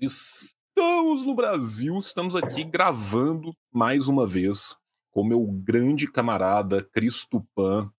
[0.00, 4.74] Estamos no Brasil, estamos aqui gravando mais uma vez
[5.10, 7.92] com meu grande camarada Cristupan.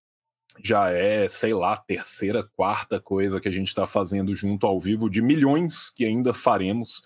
[0.64, 5.12] Já é, sei lá, terceira, quarta coisa que a gente está fazendo junto ao vivo,
[5.12, 7.04] de milhões que ainda faremos.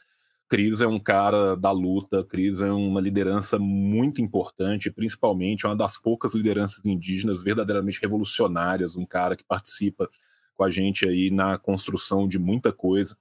[0.47, 5.97] Cris é um cara da luta, Cris é uma liderança muito importante, principalmente uma das
[5.97, 10.09] poucas lideranças indígenas verdadeiramente revolucionárias, um cara que participa
[10.53, 13.17] com a gente aí na construção de muita coisa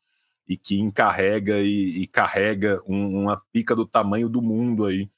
[0.48, 5.08] e que encarrega e, e carrega um, uma pica do tamanho do mundo aí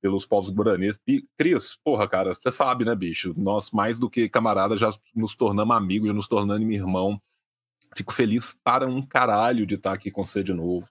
[0.00, 0.98] pelos povos guaranis.
[1.06, 3.32] E, Cris, porra, cara, você sabe, né, bicho?
[3.36, 7.18] Nós, mais do que camaradas, já nos tornamos amigos, já nos tornando irmão.
[7.96, 10.86] Fico feliz para um caralho de estar aqui com você de novo,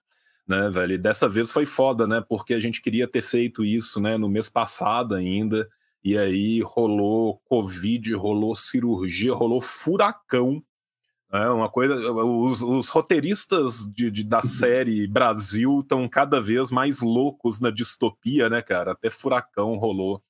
[0.48, 0.94] né, velho?
[0.94, 2.20] E dessa vez foi foda, né?
[2.28, 5.68] Porque a gente queria ter feito isso, né, no mês passado ainda.
[6.02, 10.60] E aí rolou Covid, rolou cirurgia, rolou furacão
[11.42, 11.94] é uma coisa.
[12.12, 18.48] Os, os roteiristas de, de, da série Brasil estão cada vez mais loucos na distopia,
[18.48, 18.92] né, cara?
[18.92, 20.22] Até furacão rolou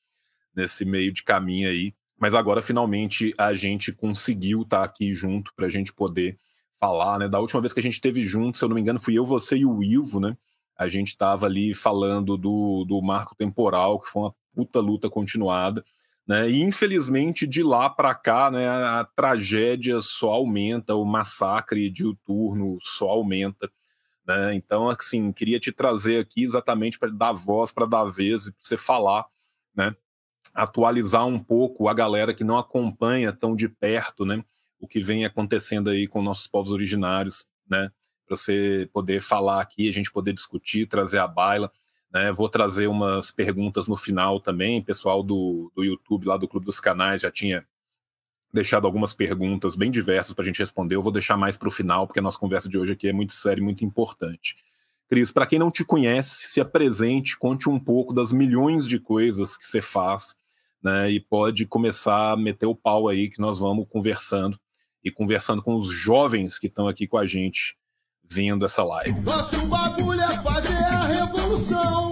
[0.55, 1.95] nesse meio de caminho aí.
[2.19, 6.39] Mas agora, finalmente, a gente conseguiu estar tá aqui junto para a gente poder
[6.81, 7.29] falar, né?
[7.29, 9.25] Da última vez que a gente esteve junto, se eu não me engano, fui eu,
[9.25, 10.37] você e o Ivo, né?
[10.77, 15.85] A gente estava ali falando do, do marco temporal, que foi uma puta luta continuada.
[16.27, 16.51] Né?
[16.51, 23.11] E infelizmente de lá para cá, né, a, tragédia só aumenta, o massacre diuturno só
[23.11, 23.71] aumenta.
[24.27, 24.55] Né?
[24.55, 28.77] Então, assim, queria te trazer aqui exatamente para dar voz, para dar vez, para você
[28.77, 29.27] falar,
[29.75, 29.95] né?
[30.55, 34.43] atualizar um pouco a galera que não acompanha tão de perto né,
[34.79, 37.91] o que vem acontecendo aí com nossos povos originários, né?
[38.27, 41.71] para você poder falar aqui, a gente poder discutir, trazer a baila.
[42.15, 42.31] Né?
[42.31, 44.81] Vou trazer umas perguntas no final também.
[44.81, 47.67] Pessoal do, do YouTube, lá do Clube dos Canais, já tinha
[48.53, 50.95] deixado algumas perguntas bem diversas para a gente responder.
[50.95, 53.13] Eu vou deixar mais para o final, porque a nossa conversa de hoje aqui é
[53.13, 54.55] muito séria e muito importante.
[55.09, 59.57] Cris, para quem não te conhece, se apresente, conte um pouco das milhões de coisas
[59.57, 60.37] que você faz,
[60.81, 61.11] né?
[61.11, 64.59] E pode começar a meter o pau aí que nós vamos conversando
[65.03, 67.77] e conversando com os jovens que estão aqui com a gente
[68.23, 69.21] vendo essa live.
[69.21, 70.84] Nosso bagulho é fazer
[71.55, 72.11] revolução.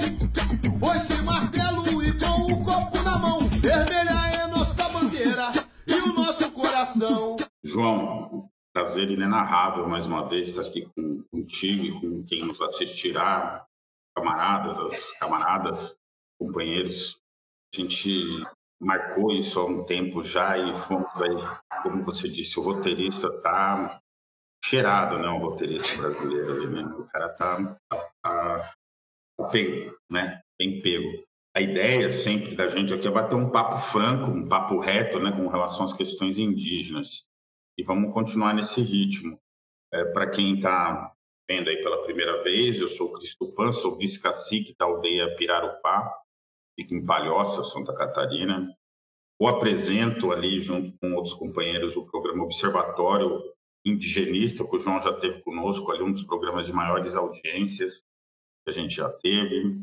[0.79, 3.41] Foi martelo e com o copo na mão.
[3.61, 5.51] Vermelha é nossa bandeira
[5.87, 7.37] e o nosso coração.
[7.63, 13.65] João, prazer inenarrável mais uma vez estar aqui com, contigo e com quem nos assistirá,
[14.17, 15.97] camaradas, as camaradas,
[16.39, 17.19] companheiros.
[17.75, 18.45] A gente
[18.81, 24.01] marcou isso há um tempo já e fomos aí, como você disse, o roteirista está
[24.65, 25.29] cheirado, né?
[25.29, 26.85] O roteirista brasileiro ali, né?
[26.85, 27.57] O cara tá,
[27.89, 28.82] tá, tá, tá
[29.51, 30.41] pego, né?
[30.59, 31.25] Bem pego.
[31.55, 35.33] A ideia sempre da gente aqui é bater um papo franco, um papo reto, né?
[35.33, 37.27] Com relação às questões indígenas.
[37.77, 39.39] E vamos continuar nesse ritmo.
[39.93, 41.13] É, Para quem está
[41.49, 46.15] vendo aí pela primeira vez, eu sou o Cristo Pan, sou vice-cacique da aldeia Pirarupá,
[46.75, 48.75] fica em Palhoça, Santa Catarina.
[49.39, 53.43] O apresento ali, junto com outros companheiros do programa Observatório
[53.85, 58.05] indigenista, que o João já teve conosco ali, um dos programas de maiores audiências
[58.65, 59.83] que a gente já teve,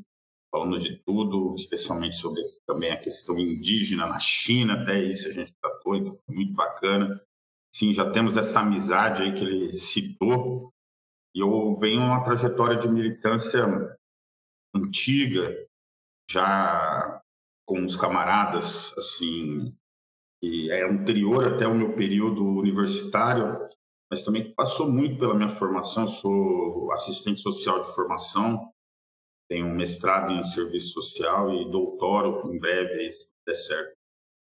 [0.52, 5.54] falando de tudo, especialmente sobre também a questão indígena na China, até isso a gente
[5.62, 7.22] tratou, então foi muito bacana.
[7.74, 10.74] Sim, já temos essa amizade aí que ele citou,
[11.36, 13.64] e eu venho uma trajetória de militância
[14.76, 15.68] antiga,
[16.30, 17.22] já
[17.68, 19.76] com os camaradas, assim,
[20.44, 23.70] é anterior até o meu período universitário,
[24.10, 26.04] mas também passou muito pela minha formação.
[26.04, 28.74] Eu sou assistente social de formação,
[29.50, 33.94] tenho um mestrado em serviço social e doutorado em breve, se der certo.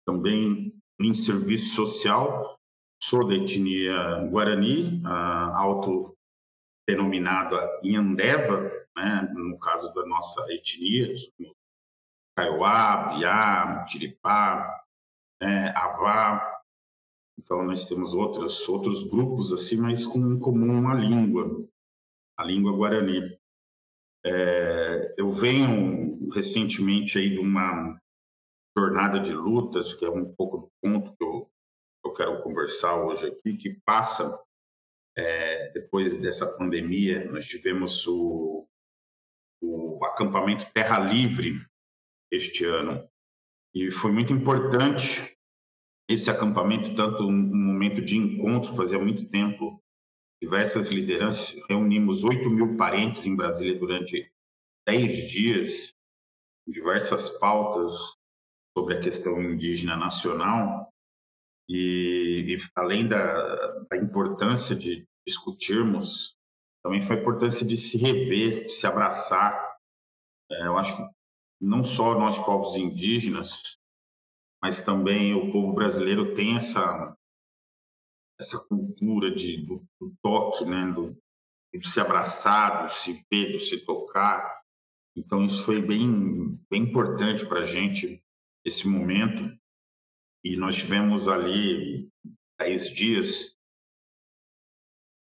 [0.06, 2.60] Também em serviço social,
[3.02, 5.02] sou da etnia Guarani,
[6.88, 11.12] autodenominada Inhandeva, né, no caso da nossa etnia,
[12.38, 14.84] Kaiowá, Biá, Tiripá,
[15.42, 16.55] né, Avá,
[17.38, 21.68] então, nós temos outros, outros grupos assim, mas com em comum a língua,
[22.38, 23.38] a língua guarani.
[24.26, 28.00] É, eu venho recentemente aí de uma
[28.78, 31.52] jornada de lutas, que é um pouco do ponto que eu,
[32.04, 34.44] eu quero conversar hoje aqui, que passa
[35.18, 38.68] é, depois dessa pandemia, nós tivemos o,
[39.62, 41.66] o acampamento Terra Livre
[42.32, 43.08] este ano,
[43.74, 45.35] e foi muito importante
[46.08, 49.82] esse acampamento, tanto um, momento de encontro, fazia muito tempo,
[50.42, 54.32] diversas lideranças, reunimos 8 mil parentes em Brasília durante
[54.88, 55.94] 10 dias,
[56.68, 58.16] diversas pautas
[58.78, 60.90] sobre a questão indígena nacional,
[61.68, 63.56] e, e além da,
[63.90, 66.36] da, importância de discutirmos
[66.84, 69.76] também foi a importância de se rever, de se abraçar.
[70.52, 71.04] É, eu acho que
[71.60, 73.80] não só nós povos indígenas,
[74.66, 77.16] mas também o povo brasileiro tem essa
[78.40, 81.16] essa cultura de do, do toque, né, do,
[81.72, 84.60] de se abraçar, de se ver, de se tocar.
[85.16, 88.24] Então isso foi bem bem importante para a gente
[88.66, 89.56] esse momento
[90.44, 92.10] e nós tivemos ali
[92.60, 93.56] dez dias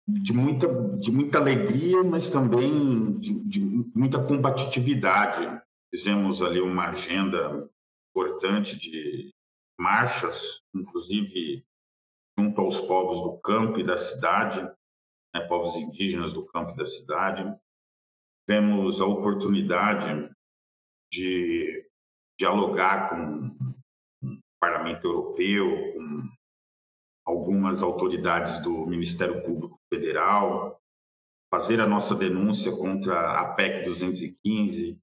[0.06, 0.68] de muita,
[1.00, 3.60] de muita alegria, mas também de, de
[3.92, 5.60] muita combatividade.
[5.92, 7.68] Fizemos ali uma agenda
[8.14, 9.32] importante de
[9.78, 11.64] marchas, inclusive
[12.38, 14.60] junto aos povos do campo e da cidade,
[15.34, 17.42] né, povos indígenas do campo e da cidade.
[18.46, 20.30] Tivemos a oportunidade
[21.10, 21.88] de
[22.38, 23.56] dialogar com
[24.22, 26.28] o Parlamento Europeu, com
[27.26, 30.80] algumas autoridades do Ministério Público Federal,
[31.52, 34.98] fazer a nossa denúncia contra a PEC 215,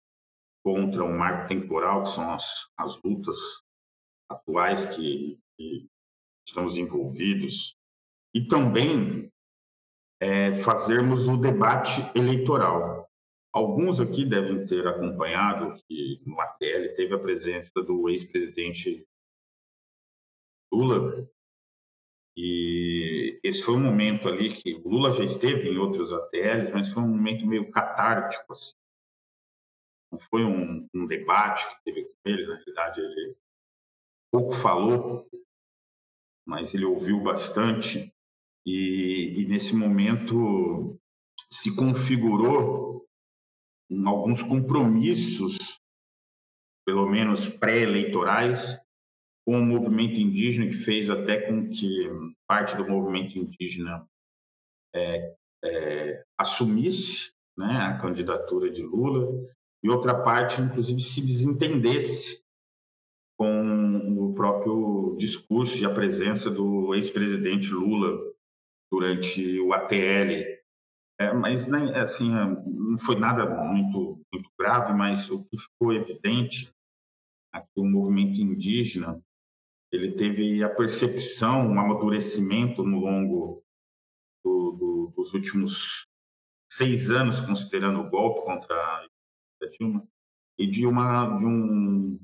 [0.73, 3.63] contra o marco temporal, que são as, as lutas
[4.29, 5.89] atuais que, que
[6.47, 7.75] estamos envolvidos,
[8.35, 9.31] e também
[10.21, 13.09] é, fazermos o debate eleitoral.
[13.51, 19.07] Alguns aqui devem ter acompanhado que no ATL teve a presença do ex-presidente
[20.71, 21.27] Lula,
[22.37, 26.93] e esse foi um momento ali que o Lula já esteve em outros ATLs, mas
[26.93, 28.51] foi um momento meio catártico.
[28.51, 28.78] Assim.
[30.11, 33.35] Não foi um, um debate que teve com ele, na realidade, ele
[34.31, 35.27] pouco falou,
[36.47, 38.13] mas ele ouviu bastante.
[38.65, 40.99] E, e nesse momento
[41.49, 43.07] se configurou
[44.05, 45.79] alguns compromissos,
[46.85, 48.77] pelo menos pré-eleitorais,
[49.45, 52.07] com o movimento indígena, que fez até com que
[52.47, 54.07] parte do movimento indígena
[54.93, 59.27] é, é, assumisse né, a candidatura de Lula
[59.83, 62.43] e outra parte, inclusive, se desentendesse
[63.37, 68.19] com o próprio discurso e a presença do ex-presidente Lula
[68.91, 70.59] durante o ATL.
[71.21, 76.71] É, mas nem assim não foi nada muito muito grave, mas o que ficou evidente
[77.53, 79.21] é que o movimento indígena
[79.91, 83.63] ele teve a percepção, um amadurecimento no longo
[84.43, 86.05] do, do, dos últimos
[86.71, 88.75] seis anos, considerando o golpe contra
[89.63, 90.07] a Dilma,
[90.57, 92.19] e de uma de um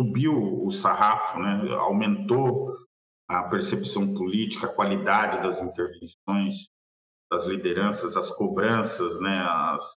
[0.00, 1.72] subiu o sarrafo, né?
[1.74, 2.74] aumentou
[3.28, 6.68] a percepção política, a qualidade das intervenções,
[7.30, 9.38] das lideranças, as cobranças, né?
[9.40, 9.96] As,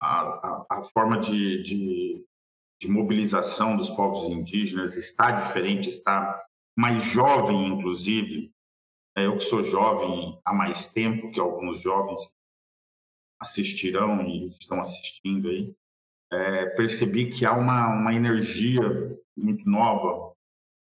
[0.00, 2.26] a, a, a forma de, de
[2.80, 6.44] de mobilização dos povos indígenas está diferente, está
[6.76, 8.52] mais jovem, inclusive.
[9.16, 12.20] É, eu que sou jovem há mais tempo que alguns jovens
[13.40, 15.74] assistirão e estão assistindo aí,
[16.36, 18.82] é, percebi que há uma, uma energia
[19.36, 20.34] muito nova,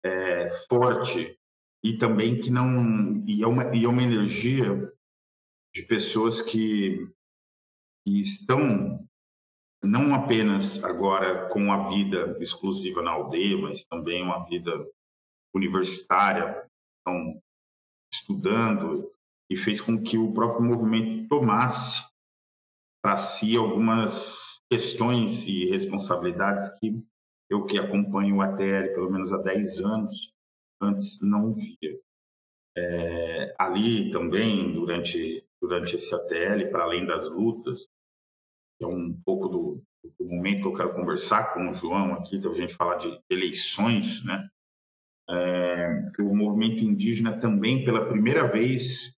[0.03, 1.37] é, forte,
[1.83, 3.23] e também que não.
[3.27, 4.91] E é uma, e é uma energia
[5.73, 7.07] de pessoas que,
[8.05, 9.07] que estão
[9.83, 14.71] não apenas agora com a vida exclusiva na aldeia, mas também uma vida
[15.53, 16.65] universitária,
[16.97, 17.41] estão
[18.13, 19.11] estudando,
[19.49, 22.07] e fez com que o próprio movimento tomasse
[23.03, 26.99] para si algumas questões e responsabilidades que
[27.47, 30.33] eu que acompanho o ATL pelo menos há 10 anos,
[30.81, 31.99] antes não via.
[32.75, 37.87] É, ali também, durante, durante esse ATL, para além das lutas,
[38.81, 39.83] é um pouco do,
[40.19, 43.21] do, momento que eu quero conversar com o João aqui, então a gente falar de
[43.29, 44.49] eleições, né?
[45.29, 49.19] É, que o movimento indígena também, pela primeira vez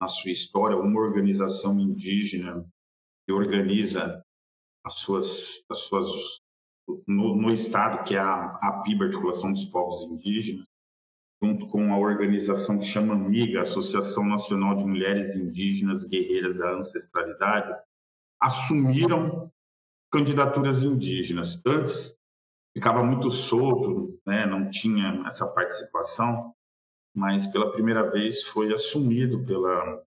[0.00, 2.68] na sua história, uma organização indígena
[3.24, 4.24] que organiza
[4.88, 6.06] as suas, as suas
[7.06, 10.66] no, no estado que é a, a PIB, Articulação dos Povos Indígenas,
[11.42, 17.72] junto com a organização que chama AMIGA, Associação Nacional de Mulheres Indígenas Guerreiras da Ancestralidade,
[18.40, 19.52] assumiram
[20.10, 21.60] candidaturas indígenas.
[21.66, 22.18] Antes
[22.74, 24.46] ficava muito solto, né?
[24.46, 26.54] não tinha essa participação,
[27.14, 30.02] mas pela primeira vez foi assumido pela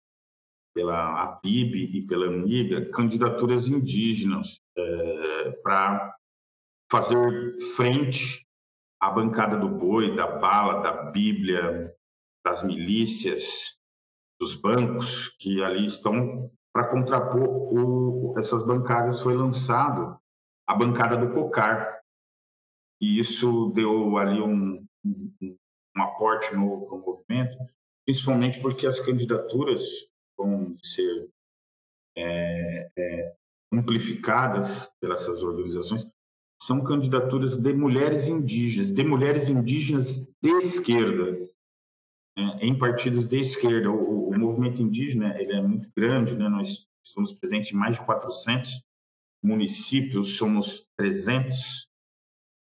[0.77, 6.15] pela APIB e pela AMIGA candidaturas indígenas é, para
[6.91, 8.45] fazer frente
[9.01, 11.91] à bancada do boi, da bala, da Bíblia,
[12.45, 13.79] das milícias,
[14.39, 20.15] dos bancos que ali estão para contrapor o, essas bancadas foi lançado
[20.67, 22.01] a bancada do COCAR.
[23.01, 27.57] E isso deu ali um, um, um aporte novo para o movimento,
[28.05, 29.81] principalmente porque as candidaturas
[30.37, 31.29] vão ser
[32.15, 33.35] é, é,
[33.71, 36.09] amplificadas pelas essas organizações,
[36.59, 41.47] são candidaturas de mulheres indígenas, de mulheres indígenas de esquerda,
[42.35, 43.91] né, em partidos de esquerda.
[43.91, 46.49] O, o, movimento indígena ele é muito grande, né?
[46.49, 48.83] nós estamos presentes em mais de 400
[49.43, 51.87] municípios, somos 300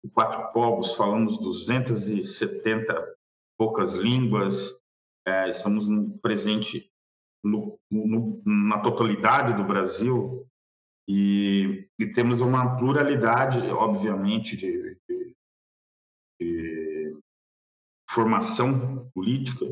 [0.04, 3.16] e quatro povos, falamos 270
[3.58, 4.78] poucas línguas,
[5.26, 5.86] é, estamos
[6.20, 6.88] presentes
[7.46, 10.46] no, no, na totalidade do Brasil
[11.08, 15.36] e, e, temos uma pluralidade, obviamente, de, de,
[16.40, 17.16] de
[18.10, 19.64] formação política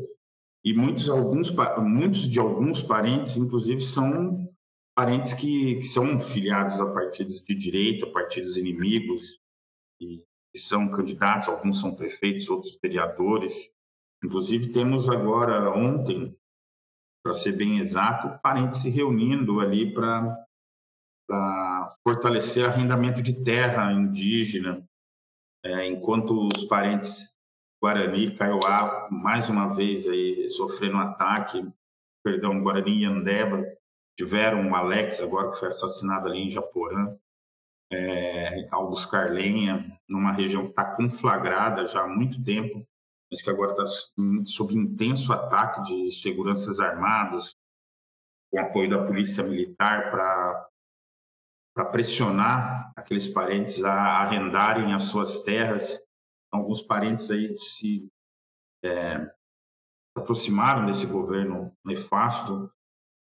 [0.63, 4.49] e muitos alguns muitos de alguns parentes, inclusive, são
[4.95, 9.39] parentes que, que são filiados a partidos de direita, partidos inimigos
[10.01, 10.23] e,
[10.55, 13.73] são candidatos, alguns são prefeitos, outros vereadores.
[14.23, 16.33] Inclusive temos agora ontem,
[17.25, 20.45] para ser bem exato, parentes se reunindo ali para
[22.03, 24.87] fortalecer arrendamento de terra indígena,
[25.63, 27.35] é, enquanto os parentes
[27.81, 31.67] Guarani, Kaiowá, mais uma vez aí sofrendo um ataque,
[32.23, 33.65] perdão, Guarani e Andeba,
[34.15, 37.17] tiveram o Alex, agora que foi assassinado ali em Japorã,
[37.91, 42.85] é, ao buscar lenha, numa região que está conflagrada já há muito tempo,
[43.35, 43.85] mas que agora está
[44.45, 47.53] sob intenso ataque de seguranças armados,
[48.49, 56.01] com apoio da polícia militar para pressionar aqueles parentes a arrendarem as suas terras.
[56.49, 58.07] Alguns parentes aí se
[58.85, 59.29] é,
[60.17, 62.71] aproximaram desse governo nefasto,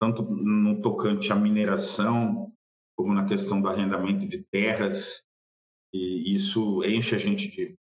[0.00, 2.52] tanto no tocante à mineração,
[2.98, 5.24] como na questão do arrendamento de terras,
[5.94, 7.78] e isso enche a gente de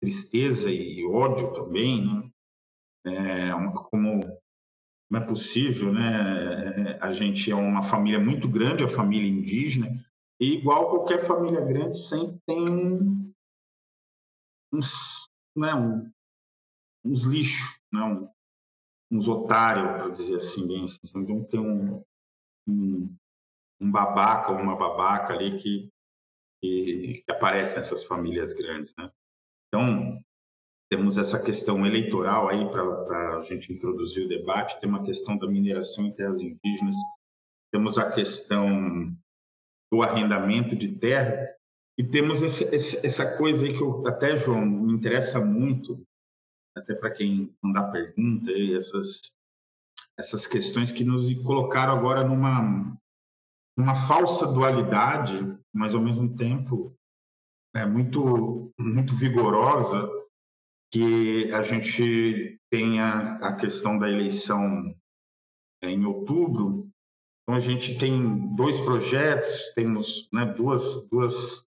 [0.00, 2.30] tristeza e ódio também, né?
[3.06, 3.50] É,
[3.90, 4.20] como
[5.10, 6.98] não é possível, né?
[7.00, 10.04] A gente é uma família muito grande, a família indígena,
[10.40, 13.24] e igual qualquer família grande sempre tem
[14.72, 16.10] uns, né, um,
[17.04, 18.28] uns lixos, né, um,
[19.10, 22.02] uns otários, para dizer assim, bem assim, sempre tem um,
[22.68, 23.16] um,
[23.80, 25.90] um babaca uma babaca ali que,
[26.62, 29.10] que, que aparece nessas famílias grandes, né?
[29.72, 30.20] Então,
[30.90, 35.46] temos essa questão eleitoral aí para a gente introduzir o debate, tem uma questão da
[35.46, 36.96] mineração em terras indígenas,
[37.72, 39.16] temos a questão
[39.92, 41.48] do arrendamento de terra
[41.96, 42.64] e temos essa,
[43.06, 46.04] essa coisa aí que eu, até, João, me interessa muito,
[46.76, 49.20] até para quem mandar pergunta, essas,
[50.18, 52.96] essas questões que nos colocaram agora numa,
[53.76, 56.96] numa falsa dualidade, mas ao mesmo tempo
[57.74, 60.08] é muito, muito vigorosa
[60.92, 64.94] que a gente tenha a questão da eleição
[65.82, 66.88] em outubro.
[67.42, 71.66] Então, a gente tem dois projetos, temos né, duas, duas,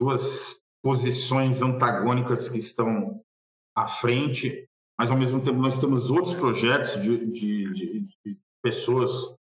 [0.00, 3.22] duas posições antagônicas que estão
[3.76, 4.68] à frente,
[4.98, 9.36] mas, ao mesmo tempo, nós temos outros projetos de, de, de, de pessoas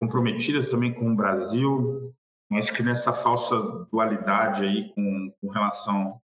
[0.00, 2.14] comprometidas também com o Brasil.
[2.52, 3.56] Acho que nessa falsa
[3.92, 6.20] dualidade aí com, com relação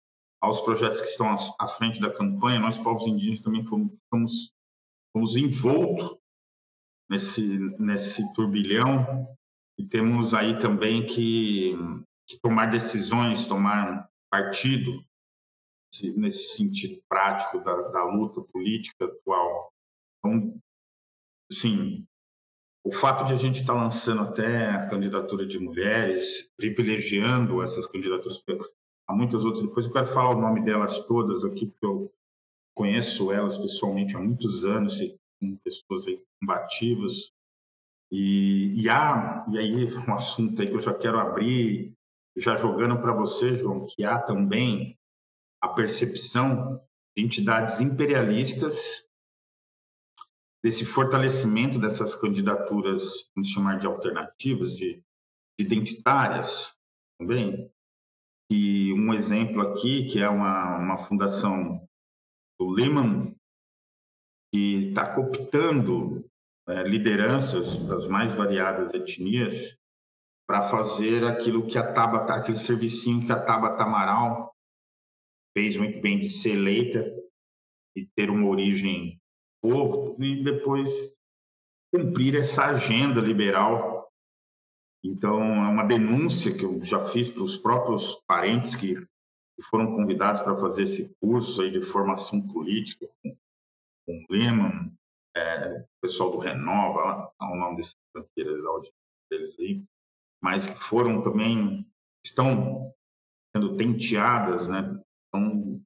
[0.40, 4.52] aos projetos que estão à frente da campanha, nós, povos indígenas, também fomos, fomos,
[5.12, 5.34] fomos
[7.08, 9.34] nesse, nesse turbilhão
[9.78, 11.74] e temos aí também que,
[12.26, 15.04] que tomar decisões, tomar partido
[16.16, 19.72] nesse sentido prático da, da luta política atual.
[20.18, 20.60] Então,
[21.50, 22.06] sim,
[22.84, 28.42] o fato de a gente estar lançando até a candidatura de mulheres, privilegiando essas candidaturas
[29.10, 29.62] há muitas outras.
[29.62, 32.12] Depois eu quero falar o nome delas todas aqui, porque eu
[32.74, 34.98] conheço elas pessoalmente há muitos anos,
[35.40, 37.32] com pessoas aí combativas.
[38.10, 41.92] E, e há, e aí um assunto aí que eu já quero abrir,
[42.36, 44.96] já jogando para você, João, que há também
[45.60, 46.80] a percepção
[47.16, 49.09] de entidades imperialistas
[50.62, 55.02] desse fortalecimento dessas candidaturas, vamos chamar de alternativas, de
[55.58, 56.76] identitárias
[57.18, 57.70] também,
[58.50, 61.86] e um exemplo aqui, que é uma, uma fundação
[62.58, 63.34] do Lehman,
[64.52, 66.28] que está cooptando
[66.68, 69.78] é, lideranças das mais variadas etnias
[70.48, 74.52] para fazer aquilo que a Tabata, aquele servicinho que a Tabata Amaral
[75.56, 77.04] fez muito bem de ser eleita
[77.96, 79.19] e ter uma origem
[79.62, 81.16] povo e depois
[81.92, 84.00] cumprir essa agenda liberal
[85.02, 88.96] então, é uma denúncia que eu já fiz para os próprios parentes que,
[89.70, 93.36] foram convidados para fazer esse curso aí de formação política com,
[94.06, 94.90] com Lehman,
[95.36, 97.94] é, o pessoal do Renova, lá, o nome desses
[99.30, 99.84] deles aí,
[100.42, 101.86] mas que foram também,
[102.24, 102.90] estão
[103.54, 104.98] sendo tenteadas, né?
[105.26, 105.82] Estão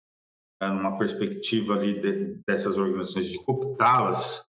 [0.64, 4.46] é, numa perspectiva ali de, dessas organizações de cooptá-las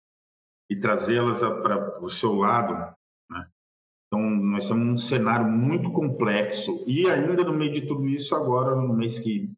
[0.71, 2.95] e trazê-las para o seu lado,
[3.31, 3.49] né?
[4.07, 8.75] Então, nós temos um cenário muito complexo e ainda no meio de tudo isso, agora
[8.75, 9.53] no mês que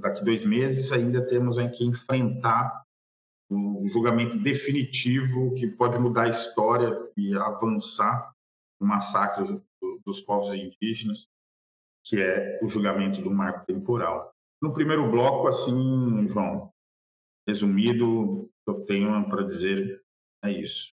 [0.00, 2.84] daqui dois meses ainda temos que enfrentar
[3.50, 8.34] um julgamento definitivo que pode mudar a história e avançar
[8.80, 9.62] o massacre
[10.04, 11.28] dos povos indígenas,
[12.04, 14.33] que é o julgamento do marco temporal.
[14.64, 16.70] No primeiro bloco, assim, João,
[17.46, 20.00] resumido, eu tenho para dizer
[20.42, 20.90] é isso.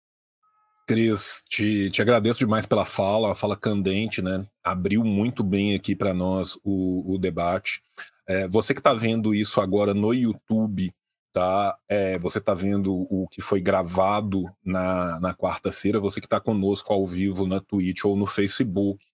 [0.86, 4.46] Cris, te, te agradeço demais pela fala, a fala candente, né?
[4.64, 7.82] Abriu muito bem aqui para nós o, o debate.
[8.26, 10.90] É, você que está vendo isso agora no YouTube,
[11.30, 11.76] tá?
[11.86, 16.90] É, você está vendo o que foi gravado na, na quarta-feira, você que está conosco
[16.90, 19.04] ao vivo na Twitch ou no Facebook,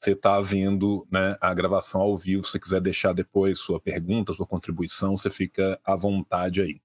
[0.00, 2.46] você está vendo né, a gravação ao vivo.
[2.46, 6.80] Se quiser deixar depois sua pergunta, sua contribuição, você fica à vontade aí.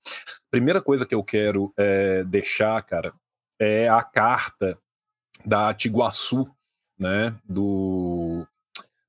[0.51, 3.13] Primeira coisa que eu quero é, deixar, cara,
[3.57, 4.77] é a carta
[5.45, 6.45] da Tiguaçu,
[6.99, 8.45] né, do,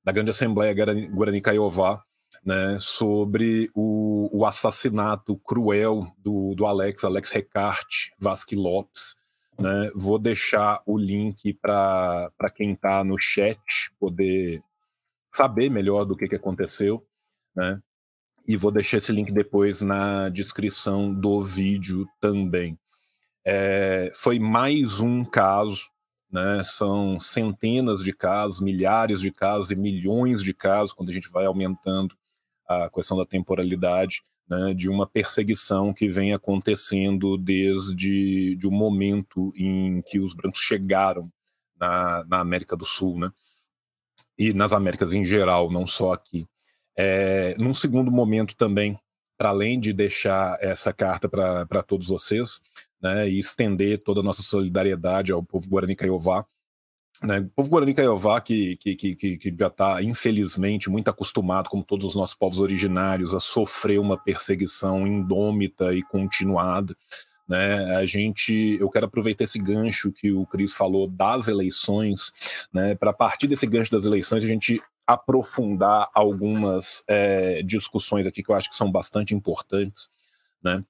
[0.03, 0.73] da Grande Assembleia
[1.09, 2.01] Guarani Caiová,
[2.45, 9.15] né, sobre o, o, assassinato cruel do, do Alex, Alex Recarte Vasque Lopes.
[9.59, 9.89] Né?
[9.95, 13.59] Vou deixar o link para quem está no chat
[13.99, 14.61] poder
[15.31, 17.05] saber melhor do que, que aconteceu.
[17.55, 17.81] Né?
[18.47, 22.77] E vou deixar esse link depois na descrição do vídeo também.
[23.45, 25.89] É, foi mais um caso,
[26.31, 26.61] né?
[26.63, 31.45] são centenas de casos, milhares de casos e milhões de casos, quando a gente vai
[31.45, 32.15] aumentando
[32.67, 39.51] a questão da temporalidade, né, de uma perseguição que vem acontecendo desde de um momento
[39.55, 41.31] em que os brancos chegaram
[41.79, 43.31] na, na América do Sul, né,
[44.37, 46.47] e nas Américas em geral, não só aqui.
[46.95, 48.97] É, num segundo momento também,
[49.37, 52.59] para além de deixar essa carta para todos vocês,
[53.01, 56.45] né, e estender toda a nossa solidariedade ao povo Guarani Caiová,
[57.21, 57.39] né?
[57.39, 62.05] O povo Guarani Caiová, que, que, que, que já está, infelizmente, muito acostumado, como todos
[62.05, 66.95] os nossos povos originários, a sofrer uma perseguição indômita e continuada.
[67.47, 72.33] Né, a gente, eu quero aproveitar esse gancho que o Cris falou das eleições,
[72.73, 78.51] né, para partir desse gancho das eleições a gente aprofundar algumas é, discussões aqui que
[78.51, 80.09] eu acho que são bastante importantes,
[80.61, 80.83] né?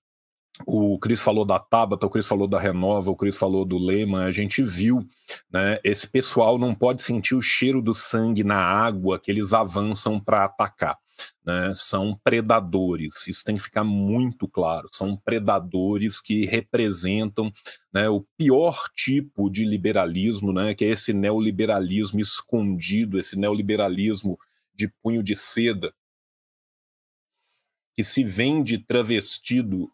[0.65, 4.23] O Cris falou da Tabata, o Cris falou da Renova, o Cris falou do Lema,
[4.23, 5.07] a gente viu,
[5.51, 5.79] né?
[5.83, 10.45] Esse pessoal não pode sentir o cheiro do sangue na água que eles avançam para
[10.45, 10.97] atacar.
[11.43, 14.87] Né, são predadores, isso tem que ficar muito claro.
[14.91, 17.51] São predadores que representam
[17.91, 24.37] né, o pior tipo de liberalismo, né, que é esse neoliberalismo escondido, esse neoliberalismo
[24.75, 25.91] de punho de seda,
[27.95, 29.91] que se vende travestido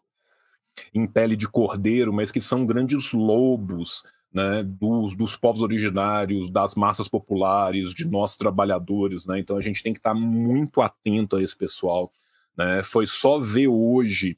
[0.92, 6.74] em pele de cordeiro, mas que são grandes lobos né, dos, dos povos originários, das
[6.74, 9.24] massas populares, de nós trabalhadores.
[9.26, 9.38] Né?
[9.38, 12.10] Então a gente tem que estar muito atento a esse pessoal.
[12.56, 12.82] Né?
[12.82, 14.36] Foi só ver hoje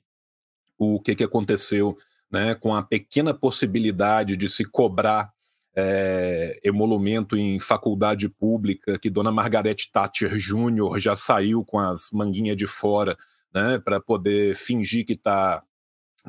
[0.78, 1.96] o que, que aconteceu
[2.30, 5.32] né, com a pequena possibilidade de se cobrar
[5.74, 12.56] é, emolumento em faculdade pública, que Dona Margarete Thatcher Júnior já saiu com as manguinhas
[12.56, 13.16] de fora
[13.52, 15.62] né, para poder fingir que está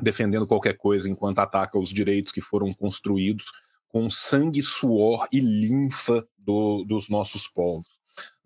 [0.00, 3.46] defendendo qualquer coisa enquanto ataca os direitos que foram construídos
[3.88, 7.88] com sangue, suor e linfa do, dos nossos povos.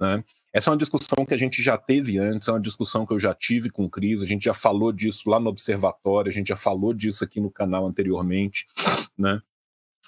[0.00, 0.22] Né?
[0.52, 3.18] Essa é uma discussão que a gente já teve antes, é uma discussão que eu
[3.18, 6.48] já tive com o Cris, a gente já falou disso lá no Observatório, a gente
[6.48, 8.66] já falou disso aqui no canal anteriormente.
[9.16, 9.40] Né?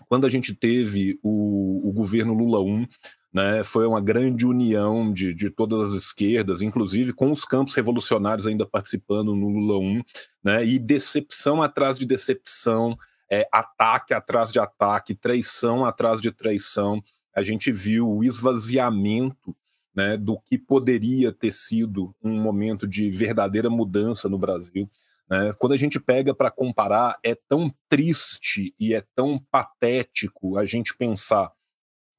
[0.09, 2.87] Quando a gente teve o, o governo Lula 1,
[3.33, 8.47] né, foi uma grande união de, de todas as esquerdas, inclusive com os campos revolucionários
[8.47, 10.03] ainda participando no Lula 1,
[10.43, 12.97] né, e decepção atrás de decepção,
[13.31, 17.03] é, ataque atrás de ataque, traição atrás de traição.
[17.35, 19.57] A gente viu o esvaziamento
[19.95, 24.89] né, do que poderia ter sido um momento de verdadeira mudança no Brasil.
[25.29, 25.53] Né?
[25.59, 30.97] Quando a gente pega para comparar, é tão triste e é tão patético a gente
[30.97, 31.51] pensar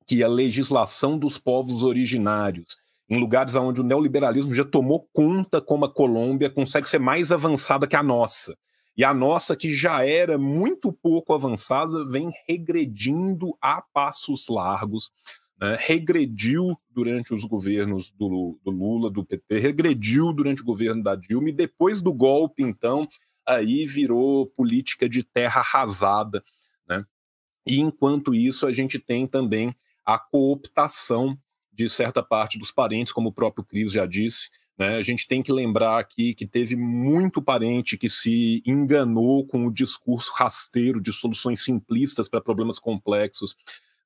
[0.05, 2.77] que a legislação dos povos originários,
[3.09, 7.87] em lugares onde o neoliberalismo já tomou conta, como a Colômbia, consegue ser mais avançada
[7.87, 8.55] que a nossa.
[8.97, 15.11] E a nossa, que já era muito pouco avançada, vem regredindo a passos largos.
[15.65, 15.78] Né?
[15.80, 21.49] Regrediu durante os governos do, do Lula, do PT, regrediu durante o governo da Dilma,
[21.49, 23.08] e depois do golpe, então,
[23.43, 26.43] aí virou política de terra arrasada,
[26.88, 27.04] né?
[27.65, 29.75] E enquanto isso, a gente tem também
[30.06, 31.36] a cooptação
[31.73, 34.51] de certa parte dos parentes, como o próprio Cris já disse.
[34.78, 34.97] Né?
[34.97, 39.73] A gente tem que lembrar aqui que teve muito parente que se enganou com o
[39.73, 43.56] discurso rasteiro de soluções simplistas para problemas complexos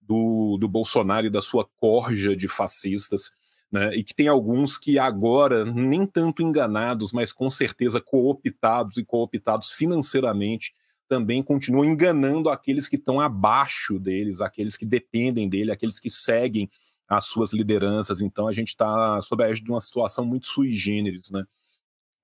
[0.10, 3.32] do, do Bolsonaro e da sua corja de fascistas.
[3.72, 9.06] Né, e que tem alguns que agora, nem tanto enganados, mas com certeza cooptados e
[9.06, 10.74] cooptados financeiramente,
[11.08, 16.67] também continuam enganando aqueles que estão abaixo deles, aqueles que dependem dele, aqueles que seguem
[17.08, 18.22] as suas lideranças.
[18.22, 21.43] Então a gente está sob a égide de uma situação muito sui generis, né?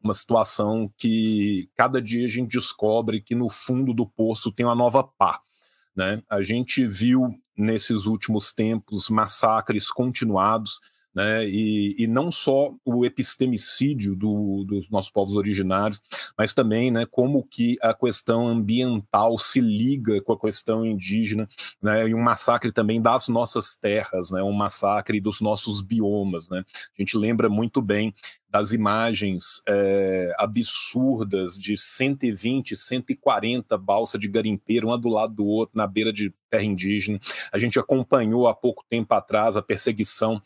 [0.01, 4.75] Uma situação que cada dia a gente descobre que no fundo do poço tem uma
[4.75, 5.39] nova pá.
[5.95, 6.21] Né?
[6.29, 10.79] A gente viu nesses últimos tempos massacres continuados,
[11.15, 11.47] né?
[11.47, 16.01] E, e não só o epistemicídio do, dos nossos povos originários,
[16.37, 21.47] mas também, né, como que a questão ambiental se liga com a questão indígena,
[21.81, 22.09] né?
[22.09, 24.43] E um massacre também das nossas terras, né?
[24.43, 26.65] Um massacre dos nossos biomas, né?
[26.67, 28.13] A gente lembra muito bem
[28.49, 35.77] das imagens é, absurdas de 120, 140 balsas de garimpeiro, uma do lado do outro,
[35.77, 37.19] na beira de terra indígena.
[37.51, 40.41] A gente acompanhou há pouco tempo atrás a perseguição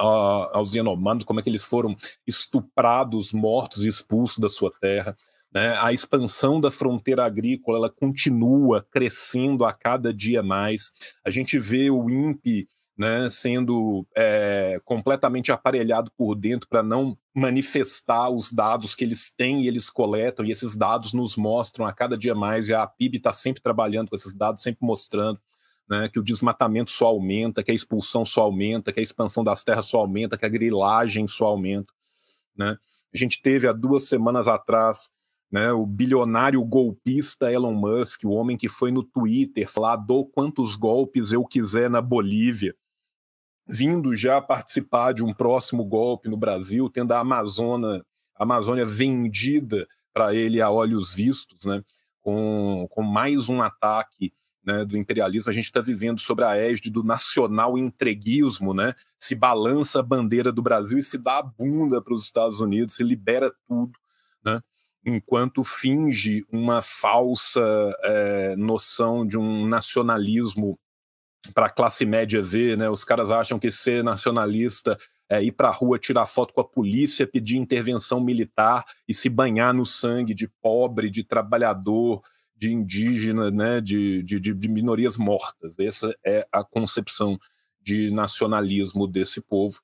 [0.00, 5.16] uh, aos Yanomamis, como é que eles foram estuprados, mortos e expulsos da sua terra.
[5.52, 5.76] Né?
[5.80, 10.92] A expansão da fronteira agrícola ela continua crescendo a cada dia mais.
[11.24, 18.28] A gente vê o INPE né, sendo é, completamente aparelhado por dentro para não manifestar
[18.28, 22.18] os dados que eles têm e eles coletam, e esses dados nos mostram a cada
[22.18, 25.40] dia mais, e a PIB está sempre trabalhando com esses dados, sempre mostrando
[25.88, 29.64] né, que o desmatamento só aumenta, que a expulsão só aumenta, que a expansão das
[29.64, 31.92] terras só aumenta, que a grilagem só aumenta.
[32.56, 32.76] Né?
[33.12, 35.10] A gente teve há duas semanas atrás
[35.50, 40.76] né, o bilionário golpista Elon Musk, o homem que foi no Twitter falar: dou quantos
[40.76, 42.74] golpes eu quiser na Bolívia,
[43.66, 48.04] vindo já participar de um próximo golpe no Brasil, tendo a Amazônia,
[48.36, 51.82] a Amazônia vendida para ele a olhos vistos, né,
[52.20, 54.34] com, com mais um ataque
[54.68, 58.92] né, do imperialismo, a gente está vivendo sobre a égide do nacional entreguismo, né?
[59.18, 62.94] Se balança a bandeira do Brasil e se dá a bunda para os Estados Unidos,
[62.94, 63.98] se libera tudo,
[64.44, 64.60] né?
[65.06, 67.62] Enquanto finge uma falsa
[68.02, 70.78] é, noção de um nacionalismo
[71.54, 72.90] para a classe média ver, né?
[72.90, 74.98] Os caras acham que ser nacionalista
[75.30, 79.30] é ir para a rua tirar foto com a polícia, pedir intervenção militar e se
[79.30, 82.20] banhar no sangue de pobre, de trabalhador,
[82.58, 85.78] de indígena, né, de, de, de minorias mortas.
[85.78, 87.38] Essa é a concepção
[87.80, 89.80] de nacionalismo desse povo.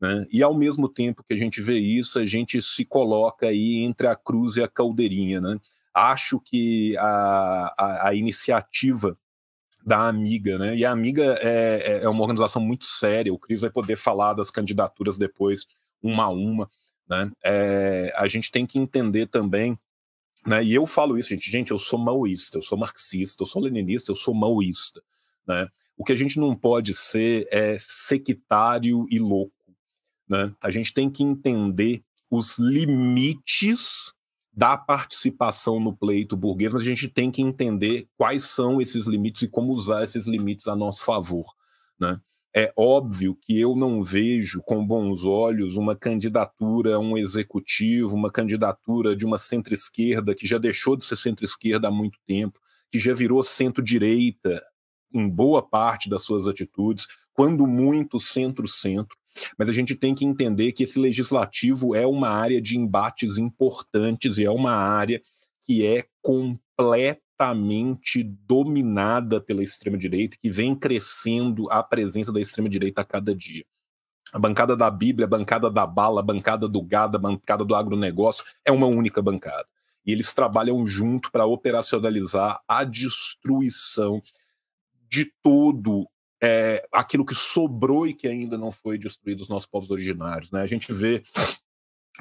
[0.00, 0.24] Né?
[0.32, 4.06] E ao mesmo tempo que a gente vê isso, a gente se coloca aí entre
[4.06, 5.40] a cruz e a caldeirinha.
[5.40, 5.58] Né?
[5.92, 9.18] Acho que a, a, a iniciativa
[9.84, 10.76] da Amiga, né?
[10.76, 13.34] E a Amiga é, é, é uma organização muito séria.
[13.34, 15.66] O Cris vai poder falar das candidaturas depois,
[16.00, 16.70] uma a uma.
[17.08, 17.30] Né?
[17.44, 19.76] É, a gente tem que entender também
[20.46, 20.62] né?
[20.62, 21.50] E eu falo isso, gente.
[21.50, 25.02] Gente, eu sou maoísta, eu sou marxista, eu sou leninista, eu sou maoísta.
[25.46, 25.68] Né?
[25.96, 29.52] O que a gente não pode ser é sectário e louco.
[30.28, 30.52] Né?
[30.62, 34.12] A gente tem que entender os limites
[34.52, 39.42] da participação no pleito burguês, mas a gente tem que entender quais são esses limites
[39.42, 41.46] e como usar esses limites a nosso favor.
[41.98, 42.20] Né?
[42.54, 48.30] É óbvio que eu não vejo com bons olhos uma candidatura a um executivo, uma
[48.30, 52.60] candidatura de uma centro-esquerda que já deixou de ser centro-esquerda há muito tempo,
[52.90, 54.62] que já virou centro-direita
[55.14, 59.16] em boa parte das suas atitudes, quando muito centro-centro.
[59.58, 64.36] Mas a gente tem que entender que esse legislativo é uma área de embates importantes
[64.36, 65.22] e é uma área
[65.66, 73.04] que é completa completamente dominada pela extrema-direita, que vem crescendo a presença da extrema-direita a
[73.04, 73.64] cada dia.
[74.32, 77.74] A bancada da Bíblia, a bancada da bala, a bancada do gado, a bancada do
[77.74, 79.66] agronegócio é uma única bancada.
[80.06, 84.22] E eles trabalham junto para operacionalizar a destruição
[85.08, 86.08] de todo
[86.42, 90.50] é, aquilo que sobrou e que ainda não foi destruído dos nossos povos originários.
[90.50, 90.62] Né?
[90.62, 91.22] A gente vê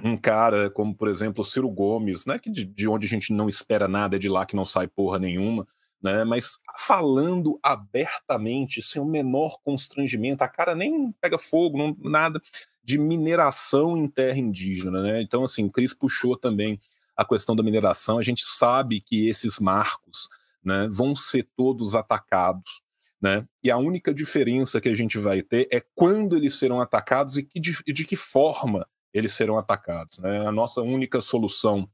[0.04, 3.49] um cara como, por exemplo, Ciro Gomes, né, que de, de, onde a gente não
[3.49, 5.65] espera nada, é de lá que não sai porra nenhuma,
[6.01, 12.41] né, mas falando abertamente, sem o menor constrangimento, a cara nem pega fogo, não, nada
[12.84, 15.21] de mineração em terra indígena, né?
[15.21, 16.80] Então, assim, o Cris puxou também
[17.15, 18.17] a questão da mineração.
[18.17, 20.27] A gente sabe que esses marcos,
[20.63, 22.82] né, vão ser todos atacados,
[23.21, 23.47] né?
[23.63, 27.43] E a única diferença que a gente vai ter é quando eles serão atacados e
[27.43, 30.17] que de, de que forma eles serão atacados.
[30.19, 30.45] Né?
[30.45, 31.89] A nossa única solução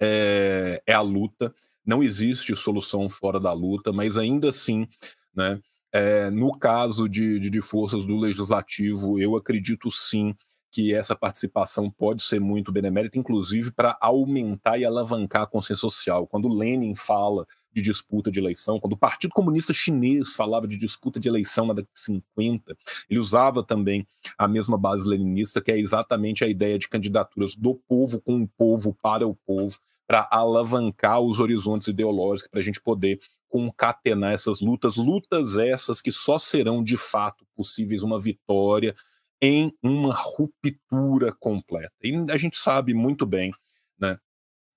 [0.00, 1.54] é, é a luta.
[1.84, 4.86] Não existe solução fora da luta, mas ainda assim,
[5.34, 5.60] né,
[5.92, 10.34] é, no caso de, de, de forças do legislativo, eu acredito sim
[10.70, 16.26] que essa participação pode ser muito benemérita, inclusive para aumentar e alavancar a consciência social.
[16.26, 21.18] Quando Lenin fala de disputa de eleição, quando o Partido Comunista Chinês falava de disputa
[21.18, 22.76] de eleição na década de 50,
[23.08, 24.06] ele usava também
[24.36, 28.48] a mesma base leninista, que é exatamente a ideia de candidaturas do povo com o
[28.48, 34.60] povo para o povo, para alavancar os horizontes ideológicos, para a gente poder concatenar essas
[34.60, 38.94] lutas, lutas essas que só serão de fato possíveis uma vitória
[39.40, 41.92] em uma ruptura completa.
[42.02, 43.52] E a gente sabe muito bem,
[43.98, 44.18] né,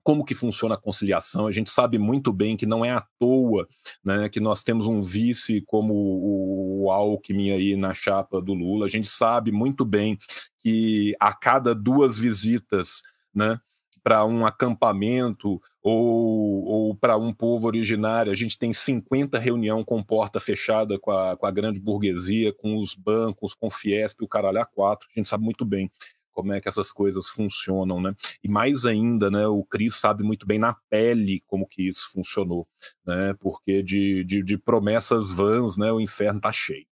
[0.06, 1.48] como que funciona a conciliação.
[1.48, 3.68] A gente sabe muito bem que não é à toa,
[4.04, 8.86] né, que nós temos um vice como o, Alckmin aí na chapa do Lula.
[8.86, 10.16] A gente sabe muito bem
[10.60, 13.02] que a cada duas visitas,
[13.34, 13.60] né,
[14.04, 18.32] para um acampamento ou, ou para um povo originário.
[18.32, 22.78] A gente tem 50 reunião com porta fechada com a, com a grande burguesia, com
[22.78, 25.08] os bancos, com o Fiesp, o caralho a quatro.
[25.10, 25.90] A gente sabe muito bem
[26.36, 28.14] como é que essas coisas funcionam, né?
[28.44, 32.68] E mais ainda, né, o Cris sabe muito bem na pele como que isso funcionou,
[33.06, 33.34] né?
[33.40, 36.86] Porque de, de, de promessas vãs, né, o inferno tá cheio.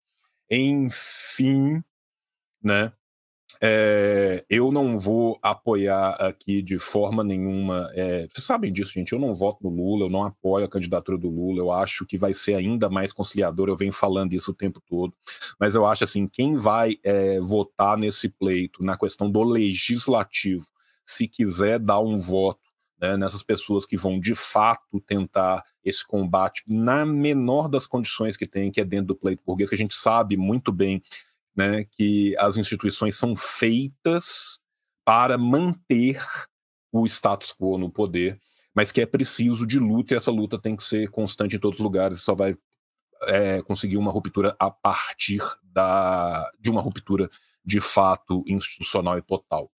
[0.49, 1.83] Enfim,
[2.63, 2.93] né?
[3.63, 7.91] É, eu não vou apoiar aqui de forma nenhuma.
[7.93, 9.13] É, vocês sabem disso, gente.
[9.13, 11.59] Eu não voto no Lula, eu não apoio a candidatura do Lula.
[11.59, 13.69] Eu acho que vai ser ainda mais conciliador.
[13.69, 15.13] Eu venho falando isso o tempo todo.
[15.59, 20.65] Mas eu acho assim: quem vai é, votar nesse pleito, na questão do legislativo,
[21.05, 26.63] se quiser dar um voto né, nessas pessoas que vão de fato tentar esse combate
[26.67, 29.95] na menor das condições que tem, que é dentro do pleito burguês, que a gente
[29.95, 31.01] sabe muito bem
[31.55, 34.59] né, que as instituições são feitas
[35.05, 36.21] para manter
[36.91, 38.39] o status quo no poder,
[38.73, 41.79] mas que é preciso de luta e essa luta tem que ser constante em todos
[41.79, 42.55] os lugares, só vai
[43.23, 47.29] é, conseguir uma ruptura a partir da, de uma ruptura
[47.63, 49.71] de fato institucional e total.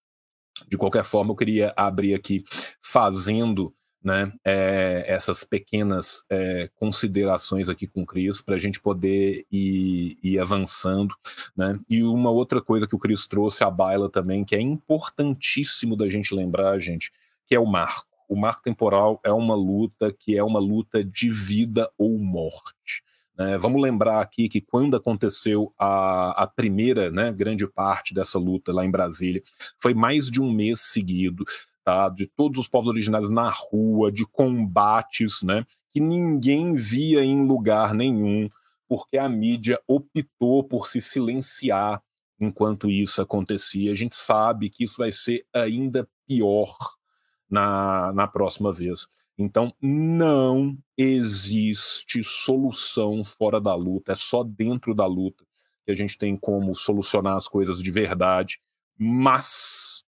[0.69, 2.45] De qualquer forma, eu queria abrir aqui
[2.81, 9.47] fazendo né, é, essas pequenas é, considerações aqui com o Cris para a gente poder
[9.51, 11.15] ir, ir, avançando.
[11.57, 11.79] Né?
[11.89, 16.09] E uma outra coisa que o Cris trouxe à baila também, que é importantíssimo da
[16.09, 17.13] gente lembrar, gente,
[17.47, 18.09] que é o marco.
[18.29, 23.03] O marco temporal é uma luta que é uma luta de vida ou morte.
[23.39, 23.59] Né?
[23.59, 28.85] Vamos lembrar aqui que quando aconteceu a, a primeira né, grande parte dessa luta lá
[28.85, 29.43] em Brasília,
[29.79, 31.45] foi mais de um mês seguido
[31.85, 32.09] tá?
[32.09, 35.67] de todos os povos originários na rua, de combates, né?
[35.89, 38.49] que ninguém via em lugar nenhum,
[38.89, 42.03] porque a mídia optou por se silenciar
[42.41, 43.93] enquanto isso acontecia.
[43.93, 46.77] A gente sabe que isso vai ser ainda pior
[47.49, 49.07] na, na próxima vez.
[49.39, 55.45] Então, não existe solução fora da luta, é só dentro da luta
[55.85, 58.61] que a gente tem como solucionar as coisas de verdade.
[58.97, 60.05] Mas,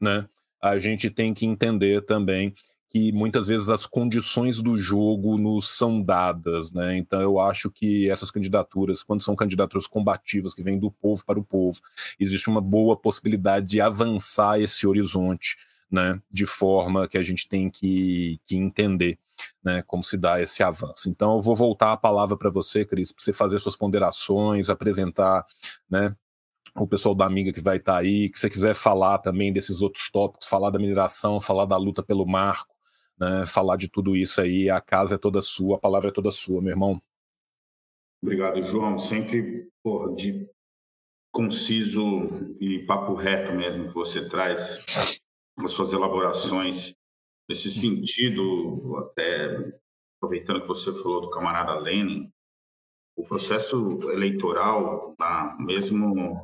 [0.00, 0.28] né,
[0.60, 2.54] a gente tem que entender também
[2.88, 6.96] que muitas vezes as condições do jogo nos são dadas, né?
[6.96, 11.38] Então eu acho que essas candidaturas, quando são candidaturas combativas que vêm do povo para
[11.38, 11.78] o povo,
[12.18, 15.56] existe uma boa possibilidade de avançar esse horizonte,
[15.90, 16.20] né?
[16.30, 19.18] De forma que a gente tem que, que entender.
[19.62, 21.10] Né, como se dá esse avanço.
[21.10, 25.44] Então, eu vou voltar a palavra para você, Cris, para você fazer suas ponderações, apresentar
[25.90, 26.16] né,
[26.78, 29.80] o pessoal da Amiga que vai estar tá aí, que você quiser falar também desses
[29.82, 32.74] outros tópicos, falar da mineração, falar da luta pelo marco,
[33.18, 36.30] né, falar de tudo isso aí, a casa é toda sua, a palavra é toda
[36.30, 37.00] sua, meu irmão.
[38.22, 38.98] Obrigado, João.
[38.98, 40.48] Sempre porra, de
[41.32, 44.84] conciso e papo reto mesmo que você traz
[45.58, 46.94] as suas elaborações
[47.48, 49.72] nesse sentido, até
[50.16, 52.30] aproveitando que você falou do camarada Lenin,
[53.16, 55.14] o processo eleitoral,
[55.58, 56.40] mesmo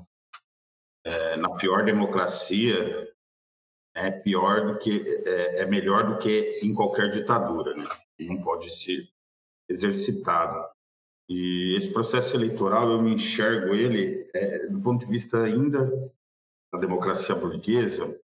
[1.05, 3.13] é, na pior democracia
[3.95, 7.87] é pior do que é, é, melhor do que em qualquer ditadura, né?
[8.21, 9.09] Não pode ser
[9.69, 10.65] exercitado.
[11.29, 15.87] E esse processo eleitoral eu me enxergo ele é, do ponto de vista ainda
[16.73, 18.19] da democracia burguesa.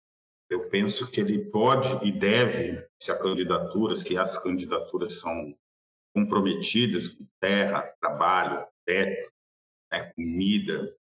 [0.50, 5.54] Eu penso que ele pode e deve, se a candidatura, se as candidaturas são
[6.16, 9.30] comprometidas com terra, trabalho, teto,
[9.92, 10.96] né, comida,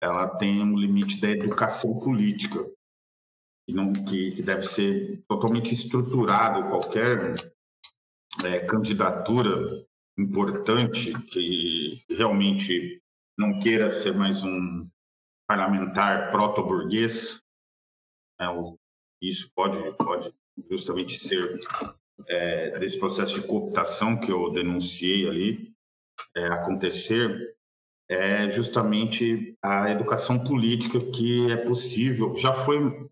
[0.00, 2.64] ela tem um limite da educação política,
[3.66, 7.34] que, não, que, que deve ser totalmente estruturado qualquer
[8.44, 9.84] é, candidatura
[10.18, 13.00] importante que realmente
[13.38, 14.88] não queira ser mais um
[15.46, 17.42] parlamentar proto-burguês,
[18.40, 18.46] é,
[19.22, 20.32] isso pode, pode
[20.70, 21.58] justamente ser
[22.26, 25.74] é, desse processo de cooptação que eu denunciei ali
[26.36, 27.56] é, acontecer,
[28.10, 32.34] é justamente a educação política que é possível.
[32.34, 33.08] Já foi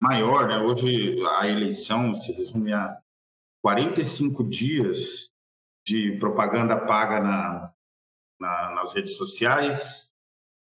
[0.00, 0.58] maior, né?
[0.58, 2.96] Hoje a eleição se resume a
[3.64, 5.32] 45 dias
[5.84, 7.72] de propaganda paga na,
[8.40, 10.12] na, nas redes sociais,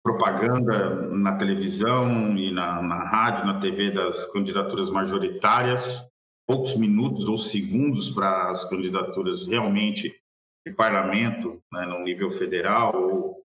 [0.02, 6.10] propaganda na televisão e na, na rádio, na TV das candidaturas majoritárias,
[6.46, 10.18] poucos minutos ou segundos para as candidaturas realmente
[10.66, 13.43] de parlamento, né, no nível federal ou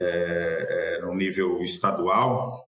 [0.00, 2.66] é, é, no nível estadual,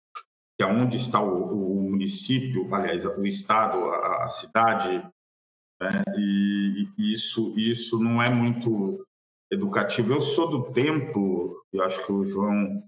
[0.57, 4.97] que é onde está o, o município, aliás, o estado, a, a cidade,
[5.81, 9.05] né, e, isso, isso não é muito
[9.51, 10.13] educativo.
[10.13, 12.83] Eu sou do tempo, eu acho que o João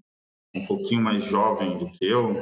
[0.53, 2.35] um pouquinho mais jovem do que eu,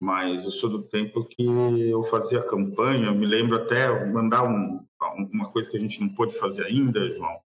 [0.00, 3.08] mas eu sou do tempo que eu fazia campanha.
[3.08, 4.86] Eu me lembro até mandar um,
[5.32, 7.38] uma coisa que a gente não pôde fazer ainda, João,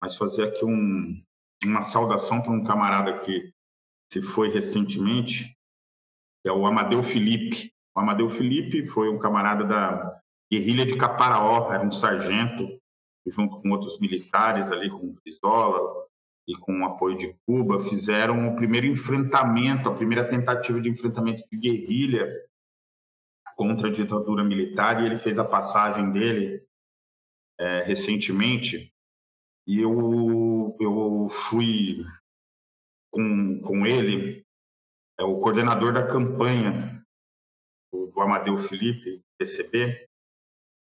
[0.00, 1.22] mas fazer aqui um,
[1.66, 3.52] uma saudação para um camarada que
[4.12, 5.56] se foi recentemente,
[6.42, 7.72] que é o Amadeu Felipe.
[7.94, 10.20] O Amadeu Felipe foi um camarada da
[10.50, 12.78] guerrilha de Caparaó, era um sargento,
[13.26, 16.02] junto com outros militares ali, com Pistola,
[16.46, 21.42] e com o apoio de Cuba, fizeram o primeiro enfrentamento, a primeira tentativa de enfrentamento
[21.50, 22.28] de guerrilha
[23.56, 26.64] contra a ditadura militar, e ele fez a passagem dele
[27.58, 28.91] é, recentemente,
[29.66, 32.04] e eu, eu fui
[33.10, 34.46] com, com ele,
[35.18, 37.04] é o coordenador da campanha
[37.92, 40.08] do Amadeu Felipe, PCB,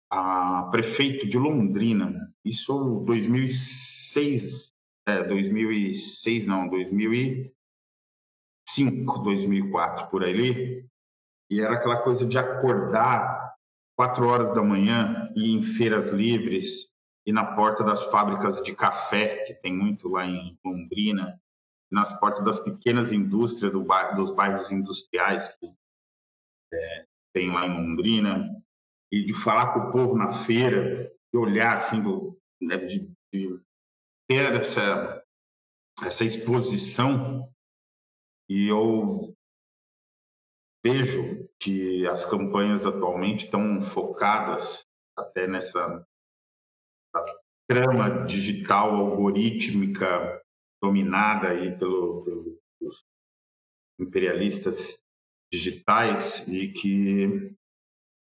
[0.10, 4.73] a prefeito de Londrina, isso 2006,
[5.08, 10.84] é, 2006 não, 2005, 2004 por aí,
[11.51, 13.54] e era aquela coisa de acordar
[13.97, 16.95] quatro horas da manhã e em feiras livres
[17.26, 21.42] e na porta das fábricas de café que tem muito lá em Londrina,
[21.92, 25.74] nas portas das pequenas indústrias do bar, dos bairros industriais que
[26.74, 28.50] é, tem lá em Londrina
[29.12, 33.62] e de falar com o povo na feira, de olhar assim, do, né, de, de
[34.28, 35.24] ter essa,
[36.04, 37.52] essa exposição
[38.50, 39.36] e eu
[40.86, 44.86] vejo que as campanhas atualmente estão focadas
[45.18, 46.06] até nessa
[47.67, 50.41] trama digital algorítmica
[50.82, 52.23] dominada aí pelo,
[52.80, 53.06] pelos
[53.99, 55.01] imperialistas
[55.51, 57.56] digitais e que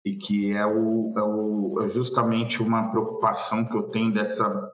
[0.06, 4.72] e que é, o, é, o, é justamente uma preocupação que eu tenho dessa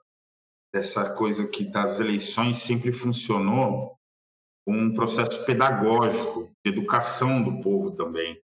[0.73, 3.97] dessa coisa que das eleições sempre funcionou
[4.67, 8.41] um processo pedagógico de educação do povo também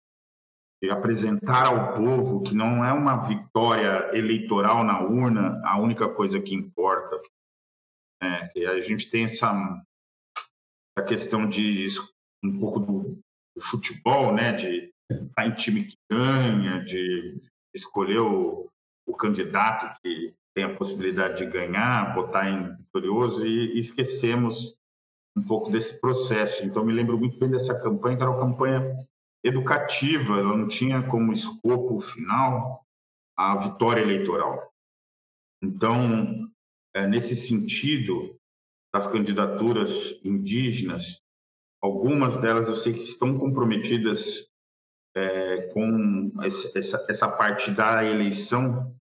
[0.90, 6.56] apresentar ao povo que não é uma vitória eleitoral na urna a única coisa que
[6.56, 7.22] importa
[8.22, 9.52] é, que a gente tem essa,
[10.98, 11.88] essa questão de
[12.44, 13.20] um pouco do,
[13.56, 17.40] do futebol né de estar em time que ganha de
[17.76, 18.68] escolher o,
[19.06, 24.76] o candidato que tem a possibilidade de ganhar, botar em vitorioso e, esquecemos
[25.36, 26.66] um pouco desse processo.
[26.66, 28.98] Então, me lembro muito bem dessa campanha, que era uma campanha
[29.44, 32.86] educativa, ela não tinha como escopo final
[33.38, 34.72] a vitória eleitoral.
[35.64, 36.52] Então,
[36.96, 38.38] é, nesse sentido,
[38.94, 41.22] das candidaturas indígenas,
[41.82, 44.52] algumas delas eu sei que estão comprometidas
[45.16, 48.96] é, com essa, essa parte da eleição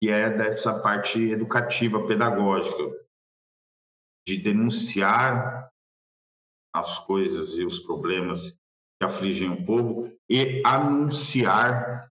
[0.00, 3.06] que é dessa parte educativa, pedagógica,
[4.26, 5.68] de denunciar
[6.74, 8.58] as coisas e os problemas
[8.98, 12.10] que afligem o povo e anunciar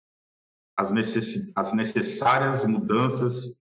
[0.76, 1.52] as, necess...
[1.56, 3.60] as necessárias mudanças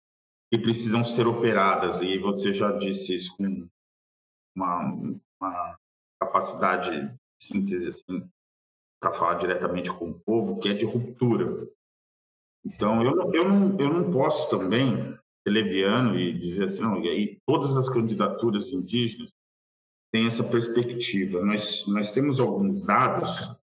[0.52, 2.02] que precisam ser operadas.
[2.02, 3.68] E você já disse isso com
[4.56, 4.94] uma,
[5.42, 5.80] uma
[6.22, 8.30] capacidade de síntese assim,
[9.02, 11.68] para falar diretamente com o povo, que é de ruptura.
[12.66, 17.08] Então, eu, eu, não, eu não posso também ser leviano e dizer assim, não, e
[17.08, 19.34] aí todas as candidaturas indígenas
[20.12, 21.44] têm essa perspectiva.
[21.44, 23.58] Nós, nós temos alguns dados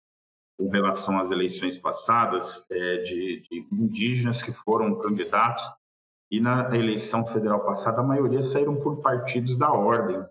[0.58, 5.62] com relação às eleições passadas é, de, de indígenas que foram candidatos
[6.30, 10.24] e na eleição federal passada a maioria saíram por partidos da ordem,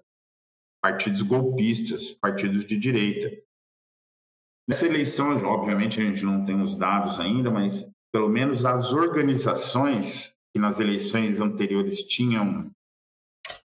[0.82, 3.40] partidos golpistas, partidos de direita.
[4.68, 10.38] Nessa eleição, obviamente, a gente não tem os dados ainda, mas pelo menos as organizações
[10.54, 12.72] que nas eleições anteriores tinham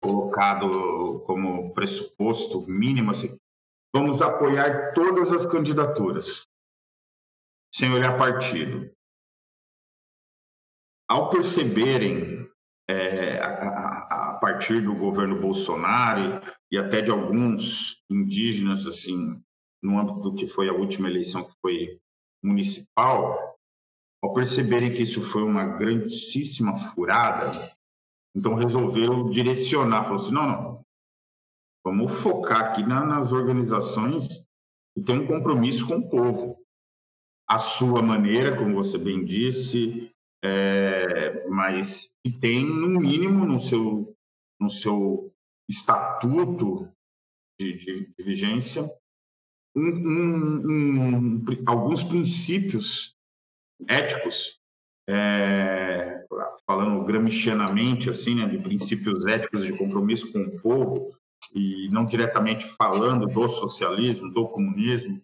[0.01, 3.37] colocado como pressuposto mínimo assim,
[3.95, 6.47] vamos apoiar todas as candidaturas,
[7.75, 8.91] sem olhar partido.
[11.09, 12.49] ao perceberem
[12.89, 16.41] é, a, a, partir do governo Bolsonaro
[16.71, 19.41] e até de alguns indígenas, assim,
[19.83, 22.01] no âmbito do que foi a última eleição que foi
[22.45, 23.57] municipal,
[24.23, 27.76] ao perceberem que isso foi uma grandíssima furada,
[28.37, 30.85] então resolveram direcionar, falou assim, não, não,
[31.83, 34.47] vamos focar aqui na, nas organizações
[34.95, 36.63] que têm um compromisso com o povo.
[37.49, 40.13] A sua maneira, como você bem disse,
[40.45, 44.15] é, mas que tem, no mínimo, no seu,
[44.61, 45.33] no seu
[45.67, 46.93] estatuto
[47.59, 48.83] de, de, de vigência,
[49.75, 53.15] um, um, um, alguns princípios
[53.89, 54.61] éticos,
[55.09, 56.25] é,
[56.67, 61.17] falando gramscianamente, assim, né, de princípios éticos de compromisso com o povo,
[61.55, 65.23] e não diretamente falando do socialismo, do comunismo,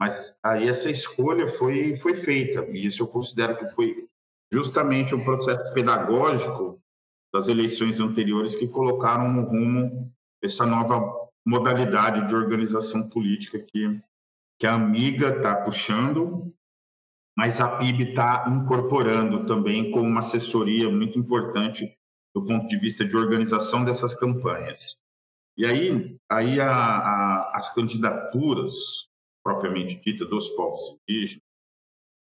[0.00, 4.08] mas aí essa escolha foi, foi feita, e isso eu considero que foi
[4.52, 6.80] justamente um processo pedagógico
[7.32, 10.12] das eleições anteriores que colocaram no rumo
[10.42, 14.00] essa nova modalidade de organização política que,
[14.58, 16.52] que a Amiga está puxando,
[17.36, 21.96] mas a PIB está incorporando também como uma assessoria muito importante
[22.34, 24.96] do ponto de vista de organização dessas campanhas.
[25.56, 29.08] E aí, aí a, a, as candidaturas
[29.42, 31.42] propriamente dita dos povos indígenas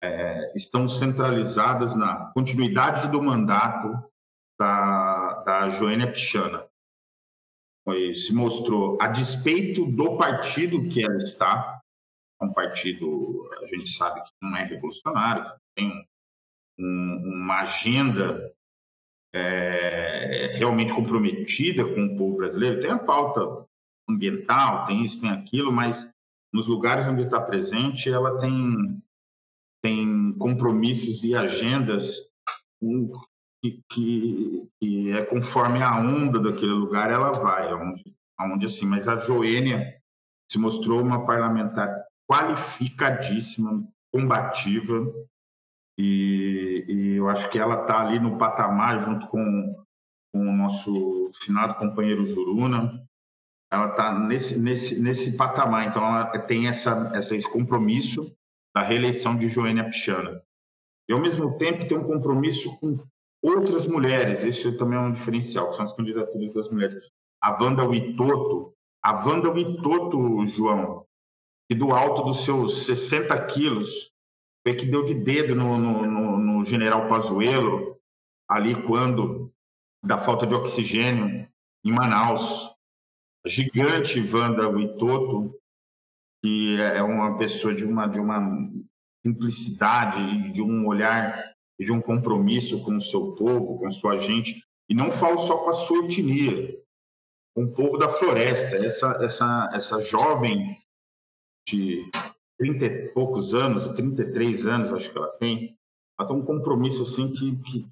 [0.03, 4.05] é, estão centralizadas na continuidade do mandato
[4.59, 6.67] da, da Joênia Pichana.
[7.85, 11.81] Foi, se mostrou, a despeito do partido que ela está,
[12.41, 16.07] um partido, a gente sabe que não é revolucionário, tem
[16.79, 18.53] um, uma agenda
[19.33, 23.67] é, realmente comprometida com o povo brasileiro, tem a pauta
[24.09, 26.12] ambiental, tem isso, tem aquilo, mas
[26.53, 29.03] nos lugares onde está presente, ela tem
[29.83, 32.31] tem compromissos e agendas
[33.61, 38.03] que, que, que, é conforme a onda daquele lugar ela vai, aonde,
[38.39, 38.87] aonde assim.
[38.87, 40.01] Mas a Joênia
[40.51, 45.12] se mostrou uma parlamentar qualificadíssima, combativa,
[45.99, 49.85] e, e eu acho que ela está ali no patamar junto com,
[50.33, 53.05] com o nosso finado companheiro Juruna,
[53.70, 58.35] ela está nesse, nesse, nesse patamar, então ela tem essa, esse compromisso
[58.75, 60.43] da reeleição de Joênia Pichana.
[61.09, 62.99] E, ao mesmo tempo, tem um compromisso com
[63.43, 67.11] outras mulheres, esse também é um diferencial, que são as candidaturas das mulheres.
[67.43, 71.04] A Wanda Witoto, a Wanda Witoto, João,
[71.69, 74.12] que do alto dos seus 60 quilos,
[74.67, 77.99] foi que deu de dedo no, no, no, no general Pazuello,
[78.49, 79.53] ali quando,
[80.03, 81.47] da falta de oxigênio,
[81.85, 82.73] em Manaus.
[83.47, 85.55] Gigante Wanda Witoto,
[86.43, 88.71] que é uma pessoa de uma, de uma
[89.25, 94.65] simplicidade, de um olhar, de um compromisso com o seu povo, com a sua gente,
[94.89, 96.75] e não falo só com a sua etnia,
[97.55, 100.75] com o povo da floresta, essa, essa, essa jovem
[101.67, 102.09] de
[102.59, 105.77] 30 e poucos anos, 33 anos, acho que ela tem,
[106.19, 107.87] ela tem um compromisso assim que, que,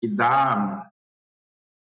[0.00, 0.90] que dá,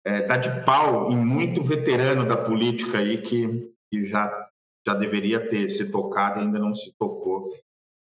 [0.06, 4.50] é, dá de pau em muito veterano da política aí que, que já
[4.86, 7.54] já deveria ter se tocado e ainda não se tocou.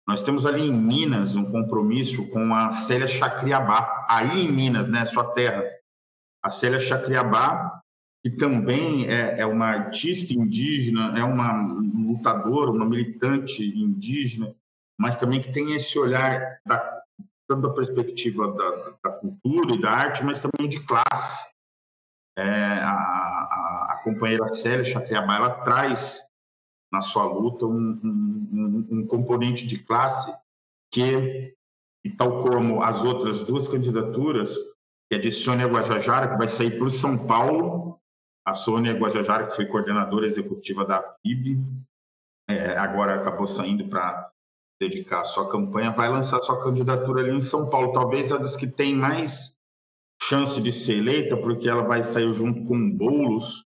[0.07, 5.05] Nós temos ali em Minas um compromisso com a Célia Chacriabá, aí em Minas, né,
[5.05, 5.63] sua terra.
[6.43, 7.81] A Célia Chacriabá,
[8.21, 11.53] que também é, é uma artista indígena, é uma
[12.13, 14.55] lutadora, uma militante indígena,
[14.99, 17.03] mas também que tem esse olhar da,
[17.47, 21.51] tanto da perspectiva da, da cultura e da arte, mas também de classe.
[22.37, 26.31] É, a, a, a companheira Célia Chacriabá, ela traz
[26.91, 30.33] na sua luta um, um, um componente de classe
[30.91, 31.55] que,
[32.17, 34.55] tal como as outras duas candidaturas,
[35.09, 37.99] que é de Sônia Guajajara, que vai sair por São Paulo,
[38.45, 41.59] a Sônia Guajajara, que foi coordenadora executiva da PIB,
[42.49, 44.31] é, agora acabou saindo para
[44.81, 48.55] dedicar a sua campanha, vai lançar sua candidatura ali em São Paulo, talvez a das
[48.55, 49.57] que tem mais
[50.21, 53.65] chance de ser eleita, porque ela vai sair junto com Boulos,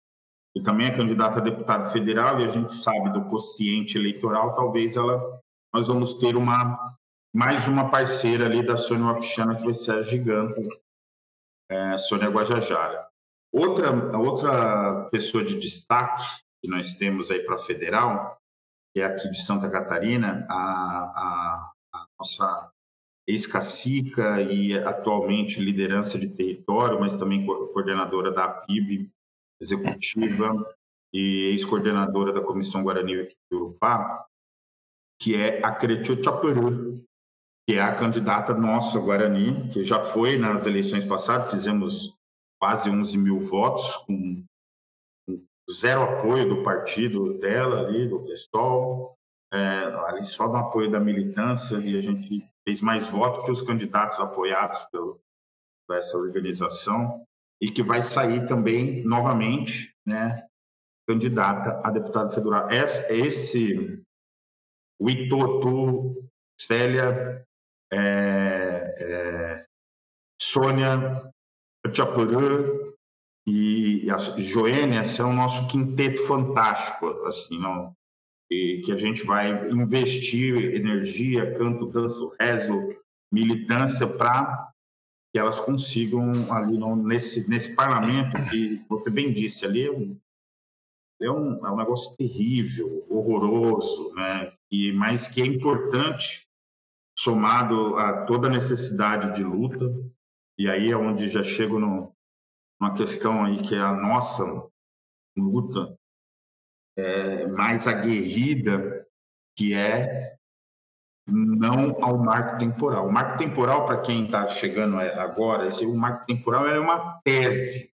[0.56, 4.96] e também é candidata a deputada federal, e a gente sabe do quociente eleitoral, talvez
[4.98, 5.42] ela
[5.74, 6.98] nós vamos ter uma
[7.34, 10.62] mais uma parceira ali da Sônia Wapichana, que vai ser a gigante,
[11.70, 13.08] é, Sônia Guajajara.
[13.54, 16.26] Outra, outra pessoa de destaque
[16.62, 18.38] que nós temos aí para federal,
[18.94, 22.72] que é aqui de Santa Catarina, a, a, a nossa
[23.28, 29.10] ex-cacica e atualmente liderança de território, mas também coordenadora da PIB,
[29.62, 30.76] executiva
[31.14, 34.26] e ex-coordenadora da Comissão Guarani Urupá,
[35.20, 36.96] que é a Cretio Chaparu.
[37.68, 42.18] que é a candidata nossa, Guarani, que já foi nas eleições passadas, fizemos
[42.60, 44.44] quase 11 mil votos, com
[45.70, 49.18] zero apoio do partido dela ali, do PSOL,
[49.54, 49.58] é,
[50.08, 54.20] ali só no apoio da militância, e a gente fez mais votos que os candidatos
[54.20, 55.20] apoiados pelo,
[55.88, 57.26] por essa organização,
[57.62, 60.48] e que vai sair também, novamente, né,
[61.08, 62.70] candidata a deputado federal.
[62.70, 64.04] Esse, esse
[65.00, 67.46] o Itotu, Célia,
[67.92, 69.66] é, é,
[70.40, 71.32] Sônia
[71.94, 72.81] Chapurã
[73.48, 77.96] e a Joênia são o nosso quinteto fantástico, assim, não,
[78.52, 82.96] e que a gente vai investir energia, canto, danço, rezo,
[83.32, 84.70] militância para
[85.34, 90.20] que elas consigam ali no, nesse nesse parlamento que você bem disse ali é um,
[91.22, 94.52] é um, é um negócio terrível, horroroso, né?
[94.70, 96.46] E mas que é importante
[97.18, 99.86] somado a toda a necessidade de luta
[100.58, 102.14] e aí é onde já chego no,
[102.82, 104.44] numa questão aí que é a nossa
[105.38, 105.96] luta
[106.98, 109.08] é, mais aguerrida,
[109.56, 110.36] que é
[111.28, 113.08] não ao marco temporal.
[113.08, 117.92] O marco temporal, para quem está chegando agora, esse, o marco temporal é uma tese.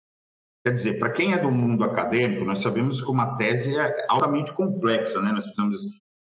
[0.67, 4.53] Quer dizer, para quem é do mundo acadêmico, nós sabemos que uma tese é altamente
[4.53, 5.33] complexa, né?
[5.33, 5.81] Nós precisamos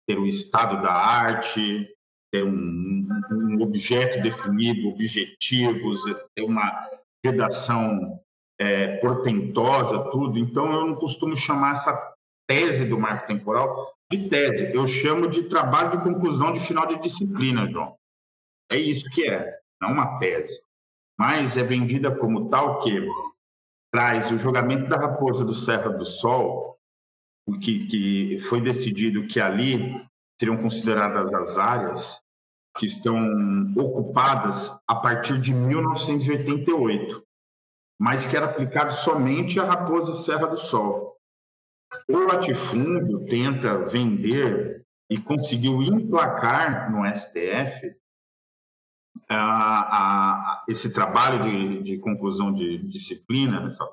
[0.07, 1.87] ter o estado da arte,
[2.31, 6.03] ter um, um objeto definido, objetivos,
[6.35, 6.89] ter uma
[7.23, 8.19] redação
[8.59, 10.39] é, portentosa, tudo.
[10.39, 12.15] Então, eu não costumo chamar essa
[12.47, 14.73] tese do marco temporal de tese.
[14.73, 17.95] Eu chamo de trabalho de conclusão de final de disciplina, João.
[18.71, 20.63] É isso que é, não uma tese.
[21.17, 23.07] Mas é vendida como tal que
[23.93, 26.77] traz o julgamento da raposa do Serra do Sol,
[27.61, 29.95] que, que foi decidido que ali
[30.39, 32.21] seriam consideradas as áreas
[32.77, 33.17] que estão
[33.77, 37.24] ocupadas a partir de 1988,
[37.99, 41.15] mas que era aplicado somente à raposa Serra do Sol.
[42.09, 47.95] O latifúndio tenta vender e conseguiu emplacar no STF
[49.29, 53.87] a, a, esse trabalho de, de, conclusão de disciplina, essa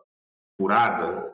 [0.59, 1.33] curada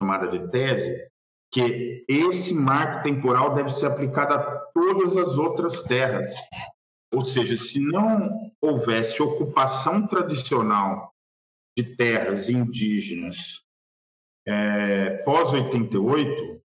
[0.00, 1.08] chamada de tese,
[1.52, 6.34] que esse marco temporal deve ser aplicado a todas as outras terras.
[7.14, 11.14] Ou seja, se não houvesse ocupação tradicional
[11.76, 13.66] de terras indígenas
[14.46, 16.60] é, pós-88,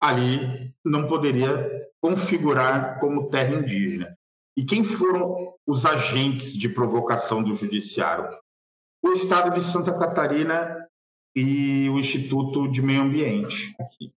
[0.00, 4.16] ali não poderia configurar como terra indígena.
[4.56, 8.28] E quem foram os agentes de provocação do judiciário?
[9.02, 10.88] O Estado de Santa Catarina
[11.34, 14.12] e o Instituto de Meio Ambiente, aqui,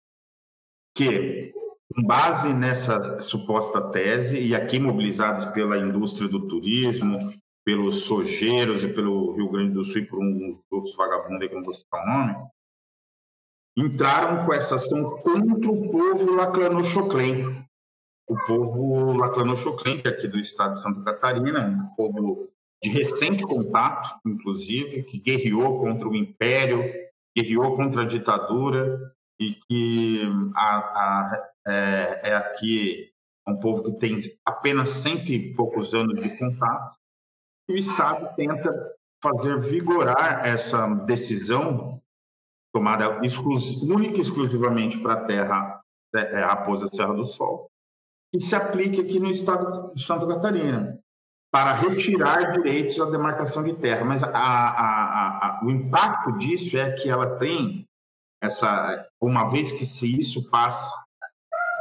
[0.95, 1.53] que,
[1.95, 7.33] com base nessa suposta tese, e aqui mobilizados pela indústria do turismo,
[7.65, 11.85] pelos sojeiros e pelo Rio Grande do Sul e por uns outros vagabundos, como você
[11.93, 12.37] o nome,
[13.77, 17.65] entraram com essa ação contra o povo Laclanochoclen.
[18.29, 22.49] O povo Laclanochoclen, que é aqui do estado de Santa Catarina, um povo
[22.83, 26.83] de recente contato, inclusive, que guerreou contra o império,
[27.37, 30.23] guerreou contra a ditadura e que
[30.55, 33.11] a, a, é, é aqui
[33.47, 37.00] um povo que tem apenas cento e poucos anos de contato.
[37.71, 38.73] O Estado tenta
[39.23, 42.01] fazer vigorar essa decisão
[42.73, 45.81] tomada única e exclusivamente para a terra
[46.15, 47.71] é, é, Raposa Serra do Sol,
[48.33, 50.99] que se aplique aqui no estado de Santa Catarina,
[51.53, 54.05] para retirar direitos à demarcação de terra.
[54.05, 57.87] Mas a, a, a, o impacto disso é que ela tem
[58.43, 60.93] essa, uma vez que se isso passa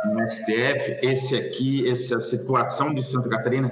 [0.06, 3.72] no STF, esse aqui, essa situação de Santa Catarina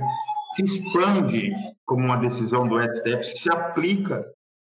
[0.56, 1.54] se expande
[1.86, 4.26] como uma decisão do STF, se aplica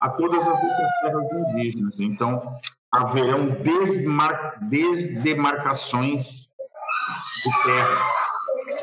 [0.02, 2.00] a todas as outras terras indígenas.
[2.00, 2.40] Então,
[2.92, 4.58] haverão desmar...
[4.70, 6.52] desdemarcações
[7.44, 7.98] de terra.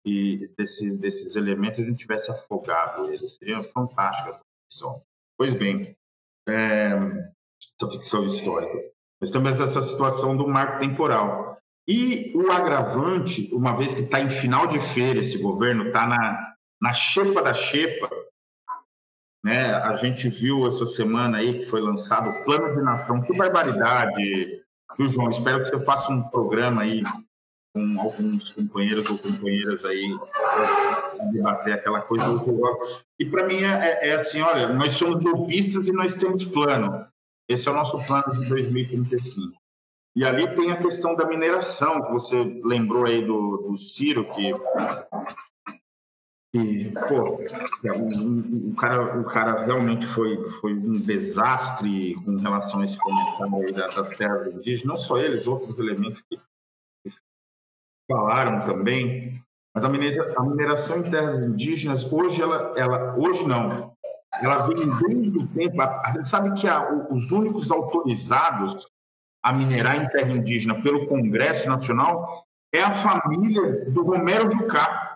[0.04, 3.34] e desses, desses elementos, a gente tivesse afogado eles?
[3.34, 5.02] Seria fantástica essa ficção.
[5.36, 5.96] Pois bem,
[6.48, 6.90] é,
[7.80, 8.78] essa ficção histórica.
[9.20, 11.58] Nós temos essa situação do marco temporal.
[11.86, 16.54] E o agravante, uma vez que está em final de feira esse governo, está na,
[16.80, 18.08] na xepa da xepa,
[19.44, 19.74] né?
[19.74, 23.22] A gente viu essa semana aí que foi lançado o Plano de Nação.
[23.22, 24.62] Que barbaridade,
[24.98, 25.30] viu, João?
[25.30, 27.02] Espero que você faça um programa aí
[27.74, 30.16] com alguns companheiros ou companheiras aí
[31.32, 32.26] debater aquela coisa.
[33.18, 37.04] E para mim é, é, assim, olha, nós somos golpistas e nós temos plano.
[37.50, 39.58] Esse é o nosso plano de 2035.
[40.14, 44.54] E ali tem a questão da mineração, que você lembrou aí do, do Ciro, que
[46.54, 47.40] e, pô,
[48.70, 54.10] o, cara, o cara realmente foi, foi um desastre com relação a esse comentário das
[54.10, 56.38] terras indígenas, não só eles, outros elementos que
[58.08, 59.40] falaram também.
[59.74, 63.96] Mas a, mineração em terras indígenas, hoje, ela, ela hoje não,
[64.42, 65.80] ela vem desde o tempo.
[65.80, 68.86] A gente sabe que a, os únicos autorizados
[69.42, 75.10] a minerar em terra indígena pelo Congresso Nacional é a família do Romero Jucá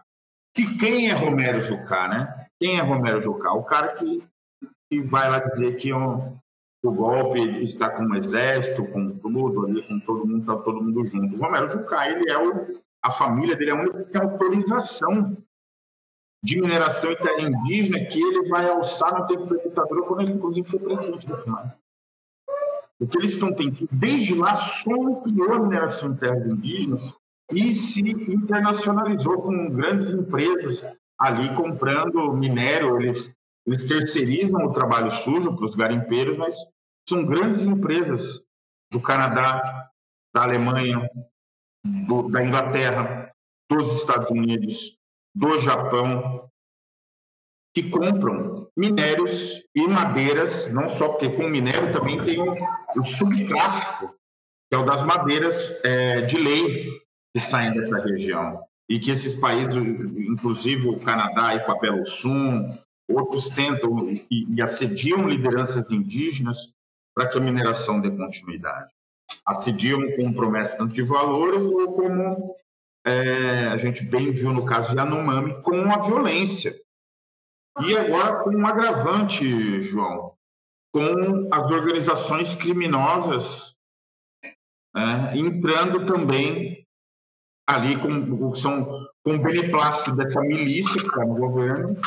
[0.54, 2.46] que quem é Romero Jucá, né?
[2.60, 3.52] Quem é Romero Jucá?
[3.52, 4.22] O cara que,
[4.88, 6.38] que vai lá dizer que um,
[6.84, 11.04] o golpe está com o exército, com tudo ali, com todo mundo, está todo mundo
[11.06, 11.36] junto.
[11.36, 15.36] O Romero Jucá, ele é o, a família dele é a única que tem autorização
[16.44, 20.32] de mineração em terra indígena que ele vai alçar no tempo da ditadura, quando ele,
[20.32, 21.72] inclusive, foi presidente da FUNAI.
[23.00, 27.02] O que eles estão tentando, desde lá, só ampliou a mineração em terras indígenas
[27.50, 30.86] e se internacionalizou com grandes empresas
[31.18, 33.00] ali comprando minério.
[33.00, 33.34] Eles,
[33.66, 36.56] eles terceirizam o trabalho sujo para os garimpeiros, mas
[37.08, 38.46] são grandes empresas
[38.92, 39.90] do Canadá,
[40.34, 41.08] da Alemanha,
[42.06, 43.32] do, da Inglaterra,
[43.70, 44.98] dos Estados Unidos,
[45.34, 46.48] do Japão,
[47.74, 52.54] que compram minérios e madeiras, não só porque com minério também tem o,
[52.96, 54.14] o subtráfico,
[54.70, 57.00] que é o das madeiras é, de lei,
[57.34, 62.78] que saem dessa região e que esses países, inclusive o Canadá e Papel Sum,
[63.08, 66.72] outros tentam e, e assediam lideranças indígenas
[67.14, 68.92] para que a mineração dê continuidade.
[69.46, 72.56] Assediam com promessa tanto de valores ou como
[73.04, 76.72] é, a gente bem viu no caso de Yanomami, com a violência.
[77.82, 80.34] E agora com um agravante, João,
[80.92, 83.76] com as organizações criminosas
[84.96, 86.86] é, entrando também
[87.66, 91.98] ali com, são, com beneplácito dessa milícia que está no governo,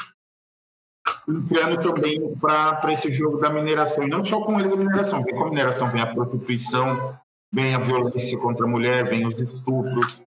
[1.28, 4.06] entrando também para esse jogo da mineração.
[4.06, 7.20] E não só com eles a mineração, vem com a mineração, vem a prostituição,
[7.52, 10.22] vem a violência contra a mulher, vem os estupros,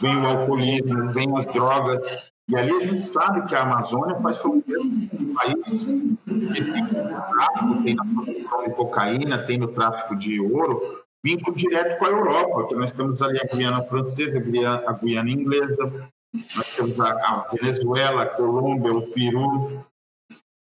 [0.00, 2.32] vem o alcoolismo, vem as drogas.
[2.48, 5.92] E ali a gente sabe que a Amazônia faz fronteira com países
[6.24, 11.98] que tem tráfico, tem na produção de cocaína, tem no tráfico de ouro, vínculo direto
[11.98, 17.00] com a Europa, que nós temos ali a Guiana Francesa, a Guiana Inglesa, nós temos
[17.00, 19.84] a, a Venezuela, a Colômbia, o Peru.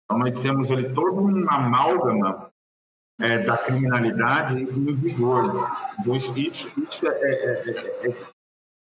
[0.05, 2.51] Então, nós temos ali todo um amálgama
[3.19, 5.43] é, da criminalidade em vigor.
[5.99, 8.30] Então, isso, isso é, é, é,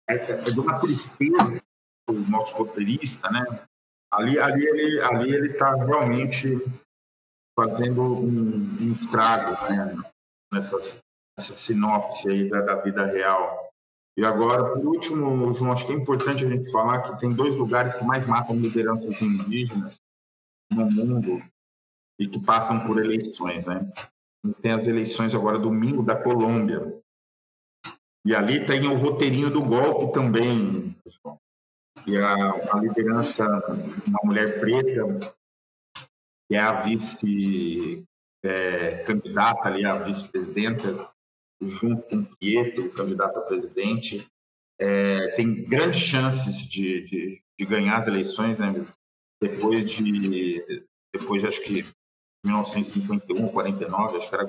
[0.07, 1.61] é, de uma tristeza
[2.07, 3.43] do nosso roteirista, né?
[4.11, 6.57] Ali, ali ele ali ele está realmente
[7.57, 9.97] fazendo um, um estrago né?
[10.53, 10.99] nessas
[11.37, 13.69] essa sinopse aí da, da vida real.
[14.17, 17.55] E agora, por último, João, acho que é importante a gente falar que tem dois
[17.55, 20.01] lugares que mais matam lideranças indígenas
[20.71, 21.43] no mundo
[22.19, 23.87] e que passam por eleições, né?
[24.61, 26.99] Tem as eleições agora domingo da Colômbia.
[28.27, 31.39] E ali tem o roteirinho do golpe também, pessoal.
[32.05, 32.35] E a,
[32.73, 33.47] a liderança,
[34.05, 35.17] uma mulher preta,
[36.45, 41.09] que é a vice-candidata é, ali, a vice-presidenta,
[41.61, 44.27] junto com Pietro, candidato a presidente,
[44.77, 48.73] é, tem grandes chances de, de, de, ganhar as eleições, né?
[49.41, 51.85] Depois de, depois de, acho que
[52.43, 54.45] 1951, 49, acho que era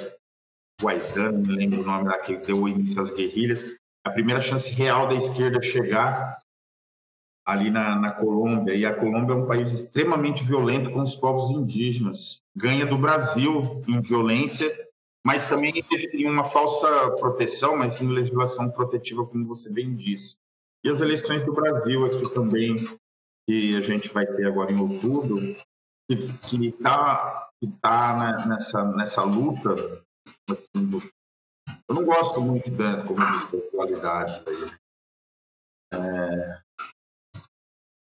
[0.80, 3.64] Guaidã, não lembro o nome lá, que deu início às guerrilhas.
[4.04, 6.38] A primeira chance real da esquerda chegar
[7.46, 11.50] ali na, na Colômbia, e a Colômbia é um país extremamente violento com os povos
[11.50, 12.42] indígenas.
[12.54, 14.70] Ganha do Brasil em violência
[15.28, 15.74] mas também
[16.14, 20.38] em uma falsa proteção, mas em legislação protetiva, como você bem disse.
[20.82, 22.76] E as eleições do Brasil aqui também,
[23.46, 25.54] que a gente vai ter agora em outubro,
[26.08, 26.14] que
[26.68, 30.02] está que tá nessa, nessa luta.
[30.50, 30.90] Assim,
[31.88, 34.42] eu não gosto muito, da, como da atualidade.
[35.92, 36.60] É,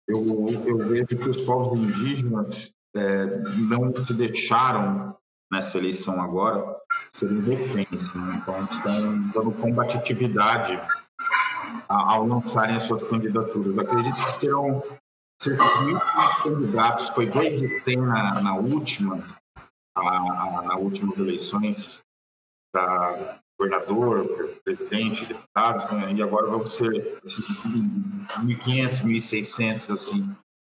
[0.07, 3.25] eu, eu vejo que os povos indígenas é,
[3.69, 5.17] não se deixaram
[5.51, 6.77] nessa eleição agora
[7.13, 8.41] serem reféns, né?
[8.41, 10.79] então estão dando combatividade
[11.87, 13.75] ao lançarem as suas candidaturas.
[13.75, 14.83] Eu acredito que serão
[15.41, 19.23] cerca de 1.500 candidatos, foi 2,100 na, na última,
[19.95, 22.06] a, a, na últimas eleições
[22.77, 26.13] para governador, presidente de né?
[26.15, 30.35] e agora vão ser 1.500, 1.600 assim,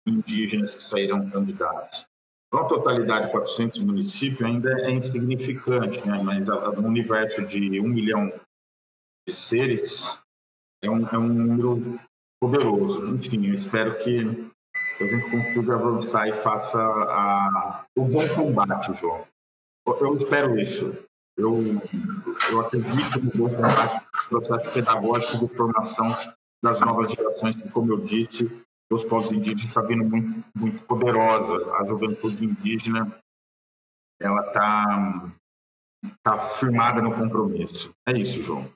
[0.08, 2.06] indígenas que sairão candidatos.
[2.50, 6.22] Para a totalidade de 400 municípios ainda é insignificante, né?
[6.24, 8.32] mas no universo de um milhão
[9.28, 10.24] de seres
[10.82, 12.00] é um, é um número
[12.42, 13.14] poderoso.
[13.14, 14.20] Enfim, eu espero que
[15.02, 19.28] a gente consiga avançar e faça a, o bom combate, João.
[19.86, 21.09] Eu espero isso.
[21.40, 21.82] Eu,
[22.52, 23.50] eu acredito no
[24.30, 26.14] processo pedagógico de formação
[26.62, 28.50] das novas gerações, que, como eu disse,
[28.92, 31.72] os povos indígenas está vindo muito, muito poderosa.
[31.76, 33.16] A juventude indígena
[34.22, 35.32] ela está
[36.24, 37.92] tá firmada no compromisso.
[38.08, 38.70] É isso, João.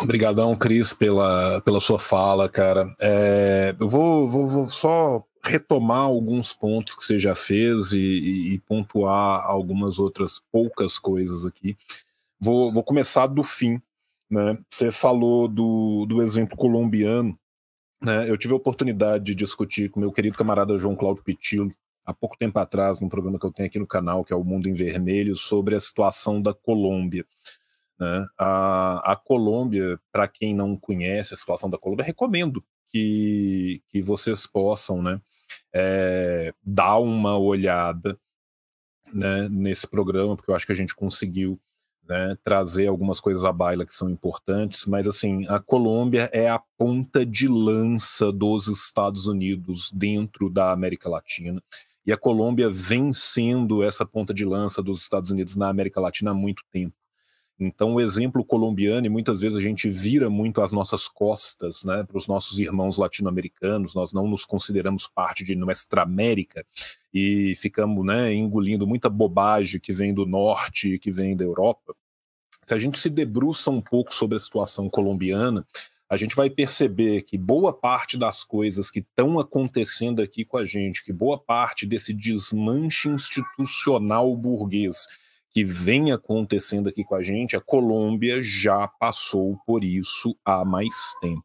[0.00, 2.92] Obrigadão, Cris, pela, pela sua fala, cara.
[3.00, 8.54] É, eu vou, vou, vou, só retomar alguns pontos que você já fez e, e,
[8.54, 11.76] e, pontuar algumas outras poucas coisas aqui.
[12.40, 13.80] Vou, vou começar do fim.
[14.30, 14.58] Né?
[14.68, 17.38] Você falou do, do exemplo colombiano.
[18.02, 18.28] Né?
[18.28, 21.72] Eu tive a oportunidade de discutir com meu querido camarada João Cláudio Pitillo
[22.04, 24.44] há pouco tempo atrás, num programa que eu tenho aqui no canal, que é o
[24.44, 27.24] Mundo em Vermelho, sobre a situação da Colômbia.
[27.98, 28.26] Né?
[28.38, 34.46] A, a Colômbia, para quem não conhece a situação da Colômbia, recomendo que, que vocês
[34.46, 35.20] possam né,
[35.72, 38.18] é, dar uma olhada
[39.12, 41.58] né, nesse programa, porque eu acho que a gente conseguiu
[42.08, 46.60] né, trazer algumas coisas à baila que são importantes, mas assim, a Colômbia é a
[46.78, 51.62] ponta de lança dos Estados Unidos dentro da América Latina.
[52.06, 56.32] E a Colômbia vem sendo essa ponta de lança dos Estados Unidos na América Latina
[56.32, 56.94] há muito tempo.
[57.64, 62.04] Então, o exemplo colombiano, e muitas vezes a gente vira muito as nossas costas né,
[62.04, 66.64] para os nossos irmãos latino-americanos, nós não nos consideramos parte de Nuestra América
[67.12, 71.94] e ficamos né, engolindo muita bobagem que vem do norte e que vem da Europa.
[72.66, 75.66] Se a gente se debruça um pouco sobre a situação colombiana,
[76.08, 80.64] a gente vai perceber que boa parte das coisas que estão acontecendo aqui com a
[80.64, 85.06] gente, que boa parte desse desmanche institucional burguês
[85.54, 91.14] que vem acontecendo aqui com a gente, a Colômbia já passou por isso há mais
[91.20, 91.44] tempo.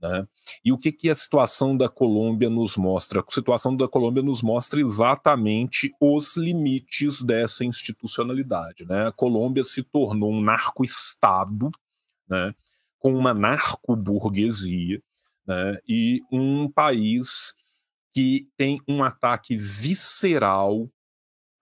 [0.00, 0.24] Né?
[0.64, 3.20] E o que, que a situação da Colômbia nos mostra?
[3.20, 8.84] A situação da Colômbia nos mostra exatamente os limites dessa institucionalidade.
[8.84, 9.08] Né?
[9.08, 11.72] A Colômbia se tornou um narco-estado,
[12.28, 12.54] né?
[13.00, 15.02] com uma narco-burguesia,
[15.44, 15.76] né?
[15.88, 17.52] e um país
[18.12, 20.88] que tem um ataque visceral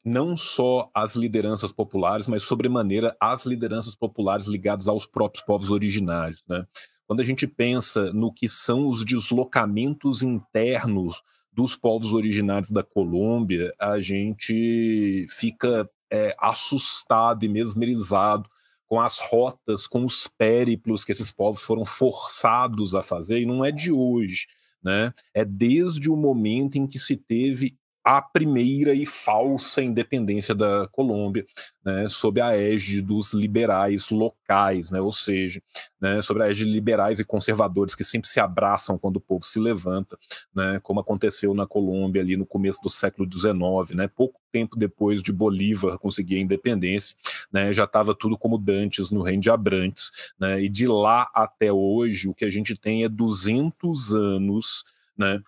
[0.05, 6.43] não só às lideranças populares, mas sobremaneira às lideranças populares ligadas aos próprios povos originários.
[6.49, 6.67] Né?
[7.07, 11.23] Quando a gente pensa no que são os deslocamentos internos
[11.53, 18.49] dos povos originários da Colômbia, a gente fica é, assustado e mesmerizado
[18.87, 23.65] com as rotas, com os périplos que esses povos foram forçados a fazer, e não
[23.65, 24.47] é de hoje.
[24.83, 25.15] Né?
[25.33, 31.47] É desde o momento em que se teve a primeira e falsa independência da Colômbia,
[31.85, 35.63] né, sob a égide dos liberais locais, né, ou seja,
[36.01, 39.45] né, sobre a égide de liberais e conservadores que sempre se abraçam quando o povo
[39.45, 40.19] se levanta,
[40.55, 45.23] né, como aconteceu na Colômbia ali no começo do século XIX, né, pouco tempo depois
[45.23, 47.17] de Bolívar conseguir a independência,
[47.53, 51.73] né, já estava tudo como dantes no reino de Abrantes, né, e de lá até
[51.73, 54.85] hoje o que a gente tem é 200 anos,
[55.17, 55.41] né,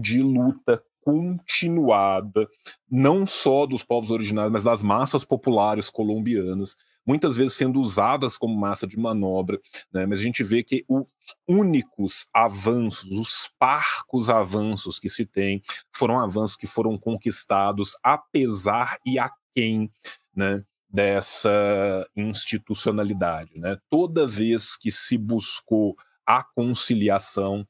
[0.00, 0.80] de luta
[1.10, 2.48] continuada,
[2.88, 8.54] não só dos povos originários, mas das massas populares colombianas, muitas vezes sendo usadas como
[8.54, 9.58] massa de manobra,
[9.92, 10.06] né?
[10.06, 11.12] mas a gente vê que os
[11.48, 19.18] únicos avanços, os parcos avanços que se tem, foram avanços que foram conquistados apesar e
[19.18, 19.90] a quem
[20.34, 23.58] né, dessa institucionalidade.
[23.58, 23.76] Né?
[23.88, 27.66] Toda vez que se buscou a conciliação,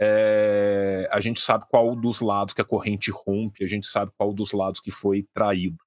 [0.00, 4.32] é, a gente sabe qual dos lados que a corrente rompe, a gente sabe qual
[4.32, 5.78] dos lados que foi traído.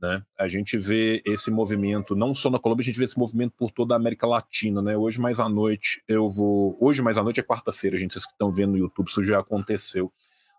[0.00, 0.20] Né?
[0.36, 3.70] A gente vê esse movimento não só na Colômbia, a gente vê esse movimento por
[3.70, 4.82] toda a América Latina.
[4.82, 4.96] Né?
[4.96, 6.76] Hoje mais à noite eu vou.
[6.80, 8.12] Hoje mais à noite é quarta-feira, gente.
[8.12, 10.12] Vocês que estão vendo no YouTube, isso já aconteceu.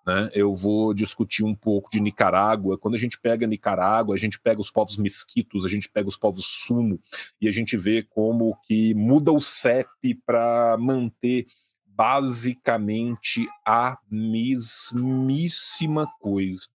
[0.08, 0.30] Né?
[0.34, 2.78] Eu vou discutir um pouco de Nicarágua.
[2.78, 6.18] Quando a gente pega Nicarágua, a gente pega os povos mesquitos, a gente pega os
[6.18, 6.98] povos sumo
[7.42, 11.48] e a gente vê como que muda o CEP para manter
[11.96, 16.68] basicamente a mesmíssima coisa.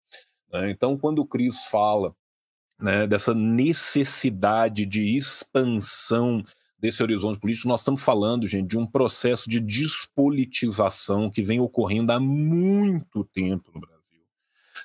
[0.51, 0.71] Né?
[0.71, 2.15] Então, quando o Cris fala
[2.79, 6.43] né, dessa necessidade de expansão
[6.79, 12.11] desse horizonte político, nós estamos falando, gente, de um processo de despolitização que vem ocorrendo
[12.11, 14.21] há muito tempo no Brasil,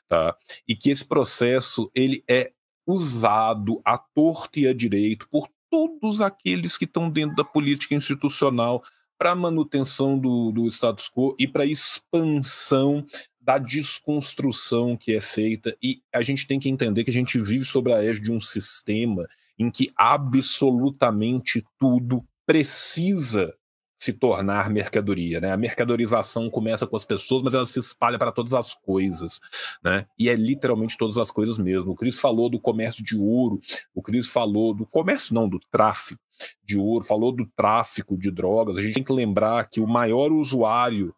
[0.09, 0.35] tá?
[0.66, 2.51] E que esse processo ele é
[2.87, 8.83] usado à torta e à direito por todos aqueles que estão dentro da política institucional
[9.23, 13.07] para manutenção do, do status quo e para a expansão
[13.41, 15.77] da desconstrução que é feita.
[15.81, 18.41] E a gente tem que entender que a gente vive sobre a égide de um
[18.41, 19.25] sistema
[19.57, 23.55] em que absolutamente tudo precisa
[23.97, 25.53] se tornar mercadoria, né?
[25.53, 29.39] A mercadorização começa com as pessoas, mas ela se espalha para todas as coisas,
[29.85, 30.05] né?
[30.18, 31.93] E é literalmente todas as coisas mesmo.
[31.93, 33.61] O Cris falou do comércio de ouro,
[33.95, 36.20] o Cris falou do comércio não, do tráfico
[36.62, 38.76] de ouro, falou do tráfico de drogas.
[38.76, 41.14] A gente tem que lembrar que o maior usuário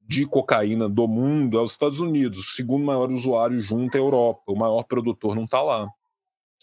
[0.00, 2.38] de cocaína do mundo é os Estados Unidos.
[2.38, 4.42] O segundo maior usuário junto a Europa.
[4.46, 5.88] O maior produtor não está lá.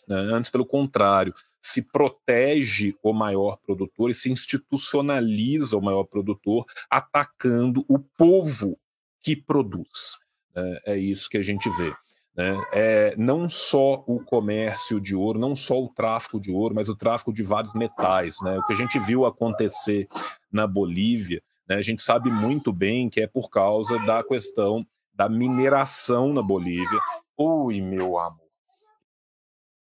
[0.08, 0.16] Né?
[0.16, 7.86] Antes, pelo contrário, se protege o maior produtor e se institucionaliza o maior produtor, atacando
[7.88, 8.78] o povo
[9.22, 10.18] que produz.
[10.56, 10.80] Né?
[10.86, 11.94] É isso que a gente vê.
[12.36, 12.64] Né?
[12.72, 16.96] É, não só o comércio de ouro, não só o tráfico de ouro, mas o
[16.96, 18.38] tráfico de vários metais.
[18.42, 18.58] Né?
[18.58, 20.08] O que a gente viu acontecer
[20.52, 21.76] na Bolívia né?
[21.76, 27.00] A gente sabe muito bem que é por causa da questão da mineração na Bolívia.
[27.38, 28.44] Ui, meu amor.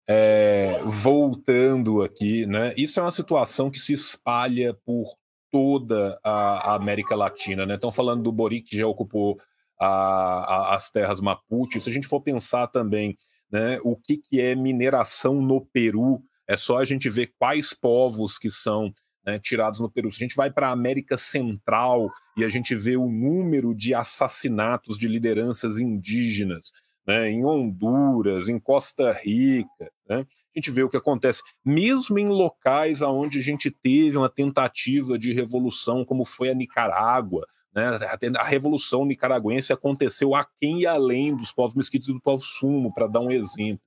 [0.07, 2.73] É, voltando aqui, né?
[2.77, 5.17] Isso é uma situação que se espalha por
[5.51, 7.75] toda a, América Latina, né?
[7.75, 9.37] Estão falando do Boric que já ocupou
[9.79, 11.81] a, a, as terras Mapuche.
[11.81, 13.17] Se a gente for pensar também,
[13.51, 13.79] né?
[13.83, 16.21] O que, que é mineração no Peru?
[16.47, 18.93] É só a gente ver quais povos que são
[19.25, 20.11] né, tirados no Peru.
[20.11, 23.93] Se a gente vai para a América Central e a gente vê o número de
[23.93, 26.71] assassinatos de lideranças indígenas
[27.07, 32.27] né, em Honduras, em Costa Rica, né, a gente vê o que acontece, mesmo em
[32.27, 37.45] locais onde a gente teve uma tentativa de revolução, como foi a Nicarágua.
[37.75, 37.83] Né,
[38.37, 43.05] a revolução nicaragüense aconteceu aquém e além dos povos mesquitos e do povo sumo, para
[43.05, 43.83] dar um exemplo.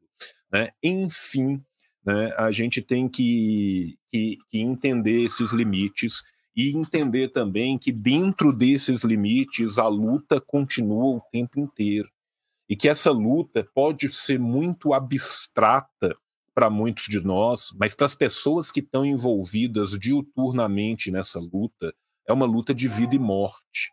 [0.53, 0.69] Né?
[0.83, 1.65] Enfim,
[2.05, 6.23] né, a gente tem que, que, que entender esses limites
[6.55, 12.11] e entender também que dentro desses limites a luta continua o tempo inteiro
[12.69, 16.15] e que essa luta pode ser muito abstrata
[16.55, 21.95] para muitos de nós, mas para as pessoas que estão envolvidas diuturnamente nessa luta,
[22.29, 23.93] é uma luta de vida e morte.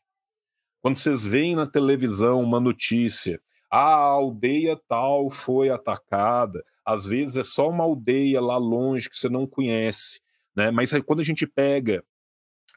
[0.82, 7.44] Quando vocês veem na televisão uma notícia, a aldeia tal foi atacada, às vezes é
[7.44, 10.20] só uma aldeia lá longe que você não conhece,
[10.56, 10.70] né?
[10.70, 12.04] Mas aí, quando a gente pega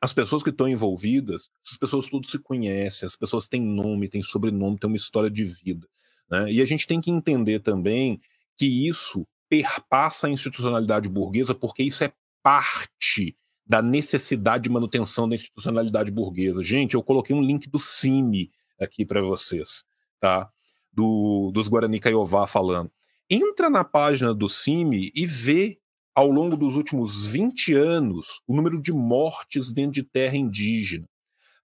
[0.01, 4.23] as pessoas que estão envolvidas, essas pessoas tudo se conhecem, as pessoas têm nome, têm
[4.23, 5.87] sobrenome, têm uma história de vida.
[6.31, 6.53] Né?
[6.53, 8.21] E a gente tem que entender também
[8.57, 13.35] que isso perpassa a institucionalidade burguesa, porque isso é parte
[13.69, 16.63] da necessidade de manutenção da institucionalidade burguesa.
[16.63, 18.51] Gente, eu coloquei um link do CIMI
[18.81, 19.85] aqui para vocês,
[20.19, 20.49] tá?
[20.93, 22.91] Do, dos Guarani Caiová falando
[23.31, 25.79] entra na página do CIMI e vê
[26.15, 31.07] ao longo dos últimos 20 anos o número de mortes dentro de terra indígena.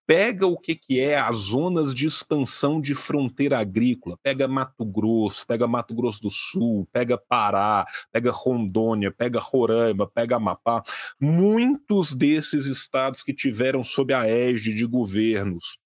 [0.06, 5.46] Pega o que, que é as zonas de expansão de fronteira agrícola, pega Mato Grosso,
[5.46, 10.82] pega Mato Grosso do Sul, pega Pará, pega Rondônia, pega Roraima, pega Amapá.
[11.18, 15.78] Muitos desses estados que tiveram sob a égide de governos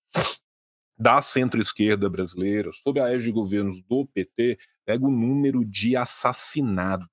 [0.99, 7.07] da centro-esquerda brasileira, sob a égide de governos do PT, pega o número de assassinados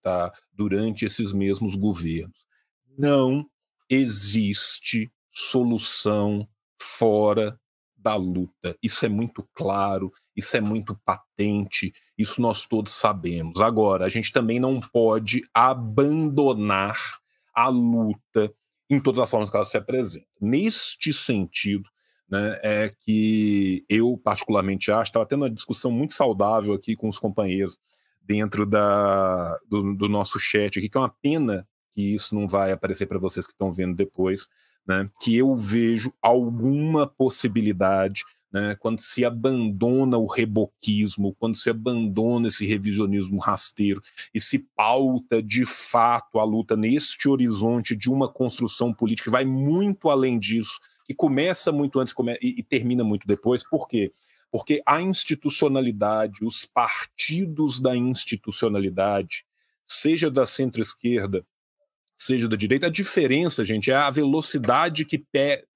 [0.00, 2.46] tá, durante esses mesmos governos.
[2.96, 3.44] Não
[3.90, 6.48] existe solução
[6.80, 7.58] fora
[7.96, 8.76] da luta.
[8.82, 13.60] Isso é muito claro, isso é muito patente, isso nós todos sabemos.
[13.60, 16.98] Agora, a gente também não pode abandonar
[17.54, 18.52] a luta
[18.90, 20.26] em todas as formas que ela se apresenta.
[20.38, 21.88] Neste sentido,
[22.28, 27.18] né, é que eu particularmente acho, estava tendo uma discussão muito saudável aqui com os
[27.18, 27.78] companheiros
[28.20, 32.72] dentro da, do, do nosso chat aqui, que é uma pena que isso não vai
[32.72, 34.48] aparecer para vocês que estão vendo depois,
[34.86, 38.24] né, que eu vejo alguma possibilidade
[38.54, 44.00] né, quando se abandona o reboquismo, quando se abandona esse revisionismo rasteiro
[44.32, 49.44] e se pauta de fato a luta neste horizonte de uma construção política que vai
[49.44, 53.68] muito além disso, que começa muito antes e, e termina muito depois.
[53.68, 54.12] Por quê?
[54.52, 59.44] Porque a institucionalidade, os partidos da institucionalidade,
[59.84, 61.44] seja da centro-esquerda,
[62.16, 62.86] seja da direita.
[62.86, 65.24] A diferença, gente, é a velocidade que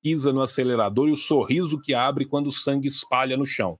[0.02, 3.78] pisa no acelerador e o sorriso que abre quando o sangue espalha no chão.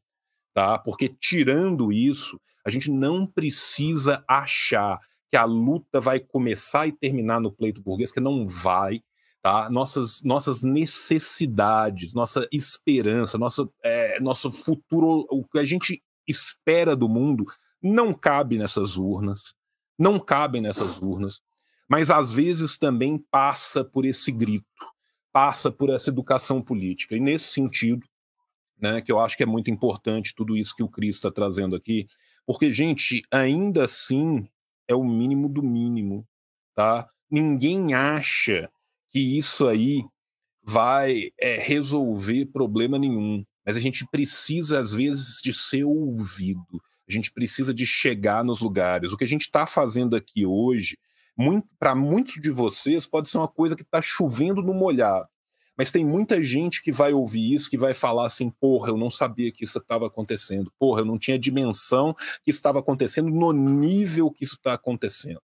[0.54, 0.78] Tá?
[0.78, 4.98] Porque tirando isso, a gente não precisa achar
[5.30, 9.00] que a luta vai começar e terminar no pleito burguês, que não vai.
[9.42, 9.70] Tá?
[9.70, 17.08] Nossas, nossas necessidades, nossa esperança, nossa, é, nosso futuro, o que a gente espera do
[17.08, 17.46] mundo,
[17.80, 19.54] não cabe nessas urnas,
[19.98, 21.40] não cabem nessas urnas
[21.88, 24.66] mas às vezes também passa por esse grito,
[25.32, 27.16] passa por essa educação política.
[27.16, 28.06] E nesse sentido,
[28.78, 31.74] né, que eu acho que é muito importante tudo isso que o Cris está trazendo
[31.74, 32.06] aqui,
[32.46, 34.48] porque, gente, ainda assim
[34.86, 36.26] é o mínimo do mínimo,
[36.74, 37.08] tá?
[37.30, 38.70] Ninguém acha
[39.10, 40.02] que isso aí
[40.62, 47.12] vai é, resolver problema nenhum, mas a gente precisa, às vezes, de ser ouvido, a
[47.12, 49.12] gente precisa de chegar nos lugares.
[49.12, 50.96] O que a gente está fazendo aqui hoje
[51.38, 55.28] muito, para muitos de vocês pode ser uma coisa que está chovendo no molhado.
[55.76, 59.08] Mas tem muita gente que vai ouvir isso, que vai falar assim: porra, eu não
[59.08, 60.72] sabia que isso estava acontecendo.
[60.76, 62.12] Porra, eu não tinha dimensão
[62.42, 65.40] que estava acontecendo no nível que isso está acontecendo.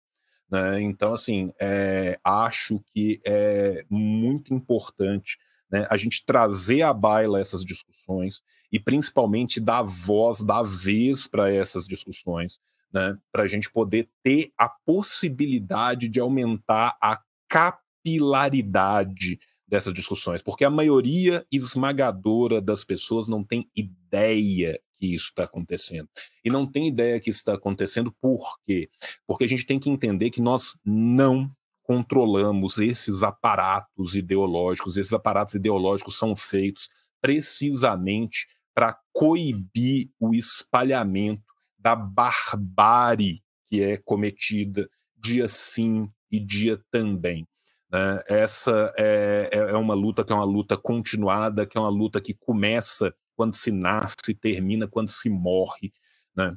[0.50, 0.80] Né?
[0.80, 5.38] Então, assim, é, acho que é muito importante
[5.70, 11.52] né, a gente trazer à baila essas discussões e principalmente dar voz, dar vez para
[11.52, 12.58] essas discussões
[12.92, 20.64] né, para a gente poder ter a possibilidade de aumentar a capilaridade dessas discussões, porque
[20.64, 26.08] a maioria esmagadora das pessoas não tem ideia que isso está acontecendo.
[26.44, 28.90] E não tem ideia que isso está acontecendo por quê?
[29.26, 31.50] Porque a gente tem que entender que nós não
[31.82, 36.88] controlamos esses aparatos ideológicos, esses aparatos ideológicos são feitos
[37.20, 41.51] precisamente para coibir o espalhamento
[41.82, 47.46] da barbárie que é cometida dia sim e dia também.
[47.90, 48.22] Né?
[48.28, 52.20] Essa é, é, é uma luta que é uma luta continuada, que é uma luta
[52.20, 55.92] que começa quando se nasce, termina quando se morre,
[56.36, 56.56] né?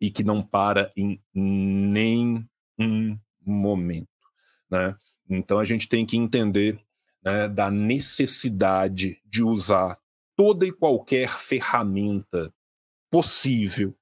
[0.00, 2.48] e que não para em nem
[2.78, 4.08] um momento.
[4.70, 4.96] Né?
[5.28, 6.80] Então a gente tem que entender
[7.24, 9.98] né, da necessidade de usar
[10.36, 12.52] toda e qualquer ferramenta
[13.10, 13.96] possível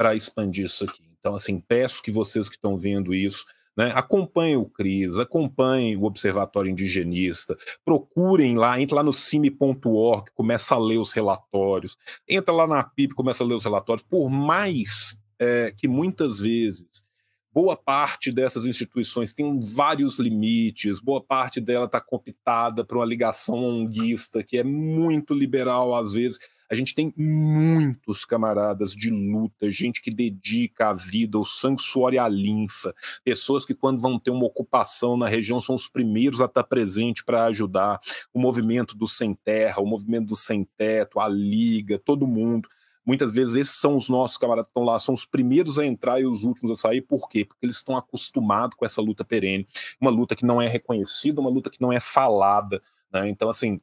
[0.00, 1.02] para expandir isso aqui.
[1.18, 3.44] Então, assim, peço que vocês que estão vendo isso,
[3.76, 10.74] né, acompanhem o CRIS, acompanhem o Observatório Indigenista, procurem lá, entre lá no cime.org, começa
[10.74, 15.18] a ler os relatórios, entra lá na PIP, começa a ler os relatórios, por mais
[15.38, 17.04] é, que muitas vezes
[17.52, 23.62] boa parte dessas instituições tem vários limites, boa parte dela está cooptada por uma ligação
[23.62, 26.38] onguista que é muito liberal às vezes,
[26.70, 32.14] a gente tem muitos camaradas de luta, gente que dedica a vida, o sangue, suor
[32.14, 32.94] e a linfa,
[33.24, 37.24] pessoas que, quando vão ter uma ocupação na região, são os primeiros a estar presente
[37.24, 37.98] para ajudar.
[38.32, 42.68] O movimento do sem terra, o movimento do sem teto, a liga, todo mundo.
[43.04, 46.20] Muitas vezes esses são os nossos camaradas que estão lá, são os primeiros a entrar
[46.20, 47.00] e os últimos a sair.
[47.00, 47.44] Por quê?
[47.44, 49.66] Porque eles estão acostumados com essa luta perene,
[50.00, 52.80] uma luta que não é reconhecida, uma luta que não é falada.
[53.12, 53.28] Né?
[53.28, 53.80] Então, assim,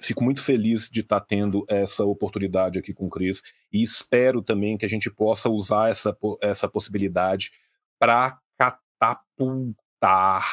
[0.00, 4.40] Fico muito feliz de estar tá tendo essa oportunidade aqui com o Cris e espero
[4.40, 7.50] também que a gente possa usar essa, essa possibilidade
[7.98, 10.46] para catapultar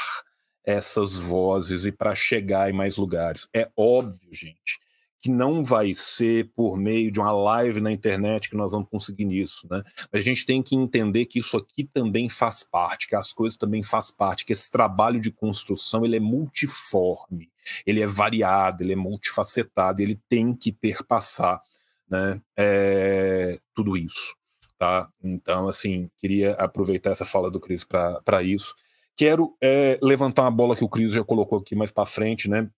[0.66, 3.48] essas vozes e para chegar em mais lugares.
[3.54, 4.78] É óbvio, gente,
[5.22, 9.26] que não vai ser por meio de uma live na internet que nós vamos conseguir
[9.26, 9.84] nisso, né?
[10.12, 13.58] Mas a gente tem que entender que isso aqui também faz parte, que as coisas
[13.58, 17.50] também faz parte, que esse trabalho de construção ele é multiforme,
[17.86, 21.62] ele é variado, ele é multifacetado, ele tem que perpassar,
[22.10, 22.42] né?
[22.58, 24.36] É, tudo isso,
[24.78, 25.10] tá?
[25.24, 28.74] Então, assim, queria aproveitar essa fala do Cris para isso.
[29.16, 32.70] Quero é, levantar uma bola que o Cris já colocou aqui mais para frente, né?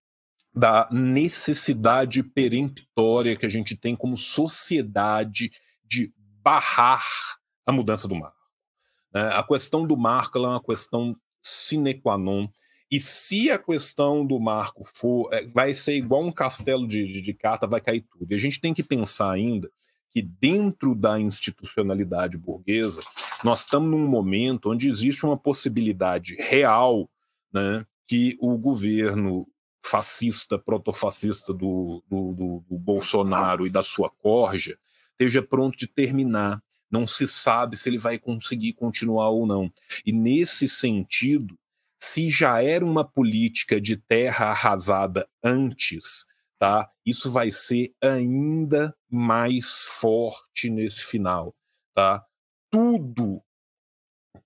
[0.54, 5.50] da necessidade peremptória que a gente tem como sociedade
[5.84, 6.12] de
[6.42, 7.04] barrar
[7.64, 8.36] a mudança do marco.
[9.14, 9.22] Né?
[9.34, 12.48] A questão do marco é uma questão sine qua non.
[12.92, 17.22] E se a questão do marco for, é, vai ser igual um castelo de, de,
[17.22, 18.30] de carta, vai cair tudo.
[18.30, 19.70] E a gente tem que pensar ainda
[20.10, 23.00] que dentro da institucionalidade burguesa,
[23.42, 27.08] nós estamos num momento onde existe uma possibilidade real
[27.50, 29.48] né, que o governo
[29.82, 34.78] fascista, protofascista do, do, do, do Bolsonaro e da sua corja
[35.12, 36.62] esteja pronto de terminar.
[36.90, 39.72] Não se sabe se ele vai conseguir continuar ou não.
[40.04, 41.58] E nesse sentido,
[42.02, 46.26] se já era uma política de terra arrasada antes,
[46.58, 46.90] tá?
[47.06, 51.54] Isso vai ser ainda mais forte nesse final,
[51.94, 52.24] tá?
[52.68, 53.40] Tudo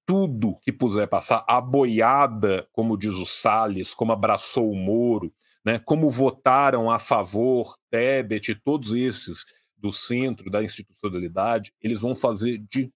[0.04, 5.32] tudo que puser passar, a boiada, como diz o Salles, como abraçou o Moro,
[5.64, 9.44] né, como votaram a favor Tebet e todos esses
[9.76, 12.92] do centro da institucionalidade, eles vão fazer de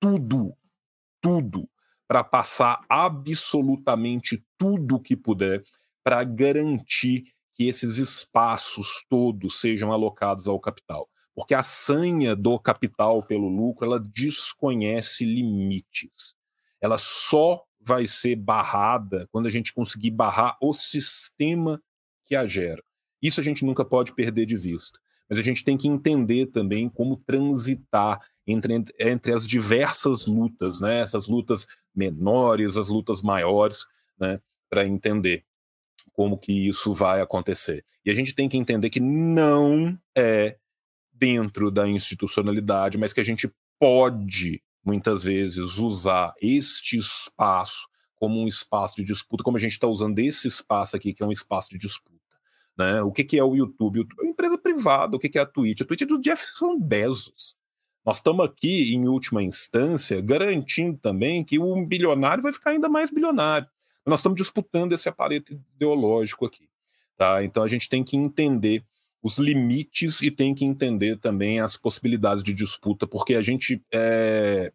[0.00, 0.56] tudo,
[1.20, 1.68] tudo,
[2.08, 5.62] para passar absolutamente tudo que puder
[6.02, 13.22] para garantir que esses espaços todos sejam alocados ao capital porque a sanha do capital
[13.22, 16.34] pelo lucro ela desconhece limites.
[16.80, 21.80] Ela só vai ser barrada quando a gente conseguir barrar o sistema
[22.26, 22.82] que a gera.
[23.22, 24.98] Isso a gente nunca pode perder de vista.
[25.30, 30.98] Mas a gente tem que entender também como transitar entre, entre as diversas lutas, né?
[30.98, 31.68] essas lutas
[31.98, 33.84] menores, as lutas maiores,
[34.18, 34.40] né?
[34.70, 35.44] para entender
[36.12, 37.84] como que isso vai acontecer.
[38.04, 40.56] E a gente tem que entender que não é
[41.12, 48.48] dentro da institucionalidade, mas que a gente pode, muitas vezes, usar este espaço como um
[48.48, 51.70] espaço de disputa, como a gente está usando esse espaço aqui, que é um espaço
[51.70, 52.18] de disputa.
[52.76, 53.02] Né?
[53.02, 53.98] O que, que é o YouTube?
[53.98, 55.16] O YouTube é uma empresa privada.
[55.16, 55.80] O que, que é a Twitch?
[55.80, 57.56] A Twitch é do Jefferson Bezos.
[58.08, 63.10] Nós estamos aqui, em última instância, garantindo também que o bilionário vai ficar ainda mais
[63.10, 63.68] bilionário.
[64.06, 66.70] Nós estamos disputando esse aparato ideológico aqui.
[67.18, 67.44] Tá?
[67.44, 68.82] Então a gente tem que entender
[69.22, 74.72] os limites e tem que entender também as possibilidades de disputa, porque a gente, é,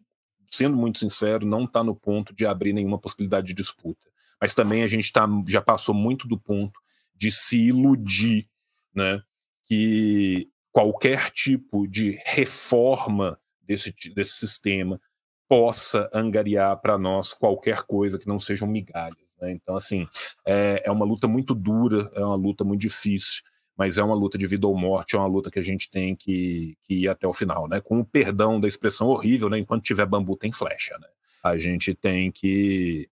[0.48, 4.08] sendo muito sincero, não está no ponto de abrir nenhuma possibilidade de disputa.
[4.40, 6.78] Mas também a gente tá, já passou muito do ponto
[7.12, 8.46] de se iludir
[8.94, 9.20] né,
[9.64, 15.00] que qualquer tipo de reforma desse, desse sistema
[15.48, 19.36] possa angariar para nós qualquer coisa que não sejam migalhas.
[19.40, 19.52] Né?
[19.52, 20.04] Então, assim,
[20.44, 23.44] é, é uma luta muito dura, é uma luta muito difícil
[23.76, 26.14] mas é uma luta de vida ou morte, é uma luta que a gente tem
[26.14, 27.80] que, que ir até o final, né?
[27.80, 29.58] Com o perdão da expressão horrível, né?
[29.58, 31.08] Enquanto tiver bambu tem flecha, né?
[31.42, 33.08] A gente tem que,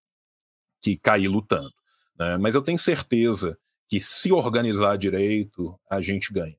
[0.81, 1.75] que cair lutando,
[2.17, 2.39] né?
[2.39, 3.59] Mas eu tenho certeza
[3.89, 6.57] que se organizar direito, a gente ganha.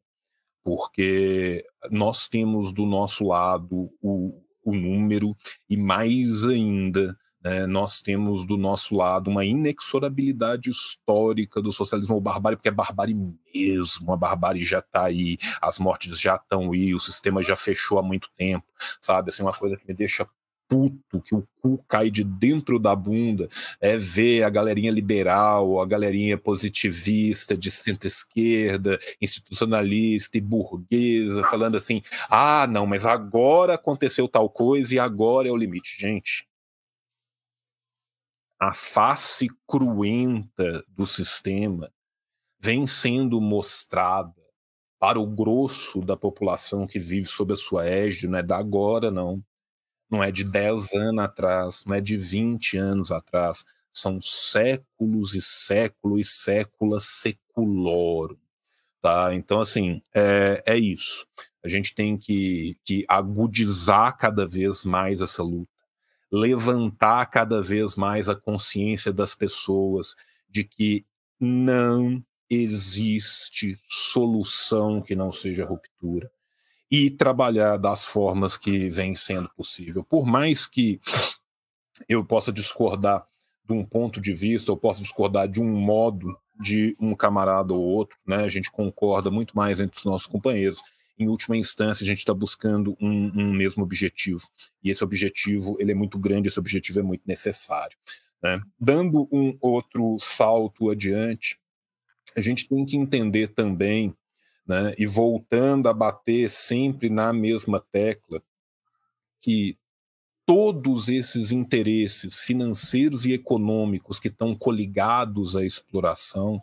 [0.64, 5.36] Porque nós temos do nosso lado o, o número
[5.70, 12.56] e mais ainda né, nós temos do nosso lado uma inexorabilidade histórica do socialismo barbárie,
[12.56, 13.16] porque é barbárie
[13.54, 18.00] mesmo, a barbárie já está aí, as mortes já estão aí, o sistema já fechou
[18.00, 18.66] há muito tempo,
[19.02, 19.30] sabe?
[19.30, 20.26] Assim, uma coisa que me deixa
[20.74, 23.48] puto, que o cu cai de dentro da bunda,
[23.80, 32.02] é ver a galerinha liberal, a galerinha positivista, de centro-esquerda, institucionalista e burguesa, falando assim:
[32.28, 35.96] ah, não, mas agora aconteceu tal coisa e agora é o limite.
[36.00, 36.48] Gente,
[38.60, 41.92] a face cruenta do sistema
[42.60, 44.34] vem sendo mostrada
[45.00, 49.12] para o grosso da população que vive sob a sua égide, não é da agora,
[49.12, 49.44] não.
[50.14, 53.66] Não é de 10 anos atrás, não é de 20 anos atrás.
[53.92, 58.38] São séculos e séculos e séculos seculorum.
[59.02, 59.34] Tá?
[59.34, 61.26] Então, assim, é, é isso.
[61.66, 65.74] A gente tem que, que agudizar cada vez mais essa luta
[66.32, 70.16] levantar cada vez mais a consciência das pessoas
[70.48, 71.06] de que
[71.40, 76.32] não existe solução que não seja ruptura
[76.96, 80.04] e trabalhar das formas que vem sendo possível.
[80.04, 81.02] Por mais que
[82.08, 83.26] eu possa discordar
[83.66, 87.82] de um ponto de vista, eu possa discordar de um modo de um camarada ou
[87.82, 88.44] outro, né?
[88.44, 90.84] A gente concorda muito mais entre os nossos companheiros
[91.18, 94.42] em última instância, a gente está buscando um, um, mesmo objetivo.
[94.84, 97.98] E esse objetivo ele é muito grande, esse objetivo é muito necessário.
[98.40, 98.62] Né?
[98.80, 101.58] Dando um outro salto adiante,
[102.36, 104.16] a gente tem que entender também,
[104.66, 108.42] né, e voltando a bater sempre na mesma tecla,
[109.42, 109.78] que
[110.46, 116.62] todos esses interesses financeiros e econômicos que estão coligados à exploração,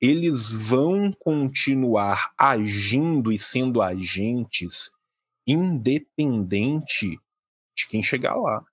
[0.00, 4.90] eles vão continuar agindo e sendo agentes
[5.46, 7.18] independente
[7.76, 8.64] de quem chegar lá.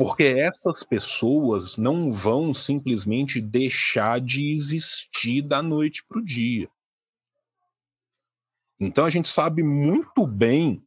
[0.00, 6.70] Porque essas pessoas não vão simplesmente deixar de existir da noite para o dia.
[8.80, 10.82] Então a gente sabe muito bem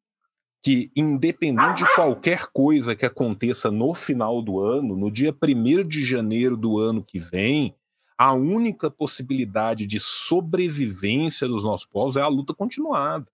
[0.64, 6.04] que, independente de qualquer coisa que aconteça no final do ano, no dia 1 de
[6.04, 7.76] janeiro do ano que vem,
[8.18, 13.26] A única possibilidade de sobrevivência dos nossos povos é a luta continuada.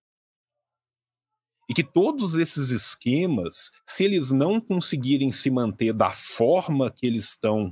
[1.70, 7.26] E que todos esses esquemas, se eles não conseguirem se manter da forma que eles
[7.26, 7.72] estão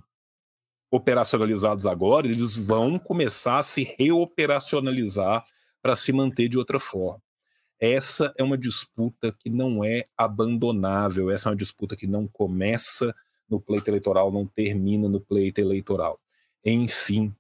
[0.92, 5.44] operacionalizados agora, eles vão começar a se reoperacionalizar
[5.82, 7.22] para se manter de outra forma.
[7.80, 13.16] Essa é uma disputa que não é abandonável, essa é uma disputa que não começa
[13.50, 16.20] no pleito eleitoral, não termina no pleito eleitoral.
[16.64, 17.36] Enfim,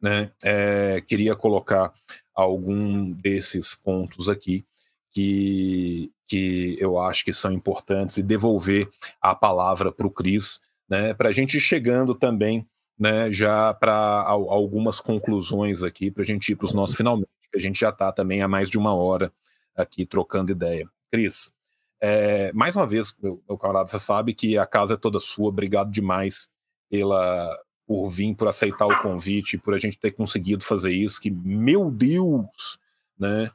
[0.00, 1.92] né, é, queria colocar
[2.32, 4.64] algum desses pontos aqui
[5.12, 8.88] que, que eu acho que são importantes e devolver
[9.20, 12.66] a palavra para o Cris, né, para a gente ir chegando também
[12.98, 17.56] né, já para algumas conclusões aqui, para a gente ir para os nossos finalmente, que
[17.56, 19.32] a gente já está também há mais de uma hora
[19.74, 20.86] aqui trocando ideia.
[21.10, 21.52] Cris,
[22.00, 25.48] é, mais uma vez, meu, meu camarada, você sabe que a casa é toda sua,
[25.48, 26.52] obrigado demais
[26.90, 27.56] pela,
[27.86, 31.90] por vir, por aceitar o convite, por a gente ter conseguido fazer isso, que, meu
[31.90, 32.78] Deus,
[33.18, 33.50] né,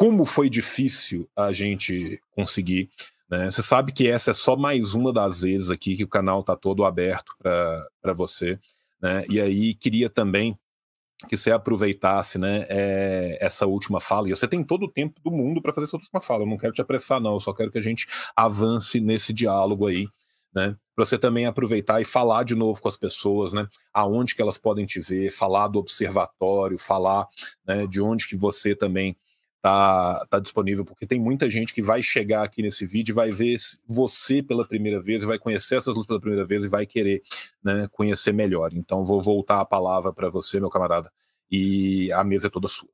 [0.00, 2.88] como foi difícil a gente conseguir.
[3.28, 3.50] Né?
[3.50, 6.56] Você sabe que essa é só mais uma das vezes aqui que o canal está
[6.56, 8.58] todo aberto para você.
[8.98, 9.26] Né?
[9.28, 10.58] E aí queria também
[11.28, 15.30] que você aproveitasse né, é, essa última fala, e você tem todo o tempo do
[15.30, 17.70] mundo para fazer essa última fala, eu não quero te apressar não, eu só quero
[17.70, 20.08] que a gente avance nesse diálogo aí,
[20.54, 24.40] né, para você também aproveitar e falar de novo com as pessoas, né, aonde que
[24.40, 27.28] elas podem te ver, falar do observatório, falar
[27.66, 29.14] né, de onde que você também
[29.62, 33.56] tá, tá disponível, porque tem muita gente que vai chegar aqui nesse vídeo, vai ver
[33.86, 37.22] você pela primeira vez, vai conhecer essas lutas pela primeira vez e vai querer
[37.62, 38.72] né, conhecer melhor.
[38.72, 41.12] Então, vou voltar a palavra para você, meu camarada,
[41.50, 42.88] e a mesa é toda sua.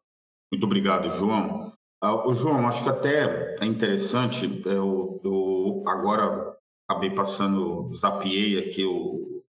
[0.53, 1.73] Muito obrigado, João.
[2.03, 6.57] Uh, João, acho que até é interessante, eu, eu agora
[6.89, 9.43] acabei passando, zapiei aqui o,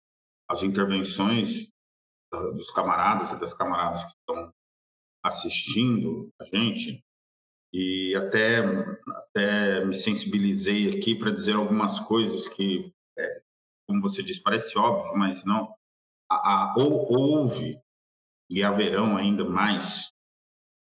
[0.48, 1.68] as intervenções
[2.54, 4.52] dos camaradas e das camaradas que estão
[5.24, 7.04] assistindo a gente,
[7.72, 8.58] e até,
[9.08, 13.42] até me sensibilizei aqui para dizer algumas coisas que, é,
[13.88, 15.74] como você disse, parece óbvio, mas não.
[16.30, 17.78] A, a, ou, houve
[18.50, 20.12] e haverão ainda mais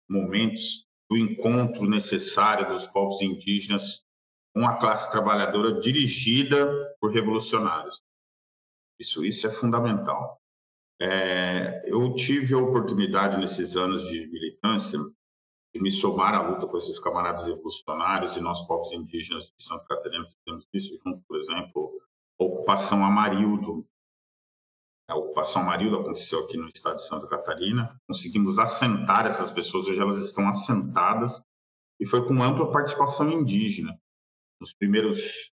[0.09, 4.03] momentos do encontro necessário dos povos indígenas
[4.55, 8.03] com a classe trabalhadora dirigida por revolucionários.
[8.99, 10.41] Isso, isso é fundamental.
[11.01, 14.99] É, eu tive a oportunidade nesses anos de militância
[15.79, 19.85] de me somar à luta com esses camaradas revolucionários e nós, povos indígenas de Santa
[19.85, 22.03] Catarina, fizemos isso junto, por exemplo,
[22.39, 23.87] a ocupação Amarildo.
[25.09, 27.99] A ocupação Amarildo aconteceu aqui no estado de Santa Catarina.
[28.09, 31.41] Conseguimos assentar essas pessoas, hoje elas estão assentadas,
[32.01, 33.97] e foi com ampla participação indígena.
[34.61, 35.53] Nos primeiros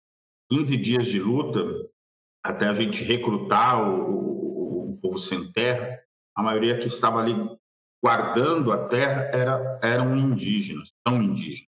[0.52, 1.62] 15 dias de luta,
[2.44, 6.00] até a gente recrutar o, o, o povo sem terra,
[6.36, 7.34] a maioria que estava ali
[8.06, 11.68] guardando a terra era, eram indígenas, são indígenas.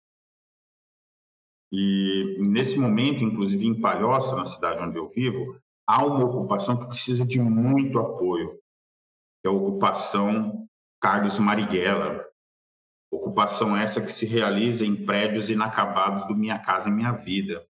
[1.73, 6.85] E nesse momento, inclusive em Palhoça, na cidade onde eu vivo, há uma ocupação que
[6.85, 10.69] precisa de muito apoio, que é a ocupação
[11.01, 12.23] Carlos Marighella.
[13.11, 17.67] Ocupação essa que se realiza em prédios inacabados do Minha Casa Minha Vida.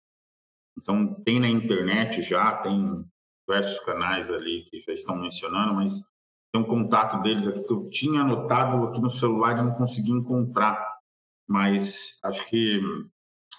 [0.78, 3.04] Então, tem na internet já, tem
[3.44, 6.11] diversos canais ali que já estão mencionando, mas
[6.52, 10.12] tem um contato deles aqui que eu tinha anotado aqui no celular e não consegui
[10.12, 10.98] encontrar.
[11.48, 12.80] Mas acho que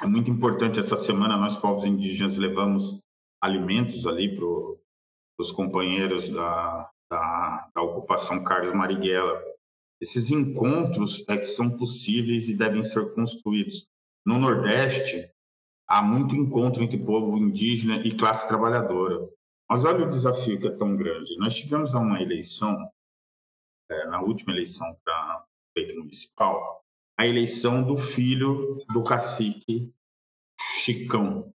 [0.01, 3.01] é muito importante essa semana nós povos indígenas levamos
[3.41, 4.45] alimentos ali para
[5.39, 9.41] os companheiros da, da, da, ocupação Carlos Marighella.
[9.99, 13.87] Esses encontros é que são possíveis e devem ser construídos.
[14.25, 15.29] No Nordeste,
[15.87, 19.27] há muito encontro entre povo indígena e classe trabalhadora.
[19.73, 21.35] Mas olha o desafio que é tão grande.
[21.37, 22.77] Nós tivemos uma eleição,
[23.89, 26.85] é, na última eleição para prefeito municipal,
[27.17, 29.91] a eleição do filho do cacique
[30.59, 31.51] Chicão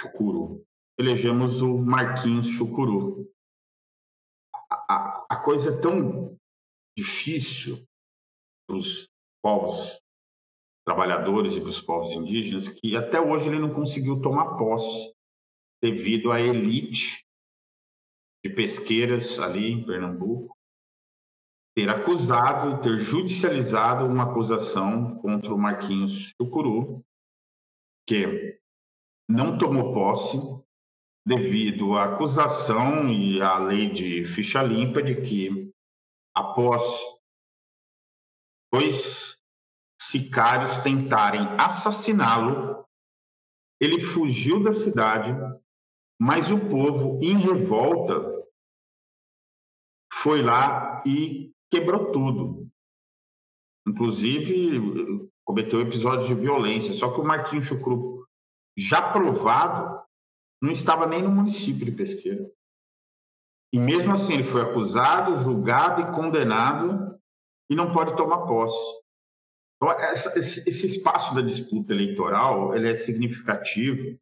[0.00, 0.66] Chucuru.
[0.98, 3.30] Elegemos o Marquinhos Chucuru.
[4.70, 6.34] A, a, a coisa é tão
[6.96, 7.86] difícil
[8.66, 9.06] para os
[9.42, 10.00] povos
[10.86, 15.14] trabalhadores e para os povos indígenas que até hoje ele não conseguiu tomar posse
[15.90, 17.24] devido à elite
[18.44, 20.56] de pesqueiras ali em Pernambuco
[21.76, 27.04] ter acusado ter judicializado uma acusação contra o Marquinhos Chucuru,
[28.08, 28.58] que
[29.28, 30.38] não tomou posse
[31.24, 35.70] devido à acusação e à lei de ficha limpa de que,
[36.34, 37.20] após
[38.72, 39.42] dois
[40.00, 42.86] sicários tentarem assassiná-lo,
[43.80, 45.30] ele fugiu da cidade
[46.18, 48.34] mas o povo, em revolta,
[50.12, 52.68] foi lá e quebrou tudo.
[53.86, 56.92] Inclusive, cometeu episódios de violência.
[56.92, 58.26] Só que o Marquinhos Chucru,
[58.76, 60.04] já provado,
[60.60, 62.50] não estava nem no município de Pesqueira.
[63.72, 67.20] E mesmo assim, ele foi acusado, julgado e condenado
[67.70, 69.04] e não pode tomar posse.
[69.76, 74.18] Então, esse, esse, espaço da disputa eleitoral ele é significativo,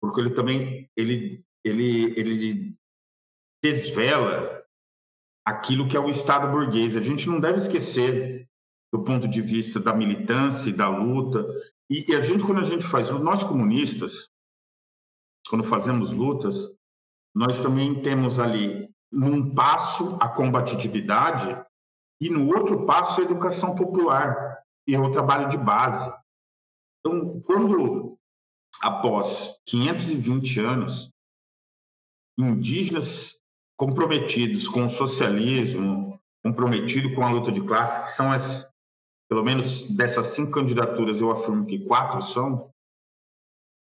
[0.00, 2.76] porque ele também ele, ele, ele
[3.62, 4.64] desvela
[5.44, 6.96] aquilo que é o Estado burguês.
[6.96, 8.48] A gente não deve esquecer
[8.92, 11.46] do ponto de vista da militância e da luta.
[11.88, 14.28] E, e a gente, quando a gente faz, nós comunistas,
[15.48, 16.76] quando fazemos lutas,
[17.34, 21.64] nós também temos ali, num passo, a combatividade
[22.20, 26.12] e no outro passo, a educação popular e o trabalho de base.
[26.98, 28.18] Então, quando,
[28.80, 31.10] após 520 anos,
[32.38, 33.40] indígenas
[33.76, 38.72] comprometidos com o socialismo, comprometidos com a luta de classe, que são as,
[39.28, 42.72] pelo menos dessas cinco candidaturas, eu afirmo que quatro são,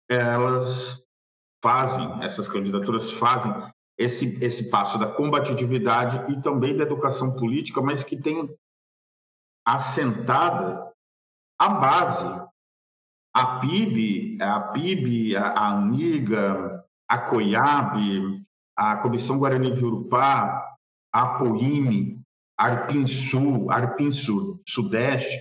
[0.10, 1.06] elas
[1.62, 3.52] fazem, essas candidaturas fazem
[3.98, 8.56] esse, esse passo da combatividade e também da educação política, mas que tem
[9.66, 10.94] assentada
[11.60, 12.48] a base.
[13.38, 18.44] A PIB, a PIB, a, a ANIGA, a COIAB,
[18.76, 20.76] a Comissão Guarani de Urupá,
[21.14, 22.20] a APOIME,
[22.60, 25.40] a Arpinsul, Arpinsul Sudeste,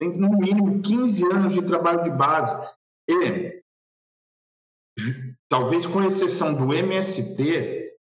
[0.00, 2.54] tem no mínimo 15 anos de trabalho de base.
[3.10, 3.62] E,
[5.50, 7.92] talvez com exceção do MST,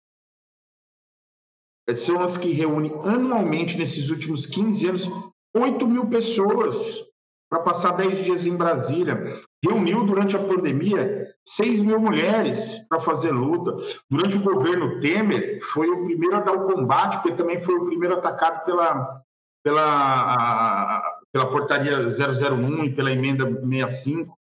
[1.97, 5.09] são as que reúnem anualmente, nesses últimos 15 anos,
[5.53, 7.12] 8 mil pessoas
[7.53, 9.27] para passar 10 dias em Brasília.
[9.63, 13.77] Reuniu durante a pandemia 6 mil mulheres para fazer luta.
[14.09, 17.85] Durante o governo Temer, foi o primeiro a dar o combate, porque também foi o
[17.85, 19.23] primeiro atacado pela,
[19.63, 24.35] pela, pela portaria 001 e pela emenda 65.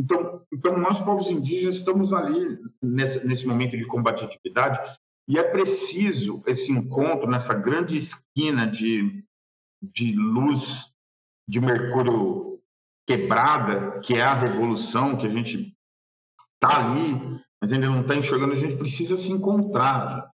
[0.00, 4.80] Então, então nós, povos indígenas, estamos ali nesse, nesse momento de combatividade
[5.28, 9.22] e é preciso esse encontro nessa grande esquina de,
[9.82, 10.95] de luz
[11.48, 12.60] de Mercúrio
[13.06, 15.76] quebrada, que é a revolução, que a gente
[16.54, 20.30] está ali, mas ainda não está enxergando, a gente precisa se encontrar.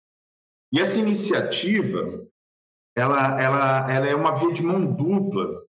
[0.72, 2.26] E essa iniciativa,
[2.96, 5.62] ela, ela, ela é uma via de mão dupla.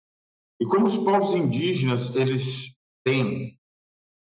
[0.60, 3.58] E como os povos indígenas, eles têm,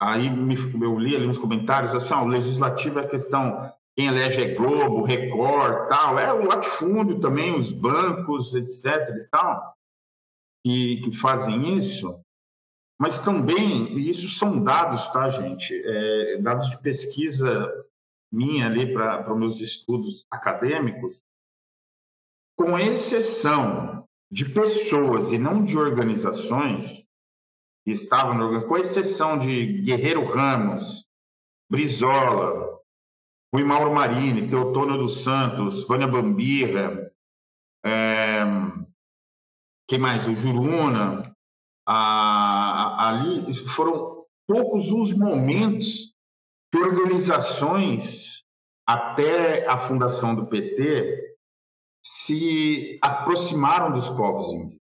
[0.01, 5.03] aí eu li ali nos comentários, assim, o legislativo é questão quem elege é Globo,
[5.03, 9.07] Record, tal, é o latifúndio também, os bancos, etc.
[9.15, 9.73] e tal,
[10.65, 12.19] que, que fazem isso.
[12.99, 15.79] Mas também, isso são dados, tá, gente?
[15.85, 17.71] É, dados de pesquisa
[18.31, 21.23] minha ali para os meus estudos acadêmicos,
[22.57, 27.05] com exceção de pessoas e não de organizações
[27.85, 31.05] que estavam no com exceção de Guerreiro Ramos,
[31.69, 32.79] Brizola,
[33.53, 37.11] Rui Mauro Marini, Teotônio dos Santos, Vânia Bambirra,
[37.85, 38.24] é,
[39.87, 40.27] quem mais?
[40.27, 41.35] O Juruna.
[41.87, 46.15] A, ali foram poucos os momentos
[46.71, 48.43] que organizações,
[48.87, 51.35] até a fundação do PT,
[52.03, 54.79] se aproximaram dos povos indígenas.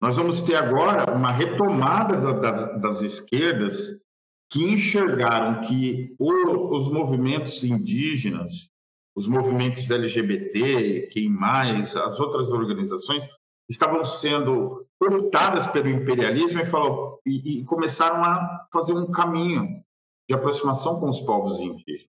[0.00, 4.04] Nós vamos ter agora uma retomada das, das esquerdas
[4.50, 8.70] que enxergaram que os movimentos indígenas,
[9.16, 13.26] os movimentos LGBT, quem mais, as outras organizações
[13.68, 19.82] estavam sendo cortadas pelo imperialismo e, falou, e, e começaram a fazer um caminho
[20.28, 22.08] de aproximação com os povos indígenas.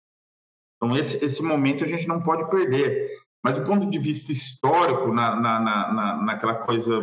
[0.75, 3.11] Então, esse, esse momento a gente não pode perder.
[3.43, 7.01] Mas, do ponto de vista histórico, na, na, na, naquela coisa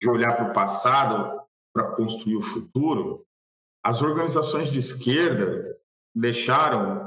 [0.00, 1.40] de olhar para o passado
[1.74, 3.24] para construir o futuro,
[3.84, 5.76] as organizações de esquerda
[6.14, 7.05] deixaram,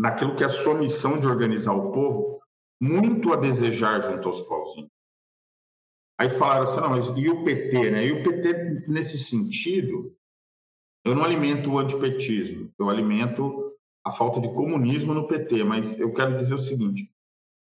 [0.00, 2.40] naquilo que é a sua missão de organizar o povo,
[2.80, 4.88] muito a desejar junto aos povos
[6.18, 8.06] Aí falaram assim, não, mas e o PT, né?
[8.06, 10.14] E o PT, nesse sentido,
[11.02, 13.74] eu não alimento o antipetismo, eu alimento
[14.04, 17.10] a falta de comunismo no PT, mas eu quero dizer o seguinte,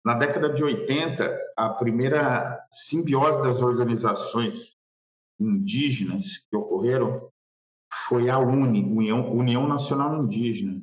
[0.05, 4.79] na década de 80, a primeira simbiose das organizações
[5.39, 7.31] indígenas que ocorreram
[8.07, 10.83] foi a UNE, União, União Nacional Indígena.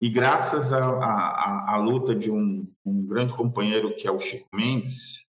[0.00, 5.28] E graças à luta de um, um, grande companheiro que é o Chico Mendes,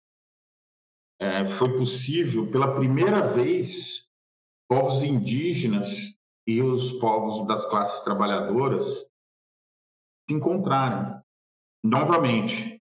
[1.19, 4.11] é, foi possível, pela primeira vez,
[4.69, 8.85] povos indígenas e os povos das classes trabalhadoras
[10.29, 11.17] se encontrarem
[11.83, 12.81] novamente,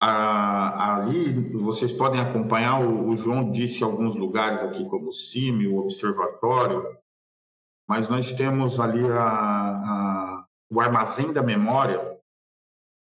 [0.00, 5.66] a, ali vocês podem acompanhar, o, o, João disse alguns lugares aqui, como o CIMI,
[5.66, 6.98] o Observatório,
[7.86, 9.69] mas nós temos ali a,
[10.70, 12.18] o Armazém da Memória,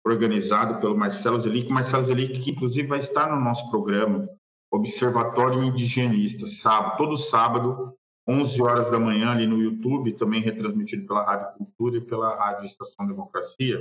[0.05, 1.69] organizado pelo Marcelo Zelic.
[1.69, 4.29] Marcelo Zelic, que inclusive vai estar no nosso programa,
[4.71, 7.97] Observatório Indigenista, sábado, todo sábado,
[8.27, 12.65] 11 horas da manhã, ali no YouTube, também retransmitido pela Rádio Cultura e pela Rádio
[12.65, 13.79] Estação Democracia.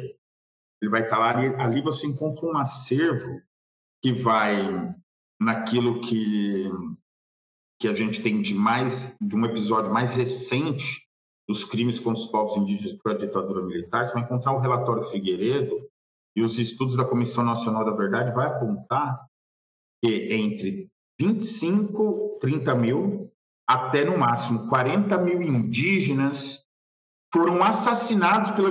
[0.80, 3.40] Ele vai estar lá, ali, ali você encontra um acervo
[4.02, 4.94] que vai
[5.40, 6.70] naquilo que,
[7.80, 11.03] que a gente tem de mais, de um episódio mais recente
[11.48, 15.88] dos crimes contra os povos indígenas pela ditadura militar, você vai encontrar o relatório Figueiredo
[16.36, 19.24] e os estudos da Comissão Nacional da Verdade vai apontar
[20.02, 20.88] que entre
[21.20, 23.30] 25, 30 mil
[23.66, 26.64] até no máximo 40 mil indígenas
[27.32, 28.70] foram assassinados pela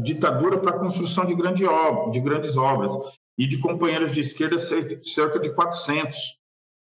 [0.00, 2.92] ditadura para a construção de, grande obra, de grandes obras
[3.36, 6.16] e de companheiros de esquerda cerca de 400.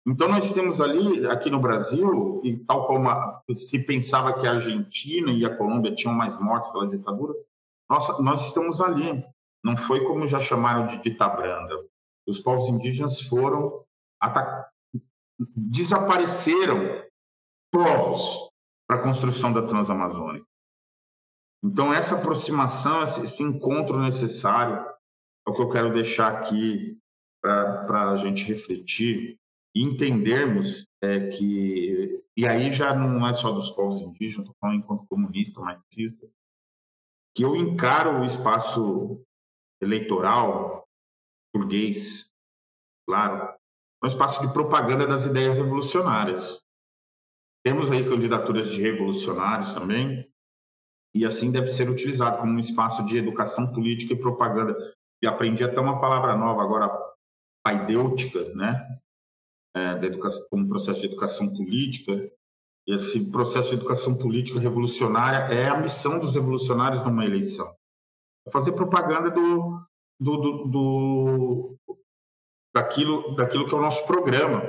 [0.10, 3.10] Então nós temos ali aqui no Brasil e tal como
[3.54, 7.36] se pensava que a Argentina e a Colômbia tinham mais mortes pela ditadura,
[7.88, 9.24] nós, nós estamos ali.
[9.64, 11.76] Não foi como já chamaram de ditabranda.
[12.28, 13.86] Os povos indígenas foram
[15.56, 17.06] desapareceram
[17.72, 18.50] povos
[18.88, 20.46] para a construção da Transamazônica.
[21.64, 24.76] Então, essa aproximação, esse encontro necessário,
[25.46, 26.98] é o que eu quero deixar aqui
[27.42, 29.40] para a gente refletir
[29.76, 35.08] entendermos é, que, e aí já não é só dos povos indígenas, estou falando enquanto
[35.08, 36.30] comunista, marxista,
[37.36, 39.24] que eu encaro o espaço
[39.82, 40.88] eleitoral
[41.54, 42.32] burguês,
[43.08, 43.56] claro,
[44.04, 46.62] um espaço de propaganda das ideias revolucionárias.
[47.64, 50.30] Temos aí candidaturas de revolucionários também,
[51.14, 54.76] e assim deve ser utilizado como um espaço de educação política e propaganda.
[55.22, 56.90] E aprendi até uma palavra nova agora,
[57.64, 59.00] paidêutica, né?
[59.76, 62.32] É, da educação, como processo de educação política.
[62.88, 67.72] Esse processo de educação política revolucionária é a missão dos revolucionários numa eleição.
[68.52, 69.86] Fazer propaganda do,
[70.20, 71.78] do, do, do
[72.74, 74.64] daquilo, daquilo que é o nosso programa.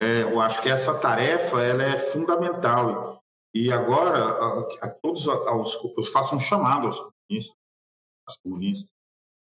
[0.00, 3.20] É, eu acho que essa tarefa ela é fundamental.
[3.54, 7.56] E agora, a, a todos aos, eu faço um chamado aos comunistas,
[8.28, 8.93] aos, comunistas,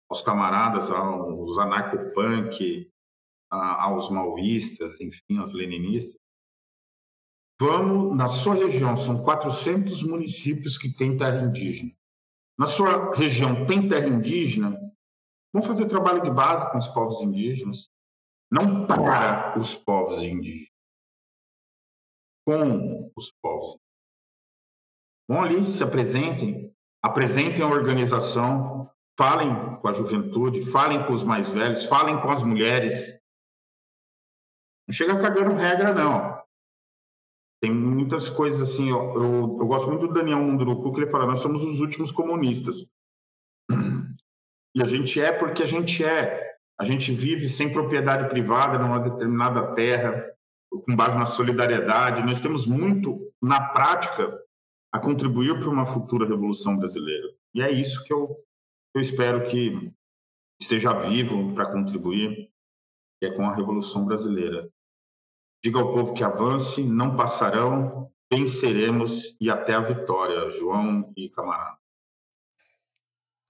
[0.09, 2.91] aos camaradas, aos anarcopunk,
[3.49, 6.19] aos maoístas, enfim, aos leninistas.
[7.59, 11.91] Vamos, na sua região, são 400 municípios que têm terra indígena.
[12.57, 14.79] Na sua região tem terra indígena?
[15.53, 17.89] Vamos fazer trabalho de base com os povos indígenas,
[18.51, 20.71] não para os povos indígenas,
[22.45, 23.79] com os povos.
[25.27, 26.73] Vão ali, se apresentem,
[27.03, 32.43] apresentem a organização, falem com a juventude, falem com os mais velhos, falem com as
[32.43, 33.19] mulheres.
[34.87, 36.37] Não chega cagando regra, não.
[37.59, 41.25] Tem muitas coisas assim, eu, eu, eu gosto muito do Daniel Munduruku, que ele fala,
[41.25, 42.91] nós somos os últimos comunistas.
[44.75, 46.55] E a gente é porque a gente é.
[46.79, 50.23] A gente vive sem propriedade privada numa determinada terra,
[50.69, 52.21] com base na solidariedade.
[52.21, 54.39] Nós temos muito, na prática,
[54.93, 57.27] a contribuir para uma futura revolução brasileira.
[57.55, 58.37] E é isso que eu,
[58.97, 59.93] eu espero que
[60.59, 62.51] seja vivo para contribuir,
[63.19, 64.69] que é com a revolução brasileira.
[65.63, 71.77] Diga ao povo que avance, não passarão, venceremos e até a vitória, João e camarada.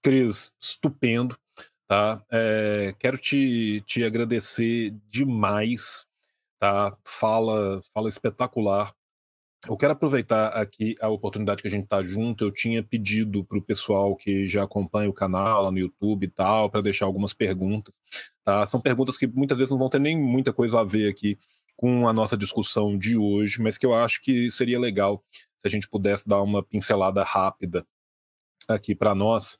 [0.02, 1.38] Cris, estupendo.
[1.86, 2.22] Tá?
[2.30, 6.06] É, quero te, te agradecer demais.
[6.58, 6.96] Tá?
[7.04, 8.94] Fala, fala espetacular.
[9.66, 12.44] Eu quero aproveitar aqui a oportunidade que a gente está junto.
[12.44, 16.30] Eu tinha pedido para o pessoal que já acompanha o canal lá no YouTube e
[16.30, 17.94] tal, para deixar algumas perguntas.
[18.44, 18.64] Tá?
[18.66, 21.38] São perguntas que muitas vezes não vão ter nem muita coisa a ver aqui
[21.76, 25.24] com a nossa discussão de hoje, mas que eu acho que seria legal
[25.58, 27.86] se a gente pudesse dar uma pincelada rápida
[28.68, 29.58] aqui para nós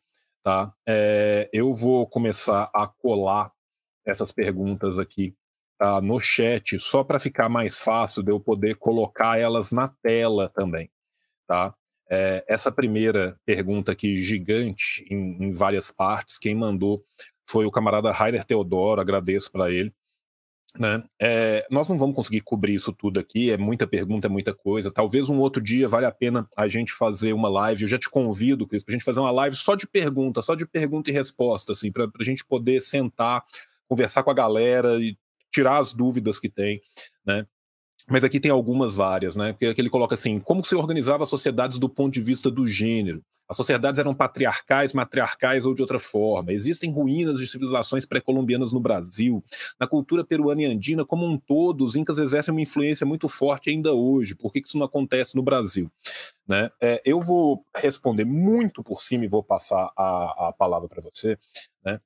[0.49, 0.73] tá?
[0.87, 3.53] É, eu vou começar a colar
[4.03, 5.37] essas perguntas aqui
[5.79, 10.49] tá, no chat, só para ficar mais fácil de eu poder colocar elas na tela
[10.49, 10.91] também,
[11.47, 11.75] tá?
[12.11, 17.05] É, essa primeira pergunta aqui, gigante, em, em várias partes, quem mandou
[17.47, 19.93] foi o camarada Rainer Teodoro, agradeço para ele.
[20.79, 21.03] Né?
[21.21, 24.93] É, nós não vamos conseguir cobrir isso tudo aqui, é muita pergunta, é muita coisa.
[24.93, 27.83] Talvez um outro dia vale a pena a gente fazer uma live.
[27.83, 30.55] Eu já te convido, Cris, para a gente fazer uma live só de pergunta, só
[30.55, 33.43] de pergunta e resposta, assim, para a gente poder sentar,
[33.89, 35.17] conversar com a galera e
[35.51, 36.81] tirar as dúvidas que tem,
[37.27, 37.47] né?
[38.09, 39.53] mas aqui tem algumas várias, né?
[39.53, 43.23] Porque ele coloca assim: como se organizava as sociedades do ponto de vista do gênero?
[43.49, 46.53] As sociedades eram patriarcais, matriarcais ou de outra forma.
[46.53, 49.43] Existem ruínas de civilizações pré-colombianas no Brasil.
[49.81, 53.71] Na cultura peruana e andina, como um todo, os incas exercem uma influência muito forte
[53.71, 54.35] ainda hoje.
[54.35, 55.91] Por que isso não acontece no Brasil?
[56.47, 56.71] Né?
[56.79, 61.39] É, eu vou responder muito por cima e vou passar a, a palavra para você.
[61.83, 61.99] Né?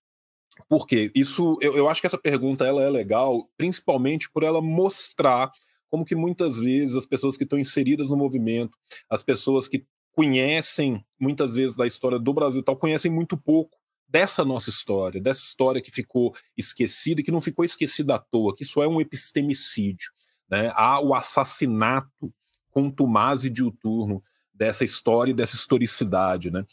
[0.69, 5.51] Porque isso, eu, eu acho que essa pergunta ela é legal, principalmente por ela mostrar
[5.91, 8.77] como que muitas vezes as pessoas que estão inseridas no movimento,
[9.11, 13.77] as pessoas que conhecem muitas vezes da história do Brasil tal, conhecem muito pouco
[14.09, 18.55] dessa nossa história, dessa história que ficou esquecida e que não ficou esquecida à toa,
[18.55, 20.11] que isso é um epistemicídio.
[20.51, 20.71] Né?
[20.75, 22.33] Há o assassinato
[22.71, 24.23] contumaz e diuturno
[24.53, 26.51] dessa história e dessa historicidade.
[26.51, 26.65] Né?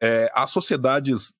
[0.00, 1.32] É, as sociedades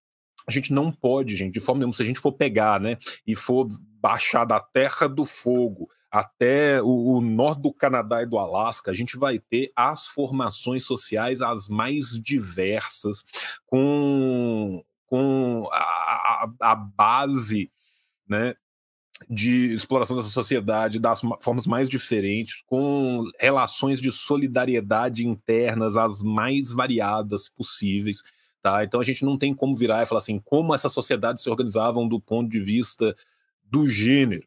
[0.48, 2.96] a gente não pode, gente, de forma nenhuma, se a gente for pegar, né,
[3.26, 3.68] e for
[4.00, 8.94] baixar da terra do fogo até o, o, norte do Canadá e do Alasca, a
[8.94, 13.22] gente vai ter as formações sociais as mais diversas,
[13.66, 17.70] com, com a, a, a base
[18.26, 18.54] né,
[19.28, 26.72] de exploração dessa sociedade das formas mais diferentes, com relações de solidariedade internas as mais
[26.72, 28.22] variadas possíveis.
[28.68, 28.84] Tá?
[28.84, 32.06] Então a gente não tem como virar e falar assim, como essas sociedades se organizavam
[32.06, 33.16] do ponto de vista
[33.64, 34.46] do gênero.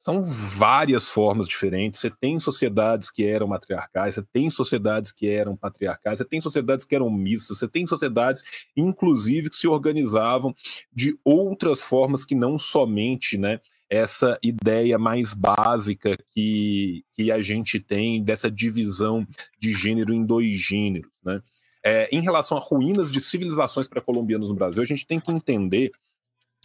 [0.00, 2.00] São várias formas diferentes.
[2.00, 6.84] Você tem sociedades que eram matriarcais, você tem sociedades que eram patriarcais, você tem sociedades
[6.84, 8.42] que eram mistas, você tem sociedades,
[8.76, 10.52] inclusive, que se organizavam
[10.92, 17.78] de outras formas que não somente né, essa ideia mais básica que, que a gente
[17.78, 19.24] tem dessa divisão
[19.56, 21.12] de gênero em dois gêneros.
[21.24, 21.40] Né?
[21.84, 25.90] É, em relação a ruínas de civilizações pré-colombianas no Brasil, a gente tem que entender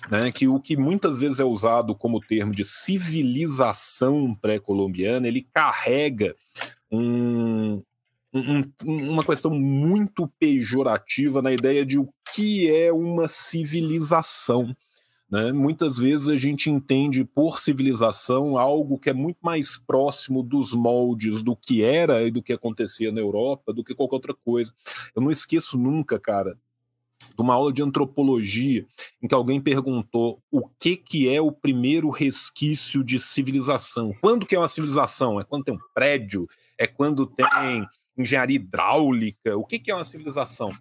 [0.09, 6.35] né, que o que muitas vezes é usado como termo de civilização pré-colombiana, ele carrega
[6.91, 7.81] um,
[8.33, 14.75] um, uma questão muito pejorativa na ideia de o que é uma civilização.
[15.29, 15.51] Né?
[15.51, 21.43] Muitas vezes a gente entende por civilização algo que é muito mais próximo dos moldes
[21.43, 24.73] do que era e do que acontecia na Europa do que qualquer outra coisa.
[25.13, 26.57] Eu não esqueço nunca, cara,
[27.19, 28.85] de uma aula de antropologia
[29.21, 34.15] em que alguém perguntou o que, que é o primeiro resquício de civilização.
[34.21, 35.39] Quando que é uma civilização?
[35.39, 36.47] É quando tem um prédio?
[36.77, 37.85] É quando tem
[38.17, 39.57] engenharia hidráulica?
[39.57, 40.71] O que, que é uma civilização?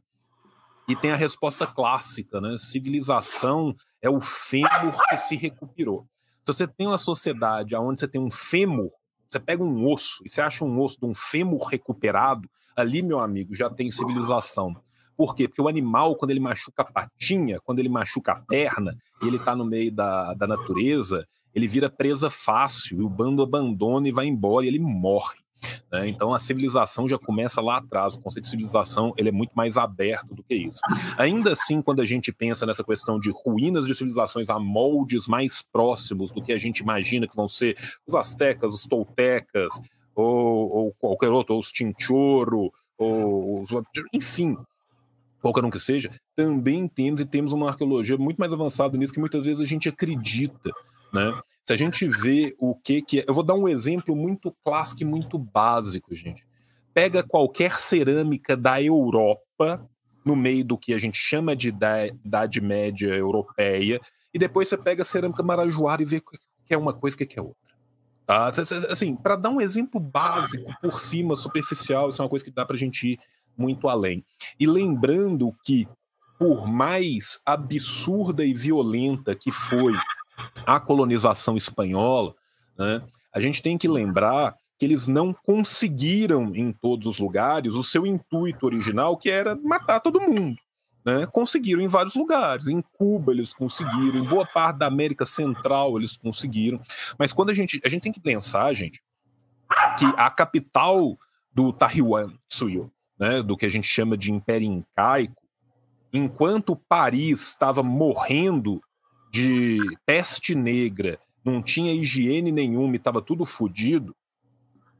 [0.88, 2.56] E tem a resposta clássica, né?
[2.58, 6.06] Civilização é o fêmur que se recuperou.
[6.44, 8.90] Se você tem uma sociedade onde você tem um fêmur,
[9.28, 13.18] você pega um osso e você acha um osso de um fêmur recuperado, ali, meu
[13.18, 14.76] amigo, já tem civilização.
[15.16, 15.48] Por quê?
[15.48, 19.38] Porque o animal, quando ele machuca a patinha, quando ele machuca a perna, e ele
[19.38, 24.12] está no meio da, da natureza, ele vira presa fácil, e o bando abandona e
[24.12, 25.38] vai embora, e ele morre.
[25.90, 26.08] Né?
[26.08, 28.14] Então a civilização já começa lá atrás.
[28.14, 30.80] O conceito de civilização ele é muito mais aberto do que isso.
[31.16, 35.62] Ainda assim, quando a gente pensa nessa questão de ruínas de civilizações a moldes mais
[35.62, 37.76] próximos do que a gente imagina que vão ser
[38.06, 39.72] os astecas, os toltecas,
[40.14, 43.68] ou, ou qualquer outro, ou os tinchoro, ou os,
[44.12, 44.56] enfim,
[45.42, 49.20] qualquer um que seja, também temos e temos uma arqueologia muito mais avançada nisso que
[49.20, 50.70] muitas vezes a gente acredita,
[51.12, 51.38] né?
[51.66, 55.02] Se a gente vê o que que é, eu vou dar um exemplo muito clássico
[55.02, 56.46] e muito básico, gente.
[56.94, 59.84] Pega qualquer cerâmica da Europa,
[60.24, 64.00] no meio do que a gente chama de Idade Média Europeia,
[64.32, 66.20] e depois você pega a cerâmica marajoara e vê
[66.64, 67.56] que é uma coisa e que é outra.
[68.24, 68.48] Tá?
[68.90, 72.64] Assim, para dar um exemplo básico, por cima, superficial, isso é uma coisa que dá
[72.64, 73.18] para a gente ir
[73.58, 74.24] muito além.
[74.58, 75.88] E lembrando que,
[76.38, 79.92] por mais absurda e violenta que foi
[80.66, 82.34] a colonização espanhola,
[82.78, 83.02] né,
[83.32, 88.06] a gente tem que lembrar que eles não conseguiram em todos os lugares o seu
[88.06, 90.58] intuito original, que era matar todo mundo.
[91.04, 91.24] Né?
[91.26, 92.66] Conseguiram em vários lugares.
[92.66, 96.80] Em Cuba eles conseguiram, em boa parte da América Central eles conseguiram.
[97.18, 97.80] Mas quando a gente.
[97.84, 99.00] A gente tem que pensar, gente,
[99.98, 101.16] que a capital
[101.52, 102.32] do Taiwan,
[103.18, 105.42] né, do que a gente chama de Império Incaico,
[106.12, 108.80] enquanto Paris estava morrendo
[109.36, 114.16] de peste negra, não tinha higiene nenhuma e estava tudo fodido,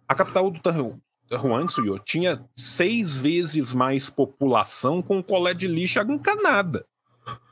[0.06, 0.60] a capital do
[1.32, 6.84] Huangsuyo tinha seis vezes mais população com colé de lixo encanada,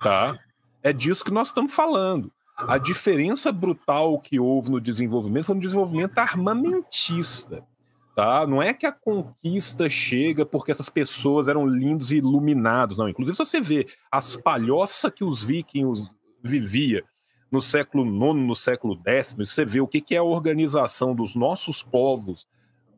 [0.02, 0.38] tá?
[0.82, 2.30] É disso que nós estamos falando.
[2.54, 7.66] A diferença brutal que houve no desenvolvimento foi um desenvolvimento armamentista.
[8.14, 8.46] Tá?
[8.46, 13.08] Não é que a conquista chega porque essas pessoas eram lindos e iluminados, não.
[13.08, 16.10] Inclusive, se você vê as palhoças que os vikings
[16.44, 17.02] vivia
[17.50, 21.34] no século IX, no século X, você vê o que, que é a organização dos
[21.34, 22.46] nossos povos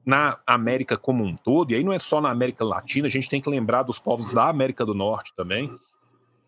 [0.05, 3.29] na América como um todo, e aí não é só na América Latina, a gente
[3.29, 5.71] tem que lembrar dos povos da América do Norte também,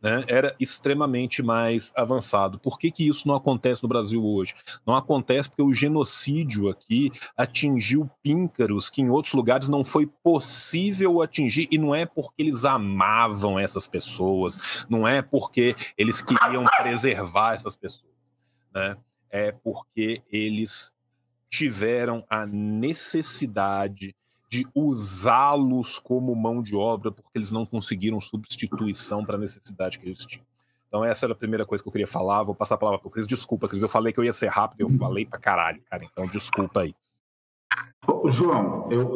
[0.00, 2.58] né, era extremamente mais avançado.
[2.58, 4.54] Por que, que isso não acontece no Brasil hoje?
[4.86, 11.20] Não acontece porque o genocídio aqui atingiu píncaros que em outros lugares não foi possível
[11.20, 17.54] atingir, e não é porque eles amavam essas pessoas, não é porque eles queriam preservar
[17.54, 18.12] essas pessoas,
[18.74, 18.96] né?
[19.30, 20.92] é porque eles
[21.50, 24.14] tiveram a necessidade
[24.48, 30.06] de usá-los como mão de obra, porque eles não conseguiram substituição para a necessidade que
[30.06, 30.46] eles tinham.
[30.88, 32.42] Então, essa era a primeira coisa que eu queria falar.
[32.42, 33.26] Vou passar a palavra para o Cris.
[33.26, 36.02] Desculpa, Cris, eu falei que eu ia ser rápido, eu falei para caralho, cara.
[36.04, 36.94] Então, desculpa aí.
[38.30, 39.12] João, eu,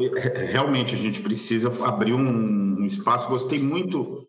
[0.50, 3.28] realmente a gente precisa abrir um, um espaço.
[3.28, 4.28] Gostei muito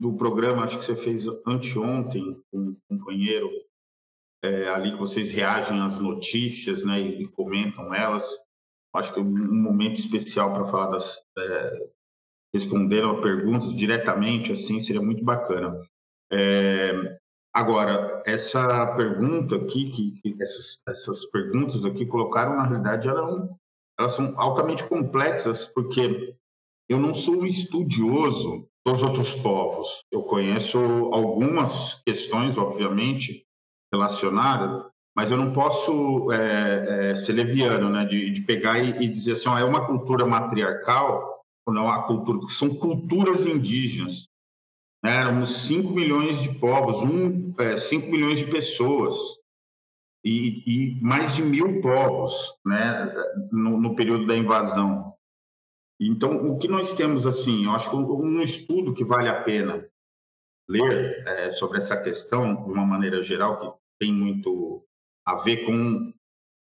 [0.00, 3.48] do programa, acho que você fez anteontem com um companheiro,
[4.42, 8.26] é, ali que vocês reagem às notícias né, e, e comentam elas
[8.94, 11.90] acho que um momento especial para falar das é,
[12.52, 15.80] responder a perguntas diretamente assim seria muito bacana.
[16.32, 17.18] É,
[17.52, 23.48] agora essa pergunta aqui, que, que essas, essas, perguntas aqui colocaram na realidade elas,
[23.98, 26.34] elas são altamente complexas porque
[26.88, 30.04] eu não sou um estudioso dos outros povos.
[30.10, 30.78] Eu conheço
[31.12, 33.46] algumas questões, obviamente,
[33.92, 34.90] relacionadas,
[35.20, 39.32] mas eu não posso é, é, ser leviano, né, de, de pegar e, e, dizer
[39.32, 44.30] assim, é uma cultura matriarcal, ou não, a cultura, são culturas indígenas,
[45.04, 49.14] né, éramos 5 milhões de povos, um, é, 5 milhões de pessoas,
[50.24, 50.62] e,
[50.94, 53.12] e, mais de mil povos, né,
[53.52, 55.12] no, no, período da invasão.
[56.00, 59.86] Então, o que nós temos, assim, eu acho que um, estudo que vale a pena
[60.66, 64.82] ler é, sobre essa questão, de uma maneira geral, que tem muito
[65.30, 66.12] a ver com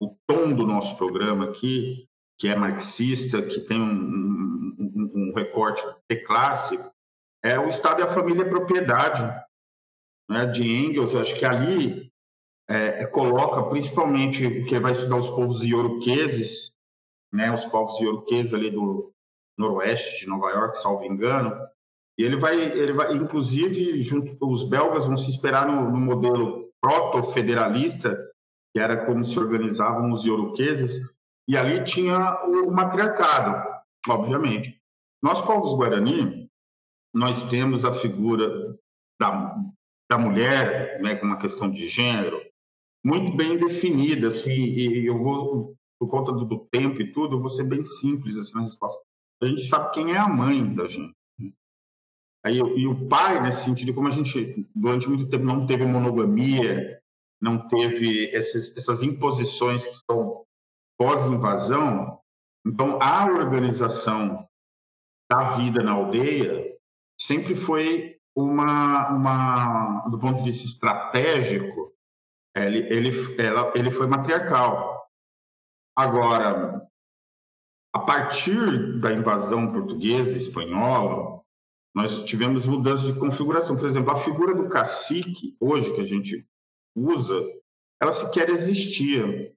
[0.01, 5.83] o tom do nosso programa aqui, que é marxista, que tem um, um, um recorte
[6.11, 6.79] de classe,
[7.45, 9.23] é o Estado e a família é propriedade
[10.29, 11.15] né, de Engels.
[11.15, 12.11] Acho que ali
[12.69, 16.77] é, é, coloca principalmente que vai estudar os povos ioroqueses,
[17.33, 19.13] né, os povos ioroqueses ali do
[19.57, 21.57] noroeste de Nova York, salvo engano,
[22.19, 26.71] e ele vai, ele vai, inclusive, junto os belgas vão se esperar no, no modelo
[26.81, 28.19] proto-federalista
[28.77, 31.11] que era como se organizavam os ioroqueses,
[31.49, 34.79] e ali tinha o matriarcado, obviamente.
[35.23, 36.51] Nós, povos guarani,
[37.15, 38.77] nós temos a figura
[39.19, 39.57] da,
[40.11, 42.39] da mulher, né, com uma questão de gênero,
[43.03, 47.49] muito bem definida, assim, e eu vou, por conta do, tempo e tudo, eu vou
[47.49, 49.03] ser bem simples assim, na resposta.
[49.43, 51.17] A gente sabe quem é a mãe da gente.
[52.45, 57.01] Aí, e o pai, nesse sentido, como a gente durante muito tempo não teve monogamia,
[57.41, 60.45] não teve essas, essas imposições que são
[60.99, 62.21] pós-invasão,
[62.67, 64.49] então a organização
[65.31, 66.77] da vida na aldeia
[67.19, 71.93] sempre foi uma, uma do ponto de vista estratégico,
[72.55, 75.07] ele, ele, ela, ele foi matriarcal.
[75.95, 76.87] Agora,
[77.95, 81.43] a partir da invasão portuguesa e espanhola,
[81.95, 83.77] nós tivemos mudanças de configuração.
[83.77, 86.47] Por exemplo, a figura do cacique, hoje que a gente
[86.97, 87.39] usa,
[88.01, 89.53] ela sequer existia.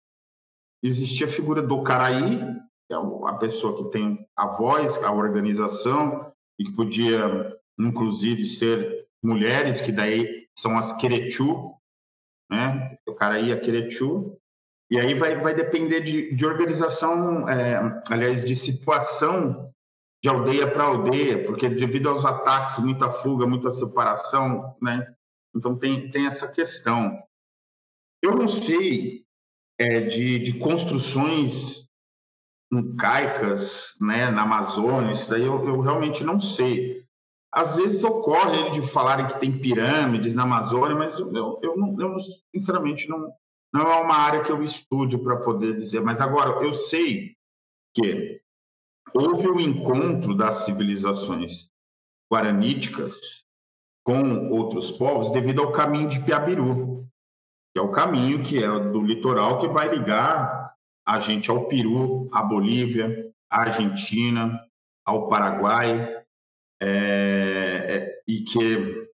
[0.84, 2.40] Existia a figura do Caraí,
[2.88, 9.08] que é a pessoa que tem a voz, a organização, e que podia, inclusive, ser
[9.24, 11.74] mulheres, que daí são as Querechu,
[12.50, 12.98] né?
[13.08, 14.38] O Caraí, a Querechu.
[14.92, 19.72] E aí vai, vai depender de, de organização, é, aliás, de situação
[20.22, 25.14] de aldeia para aldeia, porque devido aos ataques, muita fuga, muita separação, né?
[25.56, 27.18] Então tem, tem essa questão.
[28.22, 29.26] Eu não sei
[29.80, 31.90] é, de, de construções
[32.72, 37.04] incaicas né, na Amazônia, isso daí eu, eu, realmente não sei.
[37.52, 42.18] Às vezes ocorre de falarem que tem pirâmides na Amazônia, mas eu, eu, não, eu
[42.54, 43.34] sinceramente não,
[43.74, 46.02] não é uma área que eu estude para poder dizer.
[46.02, 47.36] Mas agora, eu sei
[47.96, 48.40] que
[49.16, 51.72] houve o um encontro das civilizações
[52.32, 53.46] guaraníticas
[54.04, 56.89] com outros povos devido ao caminho de Piabiru
[57.74, 60.74] que é o caminho que é do litoral que vai ligar
[61.06, 64.64] a gente ao Peru, à Bolívia, à Argentina,
[65.06, 66.24] ao Paraguai,
[66.82, 69.08] é, é, e que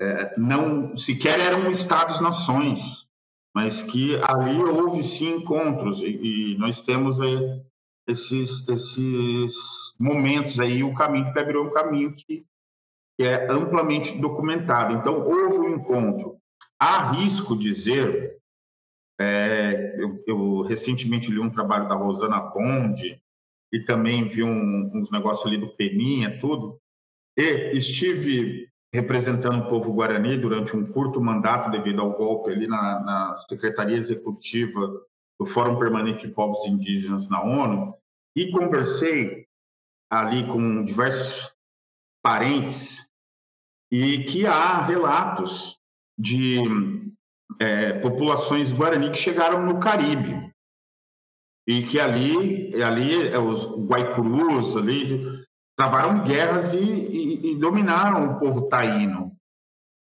[0.00, 3.10] é, não sequer eram estados-nações,
[3.54, 7.62] mas que ali houve sim encontros e, e nós temos aí
[8.08, 12.44] esses, esses momentos aí, o caminho que virou um caminho que,
[13.16, 14.94] que é amplamente documentado.
[14.94, 16.39] Então, houve um encontro
[16.80, 18.38] arrisco dizer,
[19.20, 23.20] é, eu, eu, recentemente li um trabalho da Rosana Conde
[23.70, 26.80] e também vi um, uns negócios ali do Peninha, tudo,
[27.36, 33.00] e estive representando o povo guarani durante um curto mandato devido ao golpe ali na,
[33.00, 34.90] na Secretaria Executiva
[35.38, 37.94] do Fórum Permanente de Povos Indígenas na ONU
[38.34, 39.46] e conversei
[40.10, 41.54] ali com diversos
[42.22, 43.10] parentes
[43.92, 45.79] e que há relatos
[46.20, 46.58] de
[47.58, 50.52] é, populações guarani que chegaram no Caribe
[51.66, 55.24] e que ali, ali é, os guaicurus ali
[55.76, 59.34] travaram guerras e, e, e, dominaram o povo taíno.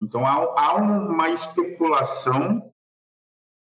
[0.03, 2.73] Então há, há uma especulação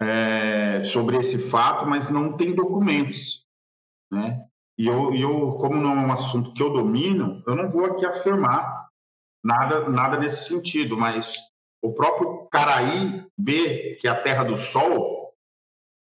[0.01, 3.47] é, sobre esse fato, mas não tem documentos,
[4.11, 4.47] né?
[4.79, 8.07] E eu, eu, como não é um assunto que eu domino, eu não vou aqui
[8.07, 8.89] afirmar
[9.45, 11.35] nada, nada nesse sentido, mas
[11.83, 15.35] o próprio Caraí B, que é a terra do sol,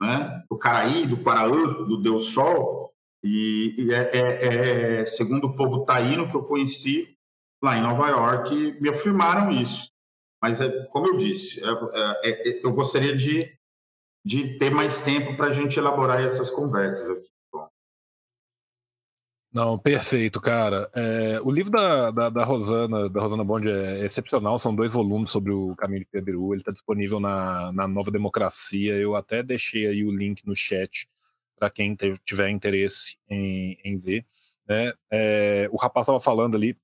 [0.01, 0.43] né?
[0.49, 2.91] o Caraí, do Paraã, do Deus Sol,
[3.23, 7.15] e, e é, é, é, segundo o povo taíno que eu conheci
[7.63, 9.91] lá em Nova York, me afirmaram isso.
[10.41, 11.69] Mas, é, como eu disse, é,
[12.27, 13.55] é, é, eu gostaria de,
[14.25, 17.30] de ter mais tempo para a gente elaborar essas conversas aqui.
[19.53, 20.89] Não, perfeito, cara.
[20.95, 25.29] É, o livro da, da, da, Rosana, da Rosana Bond é excepcional, são dois volumes
[25.29, 29.87] sobre o caminho de Peru, ele está disponível na, na Nova Democracia, eu até deixei
[29.87, 31.09] aí o link no chat
[31.59, 34.25] para quem tiver interesse em, em ver.
[34.65, 34.93] Né?
[35.11, 36.77] É, o rapaz estava falando ali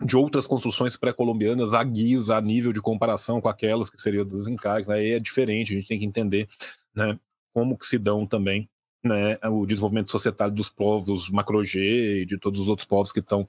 [0.00, 4.46] de outras construções pré-colombianas a guisa, a nível de comparação com aquelas que seriam dos
[4.46, 5.06] incais, né?
[5.06, 6.48] É diferente, a gente tem que entender
[6.94, 7.18] né,
[7.52, 8.68] como que se dão também
[9.06, 13.46] né, o desenvolvimento societário dos povos macro-G e de todos os outros povos que estão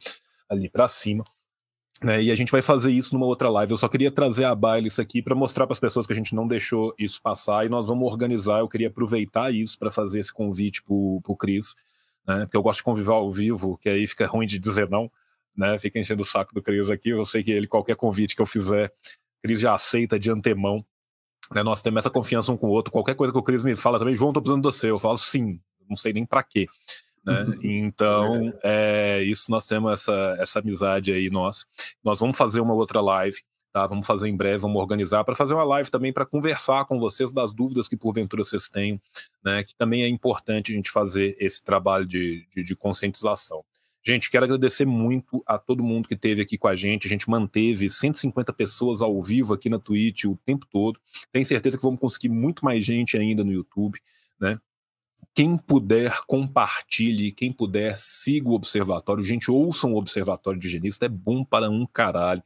[0.50, 1.26] ali para cima.
[2.02, 3.72] Né, e a gente vai fazer isso numa outra live.
[3.72, 6.16] Eu só queria trazer a baila isso aqui para mostrar para as pessoas que a
[6.16, 8.60] gente não deixou isso passar e nós vamos organizar.
[8.60, 11.76] Eu queria aproveitar isso para fazer esse convite para o Cris,
[12.28, 15.12] né, porque eu gosto de conviver ao vivo, que aí fica ruim de dizer não,
[15.56, 17.10] né, fica enchendo o saco do Cris aqui.
[17.10, 18.94] Eu sei que ele, qualquer convite que eu fizer,
[19.42, 20.86] Cris já aceita de antemão.
[21.54, 22.92] Né, nós temos essa confiança um com o outro.
[22.92, 24.90] Qualquer coisa que o Cris me fala também, João, tô precisando de você.
[24.90, 25.60] Eu falo sim,
[25.90, 26.68] não sei nem para quê.
[27.26, 27.42] Né?
[27.42, 27.60] Uhum.
[27.64, 31.66] Então, é, isso nós temos essa, essa amizade aí nossa.
[32.04, 33.38] Nós vamos fazer uma outra live,
[33.74, 33.86] tá?
[33.86, 37.34] Vamos fazer em breve, vamos organizar para fazer uma live também para conversar com vocês
[37.34, 39.02] das dúvidas que porventura vocês têm,
[39.44, 39.64] né?
[39.64, 43.64] Que também é importante a gente fazer esse trabalho de, de, de conscientização.
[44.06, 47.08] Gente, quero agradecer muito a todo mundo que esteve aqui com a gente.
[47.08, 51.00] A gente manteve 150 pessoas ao vivo aqui na Twitch o tempo todo.
[51.32, 54.00] Tenho certeza que vamos conseguir muito mais gente ainda no YouTube,
[54.40, 54.60] né?
[55.38, 57.32] Quem puder, compartilhe.
[57.32, 59.24] Quem puder, siga o Observatório.
[59.24, 61.06] Gente, ouçam o Observatório de Higienista.
[61.06, 62.42] É bom para um caralho,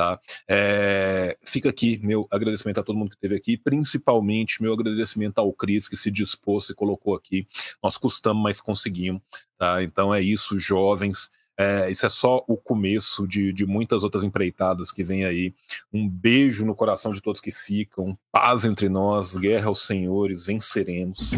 [0.00, 0.18] tá?
[0.48, 1.36] É...
[1.44, 5.88] Fica aqui meu agradecimento a todo mundo que esteve aqui, principalmente meu agradecimento ao Cris,
[5.88, 7.46] que se dispôs e colocou aqui.
[7.82, 9.20] Nós custamos, mas conseguimos,
[9.58, 9.82] tá?
[9.82, 11.28] Então é isso, jovens.
[11.58, 15.54] É, isso é só o começo de, de muitas outras empreitadas que vem aí.
[15.92, 18.16] Um beijo no coração de todos que ficam.
[18.32, 21.32] Paz entre nós, guerra aos senhores, venceremos.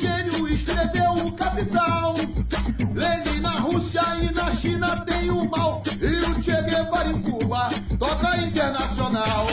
[0.00, 2.16] Gênio, escreveu o Capital.
[2.92, 5.84] Lenin na Rússia e na China tem o mal.
[6.00, 7.37] E o Che Guevara
[7.98, 9.46] toca internacional.